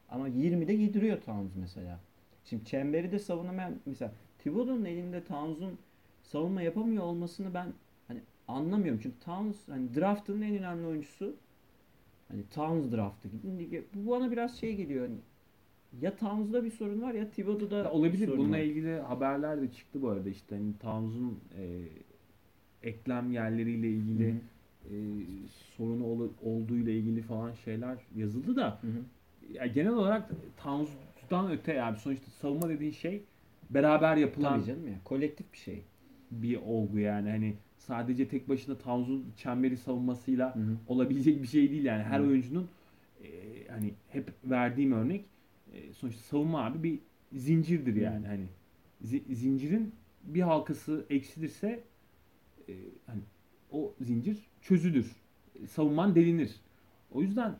ama 0.08 0.28
20'de 0.28 0.72
yediriyor 0.72 1.20
Towns 1.20 1.50
mesela. 1.56 2.00
Şimdi 2.44 2.64
çemberi 2.64 3.12
de 3.12 3.18
savunamayan 3.18 3.74
mesela 3.86 4.12
Thibodeau'nun 4.38 4.84
elinde 4.84 5.24
Towns'un 5.24 5.78
savunma 6.22 6.62
yapamıyor 6.62 7.02
olmasını 7.02 7.54
ben 7.54 7.66
hani 8.08 8.20
anlamıyorum. 8.48 9.00
Çünkü 9.02 9.16
Towns 9.20 9.68
hani 9.68 9.94
draft'ın 9.94 10.40
en 10.42 10.56
önemli 10.58 10.86
oyuncusu. 10.86 11.34
Hani 12.28 12.42
Towns 12.54 12.92
draftı 12.92 13.28
gibi. 13.28 13.84
Bu 13.94 14.10
bana 14.10 14.30
biraz 14.30 14.56
şey 14.56 14.76
geliyor 14.76 15.08
hani 15.08 15.16
ya 16.00 16.16
Towns'da 16.16 16.64
bir 16.64 16.70
sorun 16.70 17.02
var 17.02 17.14
ya 17.14 17.30
Thibodeau'da 17.30 17.76
Ya 17.76 17.90
olabilir. 17.90 18.26
sorun 18.26 18.38
Bununla 18.38 18.56
var. 18.56 18.62
ilgili 18.62 19.00
haberler 19.00 19.62
de 19.62 19.72
çıktı 19.72 20.02
bu 20.02 20.08
arada 20.08 20.28
işte 20.28 20.54
hani 20.56 20.78
Towns'un 20.78 21.38
e, 21.58 21.82
eklem 22.82 23.30
yerleriyle 23.32 23.88
ilgili 23.88 24.28
Hı 24.30 24.34
hı. 24.34 24.94
e, 24.94 24.96
sorunu 25.76 26.04
ol, 26.06 26.28
olduğu 26.42 26.76
ile 26.76 26.98
ilgili 26.98 27.22
falan 27.22 27.52
şeyler 27.52 27.98
yazıldı 28.16 28.56
da 28.56 28.78
Hı 28.80 28.86
hı. 28.86 29.02
ya 29.52 29.66
genel 29.66 29.92
olarak 29.92 30.30
Towns'dan 31.30 31.52
öte 31.52 31.72
yani 31.72 31.96
sonuçta 31.96 32.30
savunma 32.30 32.68
dediğin 32.68 32.92
şey 32.92 33.24
beraber 33.70 34.16
yapılan 34.16 34.54
Tabii 34.58 34.66
canım 34.66 34.88
ya. 34.88 34.94
Kolektif 35.04 35.52
bir 35.52 35.58
şey. 35.58 35.82
bir 36.30 36.56
olgu 36.56 36.98
yani 36.98 37.30
hani 37.30 37.54
sadece 37.78 38.28
tek 38.28 38.48
başına 38.48 38.78
Towns'un 38.78 39.32
çemberi 39.36 39.76
savunmasıyla 39.76 40.54
Hı 40.54 40.58
hı. 40.60 40.76
olabilecek 40.88 41.42
bir 41.42 41.46
şey 41.48 41.70
değil 41.70 41.84
yani 41.84 42.02
her 42.02 42.20
Hı. 42.20 42.24
oyuncunun 42.24 42.68
e, 43.24 43.28
hani 43.68 43.94
hep 44.08 44.30
verdiğim 44.44 44.92
örnek 44.92 45.24
e, 45.72 45.92
sonuçta 45.92 46.22
savunma 46.22 46.64
abi 46.64 46.82
bir 46.82 46.98
zincirdir 47.38 47.96
yani 47.96 48.26
hani 48.26 48.46
zi- 49.04 49.34
zincirin 49.34 49.94
bir 50.24 50.40
halkası 50.40 51.06
eksilirse 51.10 51.84
e, 52.68 52.72
hani 53.06 53.20
o 53.70 53.94
zincir 54.00 54.38
çözülür. 54.60 55.12
E, 55.62 55.66
Savunman 55.66 56.14
delinir. 56.14 56.60
O 57.10 57.22
yüzden 57.22 57.56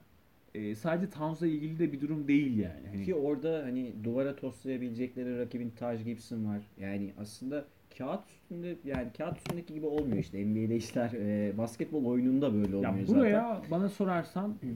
e, 0.55 0.75
sadece 0.75 1.11
Towns'la 1.11 1.47
ilgili 1.47 1.79
de 1.79 1.93
bir 1.93 2.01
durum 2.01 2.29
değil 2.29 2.59
yani. 2.59 2.87
Hani, 2.91 3.05
Ki 3.05 3.15
orada 3.15 3.63
hani 3.65 3.93
duvara 4.05 4.37
toslayabilecekleri 4.37 5.39
rakibin 5.39 5.71
Taj 5.71 6.05
Gibson 6.05 6.45
var. 6.45 6.63
Yani 6.81 7.13
aslında 7.19 7.65
kağıt 7.99 8.31
üstünde 8.31 8.77
yani 8.85 9.09
kağıt 9.19 9.39
üstündeki 9.39 9.75
gibi 9.75 9.87
olmuyor 9.87 10.19
işte 10.19 10.47
NBA'de 10.47 10.77
işler 10.77 11.13
e, 11.13 11.59
basketbol 11.59 12.05
oyununda 12.05 12.55
böyle 12.55 12.77
olmuyor 12.77 12.97
ya 12.97 13.07
zaten. 13.07 13.21
buraya 13.21 13.63
bana 13.71 13.89
sorarsan 13.89 14.55
e, 14.63 14.69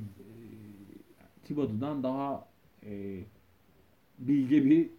Thibodeau'dan 1.44 2.02
daha 2.02 2.48
e, 2.86 3.20
bilge 4.18 4.64
bir 4.64 4.90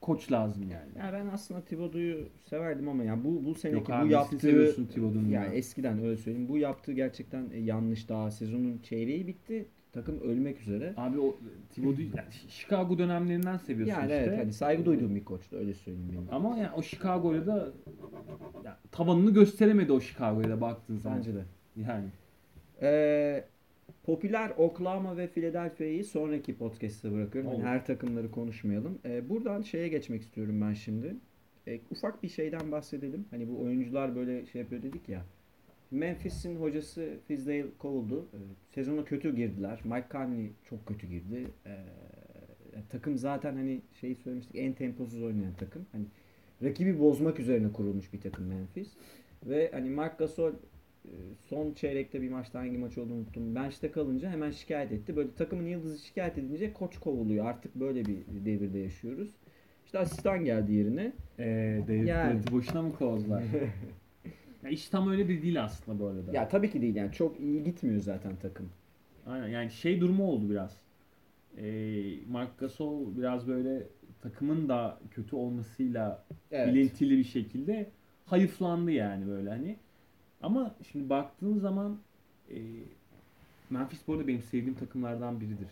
koç 0.00 0.32
lazım 0.32 0.62
yani. 0.70 1.06
Ya 1.06 1.12
ben 1.12 1.26
aslında 1.26 1.60
Thibodeau'yu 1.60 2.28
severdim 2.44 2.88
ama 2.88 3.04
yani 3.04 3.24
bu 3.24 3.44
bu 3.44 3.54
seneki 3.54 3.78
Yok 3.78 3.88
bu 3.88 3.92
abi 3.92 4.04
nesini 4.04 4.12
yaptığı 4.12 4.38
seviyorsun 4.38 4.86
Thibodeau'nun 4.86 5.28
ya 5.28 5.44
ya. 5.44 5.52
eskiden 5.52 6.04
öyle 6.04 6.16
söyleyeyim. 6.16 6.48
Bu 6.48 6.58
yaptığı 6.58 6.92
gerçekten 6.92 7.50
e, 7.52 7.58
yanlış 7.58 8.08
daha 8.08 8.30
sezonun 8.30 8.78
çeyreği 8.82 9.26
bitti. 9.26 9.66
Takım 9.92 10.20
ölmek 10.20 10.60
üzere. 10.60 10.94
Abi 10.96 11.20
o 11.20 11.36
Thibodeau 11.74 12.02
yani 12.16 12.28
Chicago 12.48 12.98
dönemlerinden 12.98 13.56
seviyorsun 13.56 13.94
Yani 13.94 14.02
işte. 14.02 14.14
evet 14.28 14.38
hani 14.38 14.52
saygı 14.52 14.84
duyduğum 14.84 15.14
bir 15.14 15.24
koçtu 15.24 15.56
öyle 15.56 15.74
söyleyeyim 15.74 16.08
benim. 16.12 16.34
Ama 16.34 16.58
yani 16.58 16.70
o 16.76 16.82
Chicago'ya 16.82 17.46
da 17.46 17.72
ya, 18.64 18.78
tavanını 18.92 19.30
gösteremedi 19.34 19.92
o 19.92 20.00
Chicago'ya 20.00 20.48
da 20.48 20.60
baktığın 20.60 20.98
zaman. 20.98 21.18
Bence 21.18 21.34
de. 21.34 21.44
Yani. 21.76 22.06
Ee, 22.82 23.44
popüler 24.02 24.52
Oklahoma 24.56 25.16
ve 25.16 25.26
Philadelphia'yı 25.28 26.04
sonraki 26.04 26.56
podcast'te 26.56 27.12
bırakıyorum. 27.12 27.50
Olur. 27.50 27.62
her 27.62 27.86
takımları 27.86 28.30
konuşmayalım. 28.30 28.98
Ee, 29.04 29.28
buradan 29.28 29.62
şeye 29.62 29.88
geçmek 29.88 30.22
istiyorum 30.22 30.60
ben 30.60 30.72
şimdi. 30.72 31.16
Ee, 31.66 31.80
ufak 31.90 32.22
bir 32.22 32.28
şeyden 32.28 32.72
bahsedelim. 32.72 33.24
Hani 33.30 33.48
bu 33.48 33.60
oyuncular 33.62 34.16
böyle 34.16 34.46
şey 34.46 34.60
yapıyor 34.62 34.82
dedik 34.82 35.08
ya. 35.08 35.24
Memphis'in 35.90 36.56
hocası 36.56 37.18
Fizdale 37.28 37.66
kovuldu. 37.78 38.28
Sezona 38.74 39.04
kötü 39.04 39.36
girdiler. 39.36 39.80
Mike 39.84 40.06
Conley 40.12 40.50
çok 40.64 40.86
kötü 40.86 41.06
girdi. 41.06 41.46
Ee, 41.66 41.76
takım 42.90 43.18
zaten 43.18 43.54
hani 43.54 43.80
şey 44.00 44.14
söylemiştik 44.14 44.56
en 44.56 44.72
temposuz 44.72 45.22
oynayan 45.22 45.54
takım. 45.54 45.86
Hani 45.92 46.04
rakibi 46.62 47.00
bozmak 47.00 47.40
üzerine 47.40 47.72
kurulmuş 47.72 48.12
bir 48.12 48.20
takım 48.20 48.46
Memphis. 48.46 48.88
Ve 49.46 49.70
hani 49.72 49.90
Mark 49.90 50.18
Gasol 50.18 50.52
e, 51.04 51.14
son 51.48 51.72
çeyrekte 51.72 52.22
bir 52.22 52.30
maçta 52.30 52.58
hangi 52.58 52.78
maç 52.78 52.98
olduğunu 52.98 53.18
unuttum. 53.18 53.54
Bench'te 53.54 53.90
kalınca 53.90 54.30
hemen 54.30 54.50
şikayet 54.50 54.92
etti. 54.92 55.16
Böyle 55.16 55.28
takımın 55.34 55.66
yıldızı 55.66 56.06
şikayet 56.06 56.38
edince 56.38 56.72
koç 56.72 56.98
kovuluyor. 56.98 57.46
Artık 57.46 57.74
böyle 57.74 58.04
bir 58.04 58.18
devirde 58.44 58.78
yaşıyoruz. 58.78 59.30
İşte 59.86 59.98
asistan 59.98 60.44
geldi 60.44 60.72
yerine. 60.72 61.12
Ee, 61.38 61.80
David 61.88 62.06
Yani. 62.06 62.40
Boşuna 62.52 62.82
mı 62.82 62.92
kovdular? 62.92 63.42
ya 64.64 64.70
iş 64.70 64.88
tam 64.88 65.10
öyle 65.10 65.28
de 65.28 65.42
değil 65.42 65.62
aslında 65.64 65.98
bu 66.00 66.06
arada. 66.06 66.32
ya 66.32 66.48
tabii 66.48 66.70
ki 66.70 66.82
değil 66.82 66.96
yani 66.96 67.12
çok 67.12 67.40
iyi 67.40 67.64
gitmiyor 67.64 68.00
zaten 68.00 68.36
takım. 68.36 68.68
Aynen 69.26 69.48
yani 69.48 69.70
şey 69.70 70.00
durumu 70.00 70.24
oldu 70.24 70.50
biraz. 70.50 70.76
Ee, 71.58 72.02
Mark 72.28 72.58
Gasol 72.58 73.16
biraz 73.16 73.48
böyle 73.48 73.86
takımın 74.22 74.68
da 74.68 75.00
kötü 75.10 75.36
olmasıyla 75.36 76.24
Evet. 76.50 76.74
ilintili 76.74 77.18
bir 77.18 77.24
şekilde 77.24 77.90
hayıflandı 78.26 78.90
yani 78.90 79.26
böyle 79.28 79.50
hani. 79.50 79.76
Ama 80.42 80.74
şimdi 80.92 81.10
baktığın 81.10 81.58
zaman 81.58 81.98
e, 82.50 82.56
Memphis 83.70 84.00
bu 84.08 84.12
arada 84.12 84.26
benim 84.28 84.42
sevdiğim 84.42 84.74
takımlardan 84.74 85.40
biridir. 85.40 85.68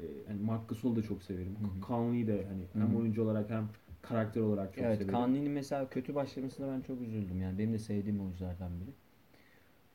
E, 0.00 0.02
hani 0.26 0.40
Mark 0.42 0.68
Gasol'u 0.68 0.96
da 0.96 1.02
çok 1.02 1.22
severim. 1.22 1.56
Conley'i 1.86 2.26
de 2.26 2.46
hani 2.48 2.62
hem 2.86 2.96
oyuncu 2.96 3.22
olarak 3.22 3.50
hem 3.50 3.68
karakter 4.08 4.40
olarak 4.40 4.74
çok 4.74 4.84
evet, 4.84 4.98
severim. 4.98 5.14
Conley'nin 5.14 5.52
mesela 5.52 5.88
kötü 5.88 6.14
başlamasına 6.14 6.72
ben 6.72 6.80
çok 6.80 7.00
üzüldüm 7.00 7.42
yani. 7.42 7.58
Benim 7.58 7.72
de 7.72 7.78
sevdiğim 7.78 8.20
oyunculardan 8.20 8.80
biri. 8.80 8.90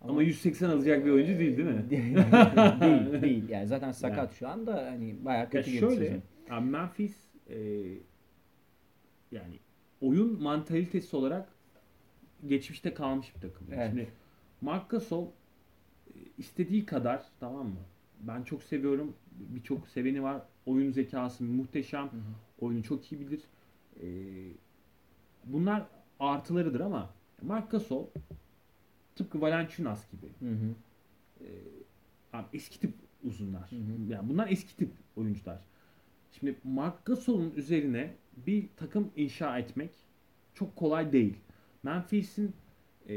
Ama 0.01 0.23
180 0.23 0.69
alacak 0.69 1.05
bir 1.05 1.11
oyuncu 1.11 1.39
değil 1.39 1.57
değil 1.57 1.69
mi? 1.69 1.89
değil, 1.89 3.21
değil. 3.21 3.49
Yani 3.49 3.67
zaten 3.67 3.91
sakat 3.91 4.33
şu 4.33 4.47
anda 4.47 4.85
hani 4.91 5.25
bayağı 5.25 5.43
Ya 5.43 5.49
kötü 5.49 5.71
girdi 5.71 5.79
şöyle, 5.79 6.05
sezon. 6.05 6.21
abi 6.49 6.69
Memphis 6.69 7.15
e, 7.49 7.57
yani 9.31 9.59
oyun 10.01 10.41
mantalitesi 10.43 11.15
olarak 11.15 11.49
geçmişte 12.47 12.93
kalmış 12.93 13.35
bir 13.35 13.41
takım. 13.41 13.67
Evet. 13.71 13.89
Şimdi 13.89 14.07
Mark 14.61 14.89
Gasol 14.89 15.27
e, 15.27 15.31
istediği 16.37 16.85
kadar 16.85 17.25
tamam 17.39 17.67
mı? 17.67 17.79
Ben 18.19 18.43
çok 18.43 18.63
seviyorum. 18.63 19.13
Birçok 19.31 19.87
seveni 19.87 20.23
var. 20.23 20.41
Oyun 20.65 20.91
zekası 20.91 21.43
muhteşem. 21.43 22.03
Hı 22.03 22.17
hı. 22.17 22.21
Oyunu 22.59 22.83
çok 22.83 23.11
iyi 23.11 23.21
bilir. 23.21 23.41
E, 24.01 24.07
bunlar 25.45 25.85
artılarıdır 26.19 26.79
ama 26.79 27.09
Marc 27.41 27.67
Gasol 27.67 28.07
tıpkı 29.15 29.41
Valanciunas 29.41 30.11
gibi 30.11 30.27
Hı 30.39 30.55
hı. 30.55 30.75
e, 31.41 31.47
abi 32.33 32.45
eski 32.53 32.79
tip 32.79 32.93
uzunlar. 33.23 33.71
Hı 33.71 33.75
hı. 33.75 34.11
Yani 34.11 34.29
bunlar 34.29 34.51
eski 34.51 34.77
tip 34.77 34.91
oyuncular. 35.15 35.59
Şimdi 36.31 36.55
Marc 36.63 36.95
Gasol'un 37.05 37.51
üzerine 37.55 38.13
bir 38.37 38.69
takım 38.77 39.11
inşa 39.15 39.59
etmek 39.59 39.91
çok 40.53 40.75
kolay 40.75 41.11
değil. 41.11 41.37
Memphis'in 41.83 42.53
e, 43.07 43.15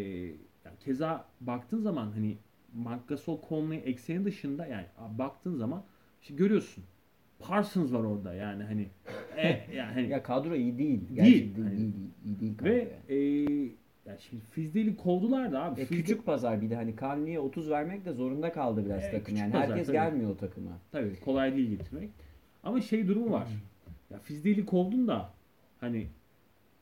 yani 0.64 0.78
keza 0.80 1.28
baktığın 1.40 1.80
zaman 1.80 2.12
hani 2.12 2.38
Marc 2.74 3.02
Gasol 3.08 3.38
Conley 3.48 3.82
ekseni 3.84 4.24
dışında 4.24 4.66
yani 4.66 4.86
baktığın 5.18 5.54
zaman 5.54 5.84
işte 6.22 6.34
görüyorsun. 6.34 6.84
Parsons 7.48 7.92
var 7.92 8.00
orada 8.04 8.34
yani 8.34 8.62
hani 8.64 8.86
e, 9.36 9.60
yani 9.76 9.92
hani 9.94 10.08
Ya 10.08 10.22
kadro 10.22 10.54
iyi 10.54 10.78
değil. 10.78 11.00
Değil. 11.08 11.14
Gerçekten 11.14 11.62
Hani- 11.62 11.74
iyi, 11.74 11.80
değil, 11.92 11.94
iyi 12.26 12.40
değil 12.40 12.56
kadro. 12.56 12.70
ve 12.70 12.76
yani. 12.78 12.88
e, 13.08 13.16
yani 14.06 14.18
şimdi 14.20 14.42
Fizdale'i 14.50 14.96
kovdular 14.96 15.52
da 15.52 15.62
abi. 15.64 15.80
E, 15.80 15.84
Fizdale- 15.84 15.96
küçük 15.96 16.26
pazar 16.26 16.62
bir 16.62 16.70
de 16.70 16.74
hani 16.76 16.96
Conley'e 16.96 17.38
30 17.40 17.70
vermek 17.70 18.04
de 18.04 18.12
zorunda 18.12 18.52
kaldı 18.52 18.84
biraz 18.84 19.04
E, 19.04 19.10
takım. 19.10 19.36
Yani 19.36 19.52
pazar, 19.52 19.68
herkes 19.68 19.86
tabii. 19.86 19.96
gelmiyor 19.96 20.30
o 20.30 20.36
takıma. 20.36 20.70
Tabii 20.92 21.20
kolay 21.20 21.56
değil 21.56 21.70
getirmek. 21.70 22.10
Ama 22.62 22.80
şey 22.80 23.08
durumu 23.08 23.30
var. 23.32 23.46
Ya 24.10 24.18
Fizdale'i 24.18 24.66
kovdun 24.66 25.08
da 25.08 25.30
hani 25.80 26.06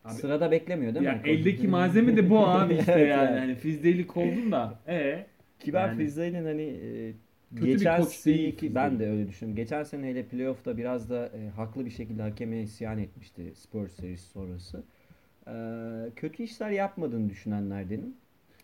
Abi- 0.05 0.15
Sırada 0.15 0.51
beklemiyor 0.51 0.95
değil 0.95 1.05
ya 1.07 1.13
mi? 1.13 1.21
eldeki 1.25 1.69
malzeme 1.69 2.17
de 2.17 2.31
bu 2.31 2.39
abi 2.49 2.75
işte 2.75 2.93
Evet, 2.93 3.09
yani. 3.11 3.25
yani. 3.31 3.39
Hani 3.39 3.55
Fizdale'i 3.55 4.07
kovdun 4.07 4.53
da 4.53 4.79
e 4.89 5.27
Ki 5.61 5.73
ben 5.73 5.87
Yani- 5.89 5.99
Fizdale'in 5.99 6.45
hani 6.45 6.63
e, 6.63 7.13
Kötü 7.55 7.67
bir 7.67 7.73
geçen 7.73 8.03
koç 8.03 8.27
değil 8.27 8.39
seneki 8.39 8.75
ben 8.75 8.99
de 8.99 9.11
öyle 9.11 9.29
düşünüyorum. 9.29 9.57
Geçen 9.57 9.83
sene 9.83 10.07
hele 10.07 10.27
playoff'ta 10.27 10.77
biraz 10.77 11.11
da 11.11 11.27
e, 11.27 11.49
haklı 11.49 11.85
bir 11.85 11.91
şekilde 11.91 12.23
hakeme 12.23 12.63
isyan 12.63 12.99
etmişti 12.99 13.53
Spurs 13.55 13.93
serisi 13.93 14.29
sonrası. 14.29 14.83
E, 15.47 15.53
kötü 16.17 16.43
işler 16.43 16.71
yapmadığını 16.71 17.31
düşünenlerdenim. 17.31 18.15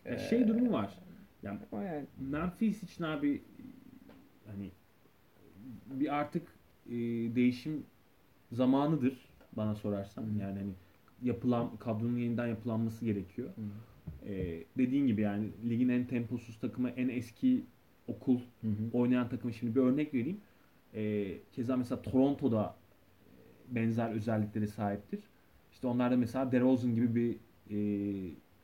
E, 0.05 0.19
şey 0.19 0.49
durumu 0.49 0.73
var. 0.73 0.99
Yani 1.43 1.59
yani 1.73 2.05
Memphis 2.19 2.83
için 2.83 3.05
abi 3.05 3.43
hani 4.47 4.71
bir 5.87 6.15
artık 6.15 6.43
e, 6.87 6.95
değişim 7.35 7.85
zamanıdır 8.53 9.29
bana 9.53 9.75
sorarsan. 9.75 10.23
Hı. 10.23 10.39
Yani 10.41 10.59
hani 10.59 10.73
yapılan 11.23 11.77
kadronun 11.77 12.19
yeniden 12.19 12.47
yapılanması 12.47 13.05
gerekiyor. 13.05 13.49
Hı. 13.49 14.33
E, 14.33 14.65
dediğin 14.79 15.07
gibi 15.07 15.21
yani 15.21 15.49
ligin 15.69 15.89
en 15.89 16.05
temposuz 16.05 16.59
takımı, 16.61 16.91
en 16.91 17.09
eski 17.09 17.65
okul 18.09 18.39
Hı 18.61 18.67
hı. 18.69 18.73
oynayan 18.93 19.29
takımı 19.29 19.53
şimdi 19.53 19.75
bir 19.77 19.81
örnek 19.81 20.15
vereyim. 20.15 20.41
E, 20.95 21.35
keza 21.53 21.77
mesela 21.77 22.03
Toronto'da 22.03 22.75
e, 23.71 23.75
benzer 23.75 24.11
özelliklere 24.11 24.67
sahiptir. 24.67 25.21
İşte 25.73 25.87
onlarda 25.87 26.17
mesela 26.17 26.53
DeRozan 26.53 26.95
gibi 26.95 27.15
bir 27.15 27.37
e, 27.71 27.79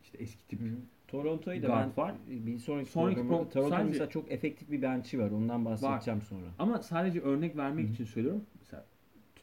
işte 0.02 0.18
eski 0.18 0.46
tip 0.48 0.60
Hı 0.60 0.64
hı. 0.64 0.68
Toronto'yu 1.08 1.62
da 1.62 1.68
ben 1.68 1.90
var. 1.96 2.14
bir 2.28 2.58
sonraki, 2.58 2.90
Sonraki 2.90 3.14
programda 3.20 3.42
pro- 3.42 3.52
Toronto'nun 3.52 3.86
mesela 3.86 4.10
çok 4.10 4.32
efektif 4.32 4.70
bir 4.70 4.82
bench'i 4.82 5.18
var. 5.18 5.30
Ondan 5.30 5.64
bahsedeceğim 5.64 6.22
sonra. 6.22 6.46
Ama 6.58 6.82
sadece 6.82 7.20
örnek 7.20 7.56
vermek 7.56 7.88
Hı. 7.88 7.92
için 7.92 8.04
söylüyorum. 8.04 8.44
Mesela 8.60 8.84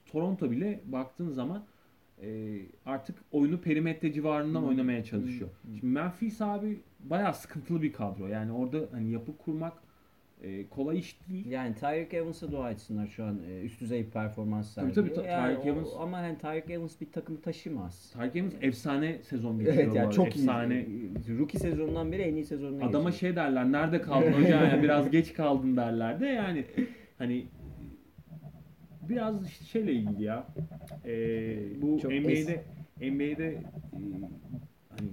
Toronto 0.06 0.52
bile 0.52 0.82
baktığın 0.86 1.30
zaman 1.30 1.64
e, 2.22 2.60
artık 2.86 3.18
oyunu 3.32 3.62
perimetre 3.62 4.14
civarından 4.14 4.62
Hı. 4.62 4.66
oynamaya 4.66 5.04
çalışıyor. 5.04 5.50
Hı. 5.50 5.68
Şimdi 5.80 5.86
Memphis 5.86 6.42
abi 6.42 6.82
bayağı 7.00 7.34
sıkıntılı 7.34 7.82
bir 7.82 7.94
kadro. 7.94 8.28
Yani 8.28 8.52
orada 8.52 8.80
hani 8.92 9.12
yapı 9.12 9.38
kurmak 9.38 9.74
e, 10.42 10.68
kolay 10.70 11.00
iş 11.00 11.18
değil. 11.30 11.46
Yani 11.46 11.76
Tyreek 11.76 12.14
Evans'a 12.14 12.52
dua 12.52 12.72
etsinler 12.72 13.08
şu 13.08 13.24
an 13.24 13.40
e, 13.50 13.62
üst 13.62 13.82
düzey 13.82 14.06
performans 14.06 14.76
Tabii, 14.76 14.94
sergiliyor. 14.94 15.16
tabii, 15.16 15.26
ta- 15.28 15.32
Yani 15.32 15.56
Tyreek 15.62 15.78
Evans- 15.78 15.98
ama 16.00 16.18
hani 16.18 16.38
Tyreek 16.38 16.70
Evans 16.70 17.02
bir 17.02 17.12
takımı 17.12 17.42
taşımaz. 17.42 18.12
Tarık 18.14 18.36
Evans 18.36 18.54
efsane 18.62 19.18
sezon 19.24 19.60
geçiriyor. 19.60 19.84
Evet 19.84 19.96
yani 19.96 20.14
çok 20.14 20.28
efsane. 20.28 20.86
iyi. 20.86 21.12
Rookie 21.40 21.60
sezonundan 21.60 22.12
beri 22.12 22.22
en 22.22 22.36
iyi 22.36 22.46
sezonuna 22.46 22.86
Adama 22.86 23.10
geçiyor. 23.10 23.34
şey 23.34 23.36
derler 23.36 23.72
nerede 23.72 24.02
kaldın 24.02 24.32
hocam 24.32 24.64
yani 24.66 24.84
biraz 24.84 25.12
geç 25.12 25.34
kaldın 25.34 25.78
derler 25.78 26.20
de 26.20 26.26
yani 26.28 26.66
hani 27.18 27.46
biraz 29.10 29.48
işte 29.48 29.66
şeyle 29.66 29.94
ilgili 29.94 30.24
ya 30.24 30.48
Ee, 31.06 31.82
bu 31.82 32.00
Çok 32.00 32.12
NBA'de 32.12 32.64
NBA'de 33.02 33.48
e, 33.48 34.02
hani 34.90 35.10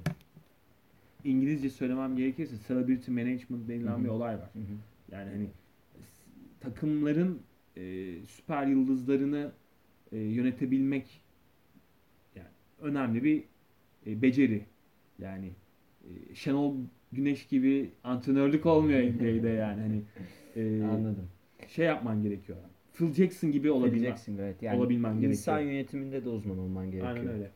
İngilizce 1.24 1.70
söylemem 1.70 2.16
gerekirse 2.16 2.56
celebrity 2.68 3.10
management 3.10 3.68
denilen 3.68 3.92
Hı 3.92 3.96
hı. 3.96 4.04
bir 4.04 4.08
olay 4.08 4.34
var. 4.38 4.50
Hı 4.52 4.58
hı. 4.58 4.76
Yani 5.12 5.30
hani 5.30 5.50
takımların 6.60 7.42
e, 7.76 8.14
süper 8.26 8.66
yıldızlarını 8.66 9.52
e, 10.12 10.18
yönetebilmek 10.18 11.22
yani 12.36 12.48
önemli 12.80 13.24
bir 13.24 13.44
e, 14.06 14.22
beceri. 14.22 14.64
Yani 15.18 15.52
e, 16.04 16.34
Şenol 16.34 16.74
Güneş 17.12 17.46
gibi 17.46 17.90
antrenörlük 18.04 18.66
olmuyor 18.66 19.00
NBA'de 19.14 19.48
yani 19.48 19.80
hani 19.80 20.02
e, 20.56 20.84
Anladım. 20.84 21.28
şey 21.66 21.86
yapman 21.86 22.22
gerekiyor. 22.22 22.58
Phil 22.92 23.12
Jackson 23.12 23.52
gibi 23.52 23.70
olabilmen. 23.70 23.88
Olabileceksin 23.88 24.38
evet. 24.38 24.62
Yani 24.62 24.78
olabilmen 24.78 25.16
insan 25.16 25.54
gerekiyor. 25.54 25.72
yönetiminde 25.72 26.24
de 26.24 26.28
uzman 26.28 26.58
olman 26.58 26.90
gerekiyor. 26.90 27.16
Aynen 27.16 27.28
öyle. 27.28 27.50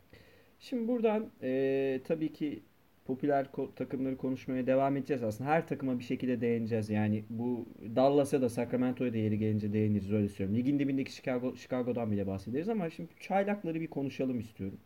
Şimdi 0.59 0.87
buradan 0.87 1.29
e, 1.41 2.01
tabii 2.03 2.33
ki 2.33 2.63
popüler 3.05 3.47
takımları 3.75 4.17
konuşmaya 4.17 4.67
devam 4.67 4.97
edeceğiz 4.97 5.23
aslında. 5.23 5.49
Her 5.49 5.67
takıma 5.67 5.99
bir 5.99 6.03
şekilde 6.03 6.41
değineceğiz. 6.41 6.89
Yani 6.89 7.23
bu 7.29 7.65
Dallas'a 7.95 8.41
da 8.41 8.49
Sacramento'ya 8.49 9.13
da 9.13 9.17
yeri 9.17 9.39
gelince 9.39 9.73
değiniriz 9.73 10.13
öyle 10.13 10.29
söylüyorum. 10.29 10.59
Ligin 10.59 10.79
dibindeki 10.79 11.11
Chicago, 11.11 11.55
Chicago'dan 11.55 12.11
bile 12.11 12.27
bahsederiz 12.27 12.69
ama 12.69 12.89
şimdi 12.89 13.09
çaylakları 13.19 13.81
bir 13.81 13.87
konuşalım 13.87 14.39
istiyorum. 14.39 14.77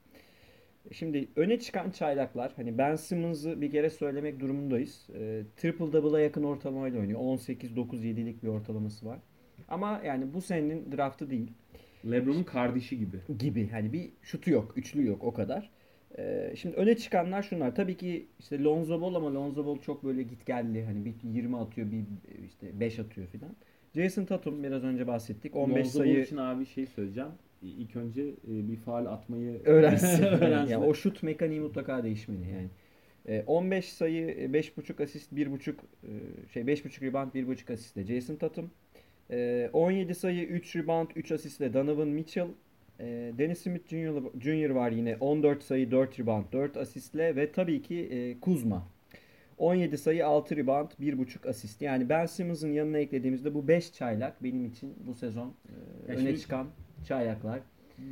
Şimdi 0.91 1.28
öne 1.36 1.59
çıkan 1.59 1.91
çaylaklar 1.91 2.53
hani 2.55 2.78
Ben 2.78 2.95
Simmons'ı 2.95 3.61
bir 3.61 3.72
kere 3.72 3.89
söylemek 3.89 4.39
durumundayız. 4.39 5.07
E, 5.20 5.43
triple 5.57 5.93
double'a 5.93 6.20
yakın 6.20 6.43
ortalamayla 6.43 6.99
oynuyor. 6.99 7.20
18-9-7'lik 7.20 8.43
bir 8.43 8.47
ortalaması 8.47 9.05
var. 9.05 9.20
Ama 9.68 10.01
yani 10.05 10.34
bu 10.34 10.41
senenin 10.41 10.91
draftı 10.91 11.30
değil 11.30 11.51
LeBron'un 12.11 12.43
kardeşi 12.43 12.99
gibi. 12.99 13.18
gibi. 13.39 13.70
Hani 13.70 13.93
bir 13.93 14.09
şutu 14.22 14.51
yok, 14.51 14.74
üçlü 14.76 15.05
yok 15.05 15.24
o 15.24 15.34
kadar. 15.34 15.70
Ee, 16.20 16.53
şimdi 16.55 16.76
öne 16.76 16.97
çıkanlar 16.97 17.43
şunlar. 17.43 17.76
Tabii 17.76 17.97
ki 17.97 18.28
işte 18.39 18.63
Lonzo 18.63 19.01
Ball 19.01 19.15
ama 19.15 19.34
Lonzo 19.34 19.65
Ball 19.65 19.78
çok 19.82 20.03
böyle 20.03 20.24
gitgelli. 20.24 20.86
Hani 20.86 21.05
bir 21.05 21.13
20 21.24 21.57
atıyor, 21.57 21.91
bir 21.91 22.03
işte 22.45 22.80
5 22.80 22.99
atıyor 22.99 23.28
filan. 23.28 23.55
Jason 23.95 24.26
Tatum 24.26 24.63
biraz 24.63 24.84
önce 24.84 25.07
bahsettik. 25.07 25.55
15 25.55 25.78
Lonzo 25.78 25.99
Ball 25.99 26.05
sayı 26.05 26.24
için 26.24 26.38
abi 26.38 26.65
şey 26.65 26.86
söyleyeceğim. 26.86 27.30
İlk 27.61 27.95
önce 27.95 28.22
e, 28.24 28.68
bir 28.68 28.76
faal 28.76 29.05
atmayı 29.05 29.61
öğrensin. 29.65 30.24
öğrensin. 30.24 30.72
yani 30.72 30.86
o 30.86 30.93
şut 30.93 31.24
mekaniği 31.24 31.59
mutlaka 31.59 32.03
değişmeli 32.03 32.49
yani. 32.51 32.70
Ee, 33.28 33.43
15 33.47 33.86
sayı, 33.93 34.28
e, 34.30 34.45
5.5 34.45 35.03
asist, 35.03 35.34
1.5 35.34 35.72
e, 35.72 36.09
şey 36.53 36.63
5.5 36.63 37.01
rebound, 37.01 37.32
1.5 37.34 37.74
asistle 37.74 38.03
Jason 38.03 38.36
Tatum. 38.36 38.72
Ee, 39.32 39.70
17 39.74 40.15
sayı, 40.15 40.43
3 40.43 40.76
rebound, 40.76 41.09
3 41.15 41.32
asistle 41.32 41.74
Donovan 41.74 42.07
Mitchell. 42.07 42.47
Ee, 42.99 43.33
Dennis 43.37 43.61
Smith 43.61 43.87
Jr. 43.89 44.21
Jr. 44.41 44.69
var 44.69 44.91
yine 44.91 45.17
14 45.19 45.63
sayı, 45.63 45.91
4 45.91 46.19
rebound, 46.19 46.45
4 46.53 46.77
asistle 46.77 47.35
ve 47.35 47.51
tabii 47.51 47.81
ki 47.81 47.99
e, 48.11 48.39
Kuzma. 48.39 48.87
17 49.57 49.97
sayı, 49.97 50.25
6 50.27 50.55
rebound, 50.57 50.89
1.5 51.01 51.49
asist. 51.49 51.81
Yani 51.81 52.09
Ben 52.09 52.25
Simmons'ın 52.25 52.71
yanına 52.73 52.97
eklediğimizde 52.97 53.53
bu 53.53 53.67
5 53.67 53.93
çaylak 53.93 54.43
benim 54.43 54.65
için 54.65 54.93
bu 55.07 55.13
sezon 55.13 55.53
e, 56.07 56.11
öne 56.11 56.17
şimdi- 56.17 56.39
çıkan 56.39 56.67
çaylaklar. 57.07 57.59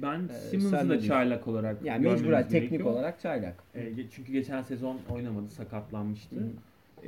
Ben 0.02 0.28
sen 0.28 0.50
Simmons'ı 0.60 0.90
da 0.90 1.00
çaylak 1.02 1.48
olarak 1.48 1.86
Yani 1.86 2.08
mecburen 2.08 2.44
teknik 2.44 2.70
gerekiyor. 2.70 2.90
olarak 2.94 3.20
çaylak. 3.20 3.64
E, 3.76 3.92
çünkü 4.12 4.34
geçen 4.34 4.62
sezon 4.62 5.00
oynamadı, 5.10 5.50
sakatlanmıştı. 5.50 6.36
Hı. 6.36 6.50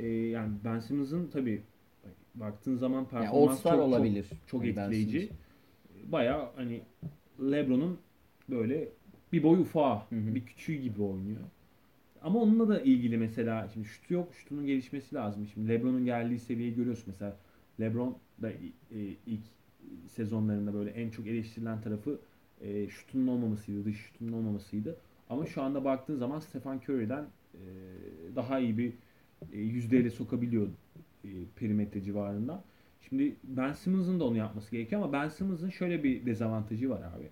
E, 0.00 0.06
yani 0.08 0.52
Ben 0.64 0.78
Simmons'ın 0.80 1.28
tabii 1.32 1.62
baktığın 2.34 2.76
zaman 2.76 2.98
Yani 2.98 3.08
performans 3.10 3.50
All-Star 3.50 3.72
çok, 3.72 3.80
olabilir. 3.80 4.26
çok, 4.28 4.48
çok 4.48 4.60
Hani 4.60 4.70
etkileyici. 4.70 5.28
Baya 6.06 6.50
hani 6.56 6.80
LeBron'un 7.40 7.98
böyle 8.50 8.88
bir 9.32 9.42
boy 9.42 9.60
ufağı, 9.60 9.96
Hı 10.10 10.16
hı. 10.16 10.34
bir 10.34 10.46
küçüğü 10.46 10.74
gibi 10.74 11.02
oynuyor. 11.02 11.40
Ama 12.22 12.40
onunla 12.40 12.68
da 12.68 12.80
ilgili 12.80 13.18
mesela 13.18 13.68
şimdi 13.74 13.86
şutu 13.88 14.14
yok, 14.14 14.34
şutunun 14.34 14.66
gelişmesi 14.66 15.14
lazım. 15.14 15.46
Şimdi 15.54 15.68
LeBron'un 15.68 16.04
geldiği 16.04 16.38
seviyeyi 16.38 16.74
görüyorsun 16.74 17.04
mesela. 17.06 17.36
LeBron 17.80 18.18
da 18.42 18.50
e, 18.50 18.56
ilk 19.26 19.40
sezonlarında 20.08 20.74
böyle 20.74 20.90
en 20.90 21.10
çok 21.10 21.26
eleştirilen 21.26 21.80
tarafı 21.80 22.20
e, 22.60 22.88
şutunun 22.88 23.26
olmamasıydı, 23.26 23.84
dış 23.84 23.96
şutunun 23.96 24.32
olmamasıydı. 24.32 24.96
Ama 25.30 25.46
şu 25.46 25.62
anda 25.62 25.84
baktığın 25.84 26.16
zaman 26.16 26.40
Stephen 26.40 26.76
Curry'den 26.88 27.26
e, 27.54 27.60
daha 28.36 28.58
iyi 28.58 28.78
bir 28.78 28.92
yüzdeyle 29.52 30.10
sokabiliyor 30.10 30.68
perimetre 31.56 32.02
civarında. 32.02 32.64
Şimdi 33.08 33.36
Ben 33.44 33.72
Simmons'ın 33.72 34.20
da 34.20 34.24
onu 34.24 34.36
yapması 34.36 34.70
gerekiyor 34.70 35.02
ama 35.02 35.12
Ben 35.12 35.28
Simmons'ın 35.28 35.70
şöyle 35.70 36.04
bir 36.04 36.26
dezavantajı 36.26 36.90
var 36.90 37.02
abi. 37.02 37.28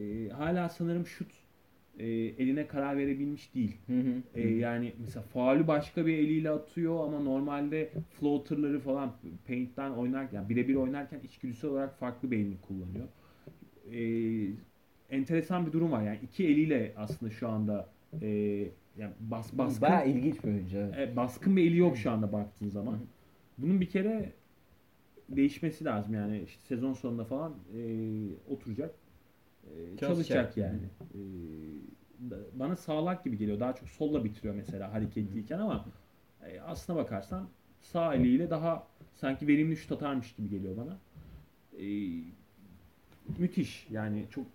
E, 0.00 0.28
hala 0.28 0.68
sanırım 0.68 1.06
şut 1.06 1.32
e, 1.98 2.06
eline 2.08 2.66
karar 2.66 2.96
verebilmiş 2.96 3.54
değil. 3.54 3.76
Hı 3.86 4.00
hı. 4.00 4.40
E, 4.40 4.48
yani 4.48 4.92
mesela 4.98 5.22
faulü 5.22 5.66
başka 5.66 6.06
bir 6.06 6.18
eliyle 6.18 6.50
atıyor 6.50 7.04
ama 7.04 7.20
normalde 7.20 7.90
floaterları 8.20 8.80
falan 8.80 9.12
paint'ten 9.46 9.90
oynarken, 9.90 10.48
birebir 10.48 10.74
oynarken 10.74 11.20
içgüdüsel 11.24 11.70
olarak 11.70 11.98
farklı 11.98 12.30
bir 12.30 12.36
elini 12.36 12.56
kullanıyor. 12.60 13.08
E, 13.92 14.00
enteresan 15.10 15.66
bir 15.66 15.72
durum 15.72 15.92
var. 15.92 16.02
Yani 16.02 16.18
iki 16.22 16.46
eliyle 16.46 16.92
aslında 16.96 17.32
şu 17.32 17.48
anda 17.48 17.88
e, 18.22 18.28
yani 18.98 19.12
bas, 19.20 19.52
baskın, 19.52 19.82
Bayağı 19.82 20.08
ilginç 20.08 20.44
bir 20.44 20.48
oyuncu. 20.48 20.78
Evet. 20.78 21.12
e, 21.12 21.16
baskın 21.16 21.56
bir 21.56 21.70
eli 21.70 21.76
yok 21.76 21.96
şu 21.96 22.10
anda 22.10 22.32
baktığın 22.32 22.68
zaman. 22.68 22.92
Hı 22.92 22.96
hı. 22.96 23.00
Bunun 23.58 23.80
bir 23.80 23.88
kere 23.88 24.32
değişmesi 25.28 25.84
lazım 25.84 26.14
yani 26.14 26.42
işte 26.42 26.60
sezon 26.60 26.92
sonunda 26.92 27.24
falan 27.24 27.54
e, 27.76 27.80
oturacak 28.48 28.94
e, 29.64 29.96
çalışacak, 29.96 30.56
yani. 30.56 30.78
E, 31.14 31.20
bana 32.54 32.76
sağlak 32.76 33.24
gibi 33.24 33.38
geliyor. 33.38 33.60
Daha 33.60 33.74
çok 33.74 33.88
solla 33.88 34.24
bitiriyor 34.24 34.54
mesela 34.54 34.92
hareketliyken 34.92 35.58
ama 35.58 35.86
e, 36.46 36.60
aslına 36.60 36.98
bakarsan 36.98 37.48
sağ 37.80 38.14
eliyle 38.14 38.50
daha 38.50 38.86
sanki 39.14 39.46
verimli 39.46 39.76
şut 39.76 39.92
atarmış 39.92 40.34
gibi 40.34 40.48
geliyor 40.48 40.76
bana. 40.76 40.98
E, 41.82 41.86
müthiş 43.38 43.86
yani 43.90 44.26
çok 44.30 44.46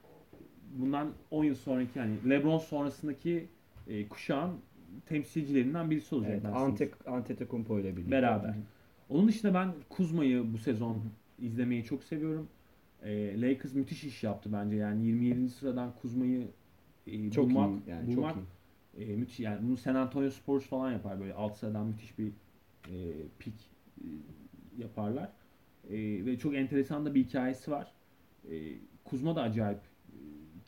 bundan 0.75 1.13
10 1.31 1.43
yıl 1.43 1.55
sonraki 1.55 1.99
yani 1.99 2.29
LeBron 2.29 2.57
sonrasındaki 2.57 3.47
e, 3.87 4.07
kuşağın 4.07 4.59
temsilcilerinden 5.05 5.91
birisi 5.91 6.15
olacak. 6.15 6.41
Evet, 6.45 7.07
Antetokounmpo 7.07 7.79
ile 7.79 7.97
birlikte. 7.97 8.11
Beraber. 8.11 8.55
Onun 9.11 9.27
dışında 9.27 9.53
ben 9.53 9.73
Kuzma'yı 9.89 10.53
bu 10.53 10.57
sezon 10.57 10.97
izlemeyi 11.39 11.83
çok 11.83 12.03
seviyorum. 12.03 12.49
E, 13.03 13.41
Lakers 13.41 13.73
müthiş 13.73 14.03
iş 14.03 14.23
yaptı 14.23 14.49
bence. 14.53 14.75
Yani 14.77 15.05
27. 15.07 15.49
sıradan 15.49 15.95
Kuzma'yı 16.01 16.47
e, 17.07 17.31
Çok 17.31 17.45
bulmak, 17.45 17.69
iyi 17.69 17.89
yani 17.89 18.07
bulmak 18.07 18.35
çok 18.35 18.43
iyi. 18.97 19.11
e, 19.11 19.15
müthiş. 19.15 19.39
Yani 19.39 19.67
bunu 19.67 19.77
San 19.77 19.95
Antonio 19.95 20.29
Spurs 20.29 20.63
falan 20.65 20.91
yapar 20.91 21.19
böyle 21.19 21.33
alt 21.33 21.55
sıradan 21.57 21.87
müthiş 21.87 22.19
bir 22.19 22.27
e, 22.89 23.13
pik 23.39 23.55
e, 24.01 24.05
yaparlar. 24.77 25.29
E, 25.89 26.25
ve 26.25 26.37
çok 26.37 26.55
enteresan 26.55 27.05
da 27.05 27.15
bir 27.15 27.23
hikayesi 27.25 27.71
var. 27.71 27.93
E, 28.51 28.53
Kuzma 29.03 29.35
da 29.35 29.41
acayip 29.41 29.79
e, 30.09 30.15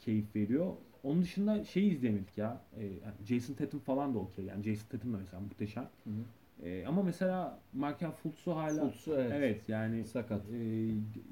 keyif 0.06 0.36
veriyor. 0.36 0.74
Onun 1.04 1.22
dışında 1.22 1.64
şeyi 1.64 1.91
izleyemedik 1.91 2.38
ya. 2.38 2.62
E, 2.80 2.91
Jason 3.26 3.54
Tatum 3.54 3.80
falan 3.80 4.14
da 4.16 4.20
okey. 4.20 4.46
Yani 4.46 4.64
Jason 4.64 4.88
Tatum 4.89 5.14
da 5.14 5.18
mesela 5.18 5.39
muhteşem. 5.41 5.89
Hı 6.04 6.10
hı. 6.10 6.24
E, 6.64 6.86
ama 6.88 7.03
mesela 7.03 7.59
Markel 7.74 8.11
Fultz'u 8.11 8.55
hala 8.55 8.82
Fultz'u, 8.82 9.14
evet. 9.16 9.32
evet 9.36 9.70
yani 9.70 10.05
Sakat. 10.05 10.41
e, 10.53 10.88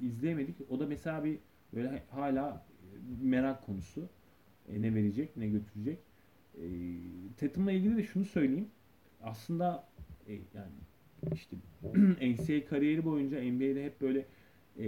izleyemedik. 0.06 0.56
O 0.70 0.80
da 0.80 0.86
mesela 0.86 1.24
bir 1.24 1.38
böyle 1.74 2.02
hala 2.10 2.66
merak 3.22 3.66
konusu. 3.66 4.08
E, 4.68 4.82
ne 4.82 4.94
verecek, 4.94 5.36
ne 5.36 5.48
götürecek. 5.48 5.98
E, 6.54 6.64
Tatum'la 7.36 7.72
ilgili 7.72 7.96
de 7.96 8.02
şunu 8.02 8.24
söyleyeyim. 8.24 8.68
Aslında 9.22 9.84
e, 10.28 10.32
yani 10.32 10.72
işte 11.34 11.56
NCAA 12.32 12.64
kariyeri 12.68 13.04
boyunca 13.04 13.42
NBA'de 13.42 13.84
hep 13.84 14.00
böyle 14.00 14.26
e, 14.78 14.86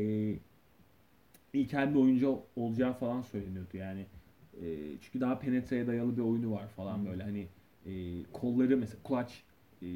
ilkel 1.52 1.94
bir 1.94 1.98
oyuncu 1.98 2.42
olacağı 2.56 2.92
falan 2.92 3.22
söyleniyordu. 3.22 3.76
Yani 3.76 4.06
e, 4.62 4.64
çünkü 5.00 5.20
daha 5.20 5.38
penetreye 5.38 5.86
dayalı 5.86 6.16
bir 6.16 6.22
oyunu 6.22 6.52
var 6.52 6.68
falan 6.68 6.98
Hı. 6.98 7.06
böyle 7.06 7.22
hani 7.22 7.48
e, 7.86 8.22
kolları 8.32 8.76
mesela 8.76 9.00
clutch 9.08 9.34
e, 9.84 9.88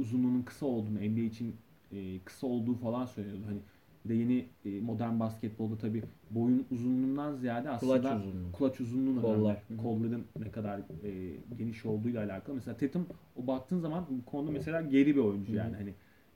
uzunluğunun 0.00 0.42
kısa 0.42 0.66
olduğunu 0.66 0.98
NBA 0.98 1.20
için 1.20 1.56
e, 1.92 2.18
kısa 2.24 2.46
olduğu 2.46 2.74
falan 2.74 3.06
söyleniyordu. 3.06 3.46
Hani 3.46 3.58
bir 4.04 4.10
de 4.10 4.14
yeni 4.14 4.46
e, 4.64 4.80
modern 4.80 5.20
basketbolda 5.20 5.78
tabi 5.78 6.02
boyun 6.30 6.66
uzunluğundan 6.70 7.34
ziyade 7.34 7.70
aslında 7.70 8.00
Kulaç 8.02 8.20
uzunluğu. 8.20 8.52
kulaç 8.52 8.80
uzunluğu 8.80 9.20
Kollar. 9.22 9.62
önemli. 9.70 9.82
Kolların 9.82 10.24
ne 10.38 10.50
kadar 10.50 10.78
e, 10.78 11.36
geniş 11.58 11.86
olduğuyla 11.86 12.24
alakalı. 12.24 12.54
Mesela 12.56 12.76
Tatum 12.76 13.06
o 13.36 13.46
baktığın 13.46 13.78
zaman 13.78 14.06
bu 14.10 14.30
konuda 14.30 14.50
mesela 14.50 14.80
geri 14.82 15.16
bir 15.16 15.20
oyuncu 15.20 15.52
hı. 15.52 15.56
yani 15.56 15.76
hani 15.76 15.94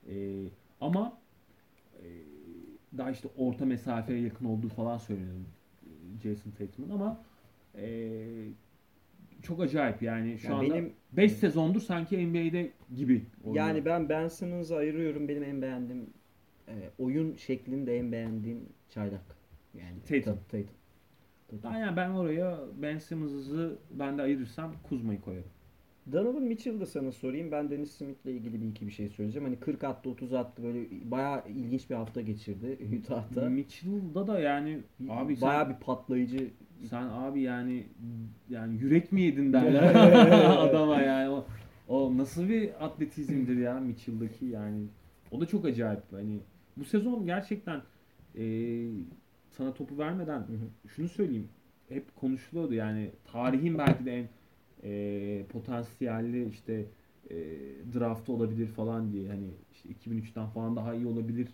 e, 0.09 0.47
ama 0.81 1.17
e, 1.93 2.05
daha 2.97 3.11
işte 3.11 3.27
orta 3.37 3.65
mesafeye 3.65 4.21
yakın 4.21 4.45
olduğu 4.45 4.69
falan 4.69 4.97
söyleniyor 4.97 5.35
e, 5.83 5.89
Jason 6.23 6.51
Tatum'un 6.51 6.89
ama 6.89 7.17
e, 7.75 7.87
çok 9.47 9.61
acayip 9.61 10.01
yani 10.01 10.37
şu 10.39 10.47
Yani 10.47 10.55
anda 10.55 10.73
benim 10.73 10.93
5 11.13 11.31
sezondur 11.31 11.81
sanki 11.81 12.27
NBA'de 12.27 12.71
gibi. 12.95 13.25
oynuyor. 13.43 13.65
yani 13.67 13.85
ben 13.85 14.09
Ben 14.09 14.27
Simmons'ı 14.27 14.75
ayırıyorum. 14.75 15.27
Benim 15.27 15.43
en 15.43 15.61
beğendiğim 15.61 16.09
e, 16.67 16.73
oyun 16.99 17.35
şeklinde 17.35 17.97
en 17.97 18.11
beğendiğim 18.11 18.69
çaylak. 18.89 19.21
Yani 19.73 19.99
Tatum. 20.01 20.21
Ta- 20.23 20.39
Tatum. 20.57 20.67
Tatum. 21.47 21.71
ben, 21.73 21.77
yani 21.79 21.97
ben 21.97 22.09
oraya 22.09 22.59
Ben 22.81 22.97
Simmons'ı 22.97 23.77
ben 23.91 24.17
de 24.17 24.21
ayırırsam 24.21 24.73
Kuzma'yı 24.89 25.21
koyarım. 25.21 25.49
Donovan 26.11 26.43
Mitchell'ı 26.43 26.79
da 26.79 26.85
sana 26.85 27.11
sorayım. 27.11 27.51
Ben 27.51 27.71
Dennis 27.71 27.91
Smith'le 27.91 28.25
ilgili 28.25 28.61
bir 28.61 28.67
iki 28.67 28.87
bir 28.87 28.91
şey 28.91 29.09
söyleyeceğim. 29.09 29.45
Hani 29.47 29.59
40 29.59 29.83
attı, 29.83 30.09
30 30.09 30.33
attı 30.33 30.63
böyle 30.63 30.79
bayağı 31.11 31.43
ilginç 31.49 31.89
bir 31.89 31.95
hafta 31.95 32.21
geçirdi 32.21 32.77
Utah'ta. 32.99 33.49
Mitchell'da 33.49 34.27
da 34.27 34.39
yani 34.39 34.79
abi 35.09 35.35
sen, 35.35 35.49
bayağı 35.49 35.69
bir 35.69 35.75
patlayıcı 35.75 36.49
sen 36.89 37.03
abi 37.03 37.41
yani 37.41 37.87
yani 38.49 38.77
yürek 38.77 39.11
mi 39.11 39.21
yedin 39.21 39.53
derler 39.53 39.95
adama 40.57 41.01
yani. 41.01 41.29
O, 41.29 41.45
o 41.87 42.17
nasıl 42.17 42.49
bir 42.49 42.85
atletizmdir 42.85 43.57
ya 43.57 43.79
Mitchell'daki 43.79 44.45
yani. 44.45 44.85
O 45.31 45.41
da 45.41 45.45
çok 45.45 45.65
acayip. 45.65 46.01
Hani 46.11 46.39
bu 46.77 46.85
sezon 46.85 47.25
gerçekten 47.25 47.81
e, 48.37 48.43
sana 49.49 49.73
topu 49.73 49.97
vermeden 49.97 50.39
Hı 50.39 50.53
hı. 50.53 50.89
şunu 50.89 51.09
söyleyeyim. 51.09 51.47
Hep 51.89 52.15
konuşuluyordu 52.15 52.73
yani 52.73 53.11
tarihin 53.31 53.77
belki 53.77 54.05
de 54.05 54.19
en 54.19 54.27
e, 54.83 55.43
potansiyelli 55.45 56.49
işte 56.49 56.85
e, 57.29 57.35
draftı 57.93 58.33
olabilir 58.33 58.67
falan 58.67 59.13
diye. 59.13 59.29
Hani 59.29 59.49
işte 59.71 59.89
2003'ten 59.89 60.47
falan 60.47 60.75
daha 60.75 60.93
iyi 60.95 61.07
olabilir 61.07 61.47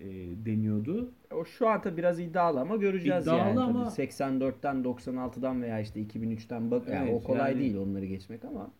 e, 0.00 0.06
deniyordu. 0.46 1.12
O 1.34 1.44
şu 1.44 1.68
anda 1.68 1.96
biraz 1.96 2.20
iddialı 2.20 2.60
ama 2.60 2.76
göreceğiz 2.76 3.22
İddialı 3.22 3.38
yani. 3.38 3.60
ama- 3.60 3.84
Tabii 3.88 3.94
84'ten 4.06 4.84
96'dan 4.84 5.62
veya 5.62 5.80
işte 5.80 6.00
2003'ten 6.00 6.70
bak 6.70 6.88
yani 6.88 7.10
Evet, 7.10 7.20
o 7.22 7.26
kolay 7.26 7.50
yani- 7.52 7.60
değil 7.60 7.76
onları 7.76 8.04
geçmek 8.06 8.44
ama 8.44 8.70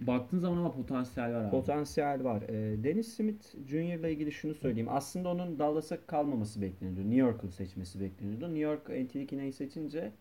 Baktığın 0.00 0.38
zaman 0.38 0.56
ama 0.56 0.72
potansiyel 0.72 1.34
var 1.34 1.42
abi. 1.44 1.50
potansiyel 1.50 2.24
var. 2.24 2.42
Ee, 2.48 2.84
Dennis 2.84 3.14
Smith 3.16 3.46
Jr. 3.66 3.74
ile 3.98 4.12
ilgili 4.12 4.32
şunu 4.32 4.54
söyleyeyim. 4.54 4.88
Aslında 4.90 5.28
onun 5.28 5.58
Dallas'a 5.58 6.06
kalmaması 6.06 6.62
bekleniyordu. 6.62 7.00
New 7.00 7.16
York'u 7.16 7.48
seçmesi 7.50 8.00
bekleniyordu. 8.00 8.44
New 8.44 8.58
York 8.60 8.90
Antilikine'yi 8.90 9.52
seçince 9.52 10.12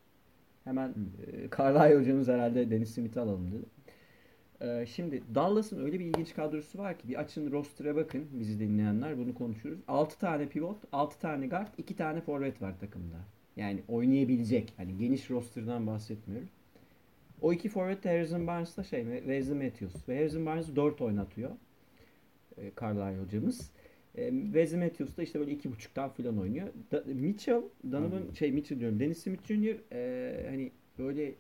hemen 0.63 0.89
e, 0.89 1.49
Carlisle 1.57 1.95
hocamız 1.99 2.27
herhalde 2.27 2.71
Dennis 2.71 2.93
Smith'i 2.93 3.19
alalım 3.19 3.51
dedi. 3.51 3.65
Ee, 4.63 4.85
şimdi 4.85 5.23
Dallas'ın 5.35 5.85
öyle 5.85 5.99
bir 5.99 6.05
ilginç 6.05 6.33
kadrosu 6.33 6.77
var 6.77 6.97
ki 6.99 7.07
bir 7.07 7.19
açın 7.19 7.51
roster'a 7.51 7.95
bakın 7.95 8.27
bizi 8.31 8.59
dinleyenler 8.59 9.17
bunu 9.17 9.33
konuşuruz. 9.33 9.79
6 9.87 10.19
tane 10.19 10.47
pivot, 10.47 10.77
6 10.91 11.19
tane 11.19 11.47
guard, 11.47 11.67
2 11.77 11.95
tane 11.95 12.21
forvet 12.21 12.61
var 12.61 12.79
takımda. 12.79 13.17
Yani 13.55 13.83
oynayabilecek. 13.87 14.73
Hani 14.77 14.97
geniş 14.97 15.29
roster'dan 15.29 15.87
bahsetmiyorum. 15.87 16.49
O 17.41 17.53
iki 17.53 17.69
forvet 17.69 18.03
de 18.03 18.09
Harrison 18.09 18.47
Barnes'la 18.47 18.83
şey 18.83 19.03
Wesley 19.03 19.57
Matthews. 19.57 20.09
Ve 20.09 20.17
Harrison 20.17 20.45
Barnes 20.45 20.75
4 20.75 21.01
oynatıyor. 21.01 21.51
E, 22.57 22.71
Carlisle 22.81 23.23
hocamız. 23.23 23.71
E, 24.15 24.29
Wesley 24.29 24.79
Matthews 24.79 25.17
da 25.17 25.23
işte 25.23 25.39
böyle 25.39 25.51
iki 25.51 25.71
buçuktan 25.71 26.09
falan 26.09 26.39
oynuyor. 26.39 26.67
Da, 26.91 27.03
Mitchell, 27.05 27.61
Donovan, 27.91 28.23
şey 28.39 28.51
Mitchell 28.51 28.79
diyorum. 28.79 28.99
Dennis 28.99 29.23
Smith 29.23 29.47
Jr. 29.47 29.95
e, 29.95 30.49
hani 30.49 30.71
böyle 30.99 31.33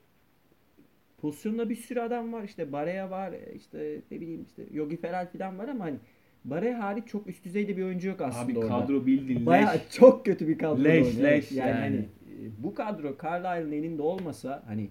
pozisyonda 1.23 1.69
bir 1.69 1.75
sürü 1.75 1.99
adam 1.99 2.33
var. 2.33 2.43
İşte 2.43 2.71
Barea 2.71 3.09
var. 3.09 3.31
e, 3.31 3.53
işte 3.55 4.01
ne 4.11 4.21
bileyim 4.21 4.43
işte 4.43 4.63
Yogi 4.71 4.97
Ferrell 4.97 5.27
falan 5.37 5.59
var 5.59 5.67
ama 5.67 5.85
hani 5.85 5.97
Barea 6.45 6.79
hariç 6.79 7.07
çok 7.07 7.27
üst 7.27 7.45
düzeyde 7.45 7.77
bir 7.77 7.83
oyuncu 7.83 8.07
yok 8.07 8.21
aslında 8.21 8.45
Abi 8.45 8.59
orada. 8.59 8.79
kadro 8.79 9.05
bildin 9.05 9.45
Bayağı 9.45 9.73
leş. 9.73 9.81
çok 9.91 10.25
kötü 10.25 10.47
bir 10.47 10.57
kadro. 10.57 10.83
Leş, 10.83 11.07
oynuyor. 11.07 11.31
leş 11.31 11.51
yani. 11.51 11.69
yani. 11.69 11.79
hani 11.79 11.97
e, 11.97 12.63
bu 12.63 12.73
kadro 12.73 13.17
Carlisle'ın 13.23 13.71
elinde 13.71 14.01
olmasa 14.01 14.63
hani 14.67 14.89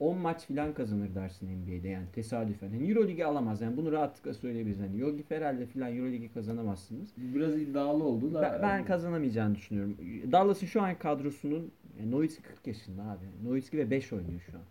10 0.00 0.18
maç 0.18 0.46
filan 0.46 0.74
kazanır 0.74 1.14
dersin 1.14 1.48
NBA'de 1.48 1.88
yani 1.88 2.06
tesadüfen. 2.12 2.70
Yani 2.70 2.90
Euroligi 2.90 3.26
alamaz 3.26 3.60
yani 3.60 3.76
bunu 3.76 3.92
rahatlıkla 3.92 4.34
söyleyebiliriz. 4.34 4.80
Yani 4.80 4.98
Yogi 4.98 5.22
Ferrell'le 5.22 5.66
filan 5.66 5.96
Euroligi 5.96 6.32
kazanamazsınız. 6.32 7.12
Biraz 7.16 7.56
iddialı 7.60 8.04
oldu 8.04 8.34
da. 8.34 8.42
Ben, 8.42 8.62
ben 8.62 8.84
kazanamayacağını 8.84 9.54
düşünüyorum. 9.54 9.96
Dallas'ın 10.32 10.66
şu 10.66 10.82
an 10.82 10.98
kadrosunun 10.98 11.70
yani 12.00 12.10
Nowitzki 12.10 12.42
40 12.42 12.66
yaşında 12.66 13.02
abi. 13.02 13.48
Nowitzki 13.48 13.78
ve 13.78 13.90
5 13.90 14.12
oynuyor 14.12 14.40
şu 14.40 14.52
an. 14.52 14.64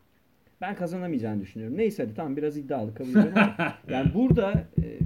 Ben 0.63 0.75
kazanamayacağını 0.75 1.41
düşünüyorum. 1.41 1.77
Neyse 1.77 2.03
hadi 2.03 2.13
tamam 2.15 2.37
biraz 2.37 2.57
iddialı 2.57 2.95
kabul 2.95 3.09
ediyorum 3.09 3.33
ama 3.35 3.77
yani 3.89 4.13
burada 4.13 4.51
e, 4.51 4.99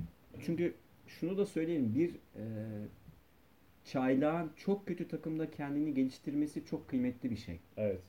çünkü 0.46 0.74
şunu 1.08 1.38
da 1.38 1.46
söyleyeyim 1.46 1.94
bir 1.96 2.10
e, 2.10 2.46
çaylağın 3.86 4.52
çok 4.56 4.88
kötü 4.88 5.08
takımda 5.08 5.52
kendini 5.52 5.94
geliştirmesi 5.94 6.66
çok 6.66 6.90
kıymetli 6.90 7.32
bir 7.32 7.36
şey. 7.36 7.60
Evet. 7.78 8.00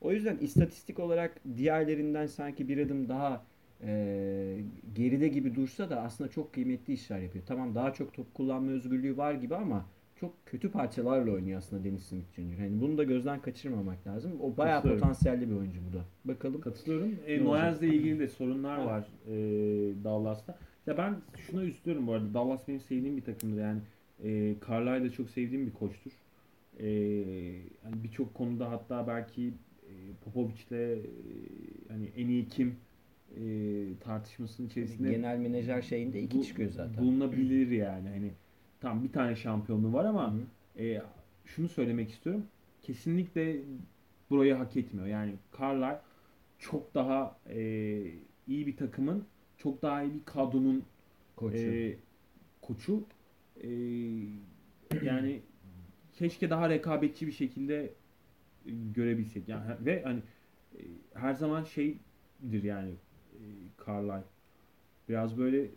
O 0.00 0.12
yüzden 0.12 0.36
istatistik 0.36 0.98
olarak 0.98 1.40
diğerlerinden 1.56 2.26
sanki 2.26 2.68
bir 2.68 2.78
adım 2.78 3.08
daha 3.08 3.44
e, 3.82 4.58
geride 4.94 5.28
gibi 5.28 5.54
dursa 5.54 5.90
da 5.90 6.02
aslında 6.02 6.30
çok 6.30 6.52
kıymetli 6.52 6.92
işler 6.92 7.18
yapıyor. 7.18 7.44
Tamam 7.48 7.74
daha 7.74 7.92
çok 7.92 8.14
top 8.14 8.34
kullanma 8.34 8.70
özgürlüğü 8.70 9.16
var 9.16 9.34
gibi 9.34 9.56
ama 9.56 9.86
çok 10.20 10.46
kötü 10.46 10.70
parçalarla 10.70 11.30
oynuyor 11.32 11.58
aslında 11.58 11.84
Dennis 11.84 12.02
Smith 12.06 12.32
Jr. 12.36 12.62
Yani 12.62 12.80
bunu 12.80 12.98
da 12.98 13.04
gözden 13.04 13.40
kaçırmamak 13.42 14.06
lazım. 14.06 14.32
O 14.40 14.56
bayağı 14.56 14.82
potansiyelli 14.82 15.50
bir 15.50 15.54
oyuncu 15.54 15.80
bu 15.90 15.96
da. 15.96 16.04
Bakalım. 16.24 16.60
Katılıyorum. 16.60 17.14
E? 17.26 17.44
Noyaz'la 17.44 17.86
ilgili 17.86 18.18
de 18.18 18.28
sorunlar 18.38 18.78
var 18.84 19.08
e, 19.28 19.34
Dallas'ta. 20.04 20.58
Ya 20.86 20.98
ben 20.98 21.16
şuna 21.36 21.62
üzülüyorum 21.62 22.06
bu 22.06 22.12
arada. 22.12 22.34
Dallas 22.34 22.68
benim 22.68 22.80
sevdiğim 22.80 23.16
bir 23.16 23.22
takımdır. 23.22 23.60
Yani 23.60 23.80
e, 24.24 24.54
Carlisle 24.68 25.04
da 25.08 25.12
çok 25.12 25.30
sevdiğim 25.30 25.66
bir 25.66 25.72
koçtur. 25.72 26.12
E, 26.78 26.88
yani 27.84 28.02
birçok 28.04 28.34
konuda 28.34 28.70
hatta 28.70 29.06
belki 29.06 29.52
Popovic'le 30.24 30.72
e, 30.72 30.98
hani 31.88 32.06
en 32.16 32.28
iyi 32.28 32.48
kim 32.48 32.76
e, 33.36 33.42
tartışmasının 34.00 34.66
içerisinde 34.66 35.10
Genel 35.10 35.38
menajer 35.38 35.82
şeyinde 35.82 36.22
iki 36.22 36.38
bu- 36.38 36.44
çıkıyor 36.44 36.70
zaten. 36.70 37.04
Bulunabilir 37.04 37.70
yani. 37.70 38.08
Hani 38.08 38.30
tam 38.80 39.04
bir 39.04 39.12
tane 39.12 39.36
şampiyonluğu 39.36 39.92
var 39.92 40.04
ama 40.04 40.34
Hı 40.34 40.40
e, 40.82 41.02
şunu 41.44 41.68
söylemek 41.68 42.10
istiyorum. 42.10 42.46
Kesinlikle 42.82 43.60
burayı 44.30 44.54
hak 44.54 44.76
etmiyor. 44.76 45.06
Yani 45.06 45.34
Carlisle 45.58 46.00
çok 46.58 46.94
daha 46.94 47.38
e, 47.48 47.60
iyi 48.46 48.66
bir 48.66 48.76
takımın, 48.76 49.24
çok 49.56 49.82
daha 49.82 50.02
iyi 50.02 50.14
bir 50.14 50.24
kadronun 50.24 50.84
Koçu. 51.36 51.56
e, 51.56 51.96
koçu. 52.62 53.04
E, 53.62 53.68
yani 55.02 55.40
keşke 56.12 56.50
daha 56.50 56.68
rekabetçi 56.68 57.26
bir 57.26 57.32
şekilde 57.32 57.94
görebilsek. 58.94 59.48
Yani 59.48 59.64
ve 59.80 60.02
hani 60.02 60.20
e, 60.74 60.80
her 61.14 61.34
zaman 61.34 61.64
şeydir 61.64 62.62
yani 62.62 62.90
e, 63.34 63.40
Carlisle. 63.86 64.24
Biraz 65.08 65.38
böyle 65.38 65.64
e, 65.64 65.70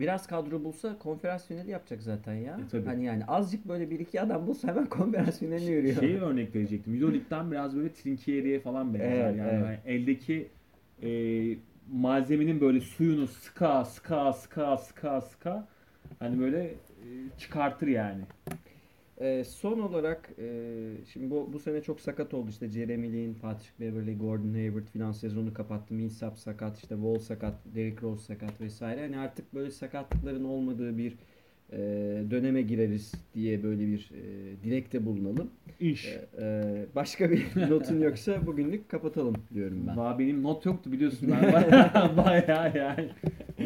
Biraz 0.00 0.26
kadro 0.26 0.64
bulsa 0.64 0.98
konferans 0.98 1.46
finali 1.46 1.70
yapacak 1.70 2.02
zaten 2.02 2.34
ya. 2.34 2.60
E, 2.66 2.68
tabii. 2.70 2.86
Hani 2.86 3.04
yani 3.04 3.24
azıcık 3.24 3.68
böyle 3.68 3.90
bir 3.90 4.00
iki 4.00 4.20
adam 4.20 4.46
bulsa 4.46 4.68
hemen 4.68 4.86
konferans 4.86 5.38
finaline 5.38 5.70
yürüyor. 5.70 6.00
Şeyi 6.00 6.20
örnek 6.20 6.54
verecektim. 6.54 6.94
Euroleague'den 6.94 7.50
biraz 7.50 7.76
böyle 7.76 7.92
Trinkieri'ye 7.92 8.60
falan 8.60 8.94
benzer. 8.94 9.10
Evet, 9.10 9.36
yani 9.36 9.50
evet. 9.50 9.64
hani 9.66 9.78
eldeki 9.94 10.48
e, 11.02 11.08
malzemenin 11.92 12.60
böyle 12.60 12.80
suyunu 12.80 13.26
sıka 13.26 13.84
sıka 13.84 14.32
sıka 14.32 14.76
sıka 14.76 15.20
sıka 15.20 15.68
hani 16.18 16.40
böyle 16.40 16.64
e, 16.64 17.06
çıkartır 17.38 17.86
yani. 17.86 18.22
Ee, 19.22 19.44
son 19.44 19.78
olarak 19.78 20.30
e, 20.38 20.70
şimdi 21.12 21.30
bu, 21.30 21.50
bu 21.52 21.58
sene 21.58 21.82
çok 21.82 22.00
sakat 22.00 22.34
oldu 22.34 22.50
işte 22.50 22.68
Jeremy 22.68 23.12
Lin, 23.12 23.34
Patrick 23.34 23.72
Beverley, 23.80 24.16
Gordon 24.16 24.54
Hayward 24.54 24.86
filan 24.86 25.12
sezonu 25.12 25.54
kapattı. 25.54 25.94
Millsap 25.94 26.38
sakat, 26.38 26.78
işte 26.78 26.94
Wall 26.94 27.18
sakat, 27.18 27.54
Derrick 27.74 28.02
Rose 28.02 28.22
sakat 28.22 28.60
vesaire. 28.60 29.00
Hani 29.00 29.18
artık 29.18 29.54
böyle 29.54 29.70
sakatlıkların 29.70 30.44
olmadığı 30.44 30.98
bir 30.98 31.16
e, 31.72 31.78
döneme 32.30 32.62
gireriz 32.62 33.12
diye 33.34 33.62
böyle 33.62 33.86
bir 33.86 34.10
e, 34.14 34.22
dilekte 34.64 35.06
bulunalım. 35.06 35.50
İş. 35.80 36.06
E, 36.06 36.28
e, 36.40 36.86
başka 36.94 37.30
bir 37.30 37.46
notun 37.70 38.00
yoksa 38.00 38.46
bugünlük 38.46 38.88
kapatalım 38.88 39.34
diyorum 39.54 39.84
ben. 39.86 39.96
Valla 39.96 40.18
benim 40.18 40.42
not 40.42 40.66
yoktu 40.66 40.92
biliyorsun 40.92 41.30
ben 41.32 41.52
bayağı, 41.52 42.16
bayağı 42.16 42.76
yani 42.76 43.08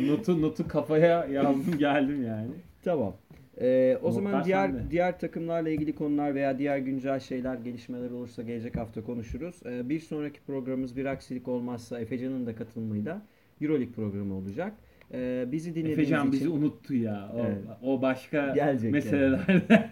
notu 0.09 0.43
notu 0.43 0.69
kafaya 0.69 1.25
yazdım 1.25 1.79
geldim 1.79 2.25
yani. 2.25 2.51
Tamam. 2.85 3.15
Ee, 3.61 3.99
o 4.03 4.13
zaman 4.13 4.45
diğer 4.45 4.69
sende. 4.69 4.91
diğer 4.91 5.19
takımlarla 5.19 5.69
ilgili 5.71 5.95
konular 5.95 6.35
veya 6.35 6.59
diğer 6.59 6.79
güncel 6.79 7.21
şeyler, 7.21 7.55
gelişmeler 7.55 8.11
olursa 8.11 8.43
gelecek 8.43 8.77
hafta 8.77 9.05
konuşuruz. 9.05 9.61
Ee, 9.67 9.89
bir 9.89 10.01
sonraki 10.01 10.41
programımız 10.41 10.97
bir 10.97 11.05
aksilik 11.05 11.49
olmazsa 11.49 12.01
Efecan'ın 12.01 12.47
da 12.47 12.55
katılımıyla 12.57 13.23
Euroleague 13.61 13.93
programı 13.95 14.35
olacak. 14.35 14.73
Ee, 15.13 15.45
bizi 15.53 15.75
dinlediğiniz 15.75 15.99
Efecan 15.99 16.21
için 16.29 16.33
bizi 16.33 16.49
unuttu 16.49 16.95
ya. 16.95 17.33
O, 17.35 17.39
Evet. 17.47 17.59
o 17.83 18.03
başka 18.03 18.53
Gelecek 18.55 18.93
meselelerde. 18.93 19.63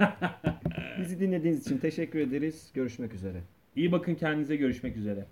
bizi 1.00 1.20
dinlediğiniz 1.20 1.66
için 1.66 1.78
teşekkür 1.78 2.18
ederiz. 2.18 2.70
Görüşmek 2.74 3.14
üzere. 3.14 3.40
İyi 3.76 3.92
bakın 3.92 4.14
kendinize 4.14 4.56
görüşmek 4.56 4.96
üzere. 4.96 5.24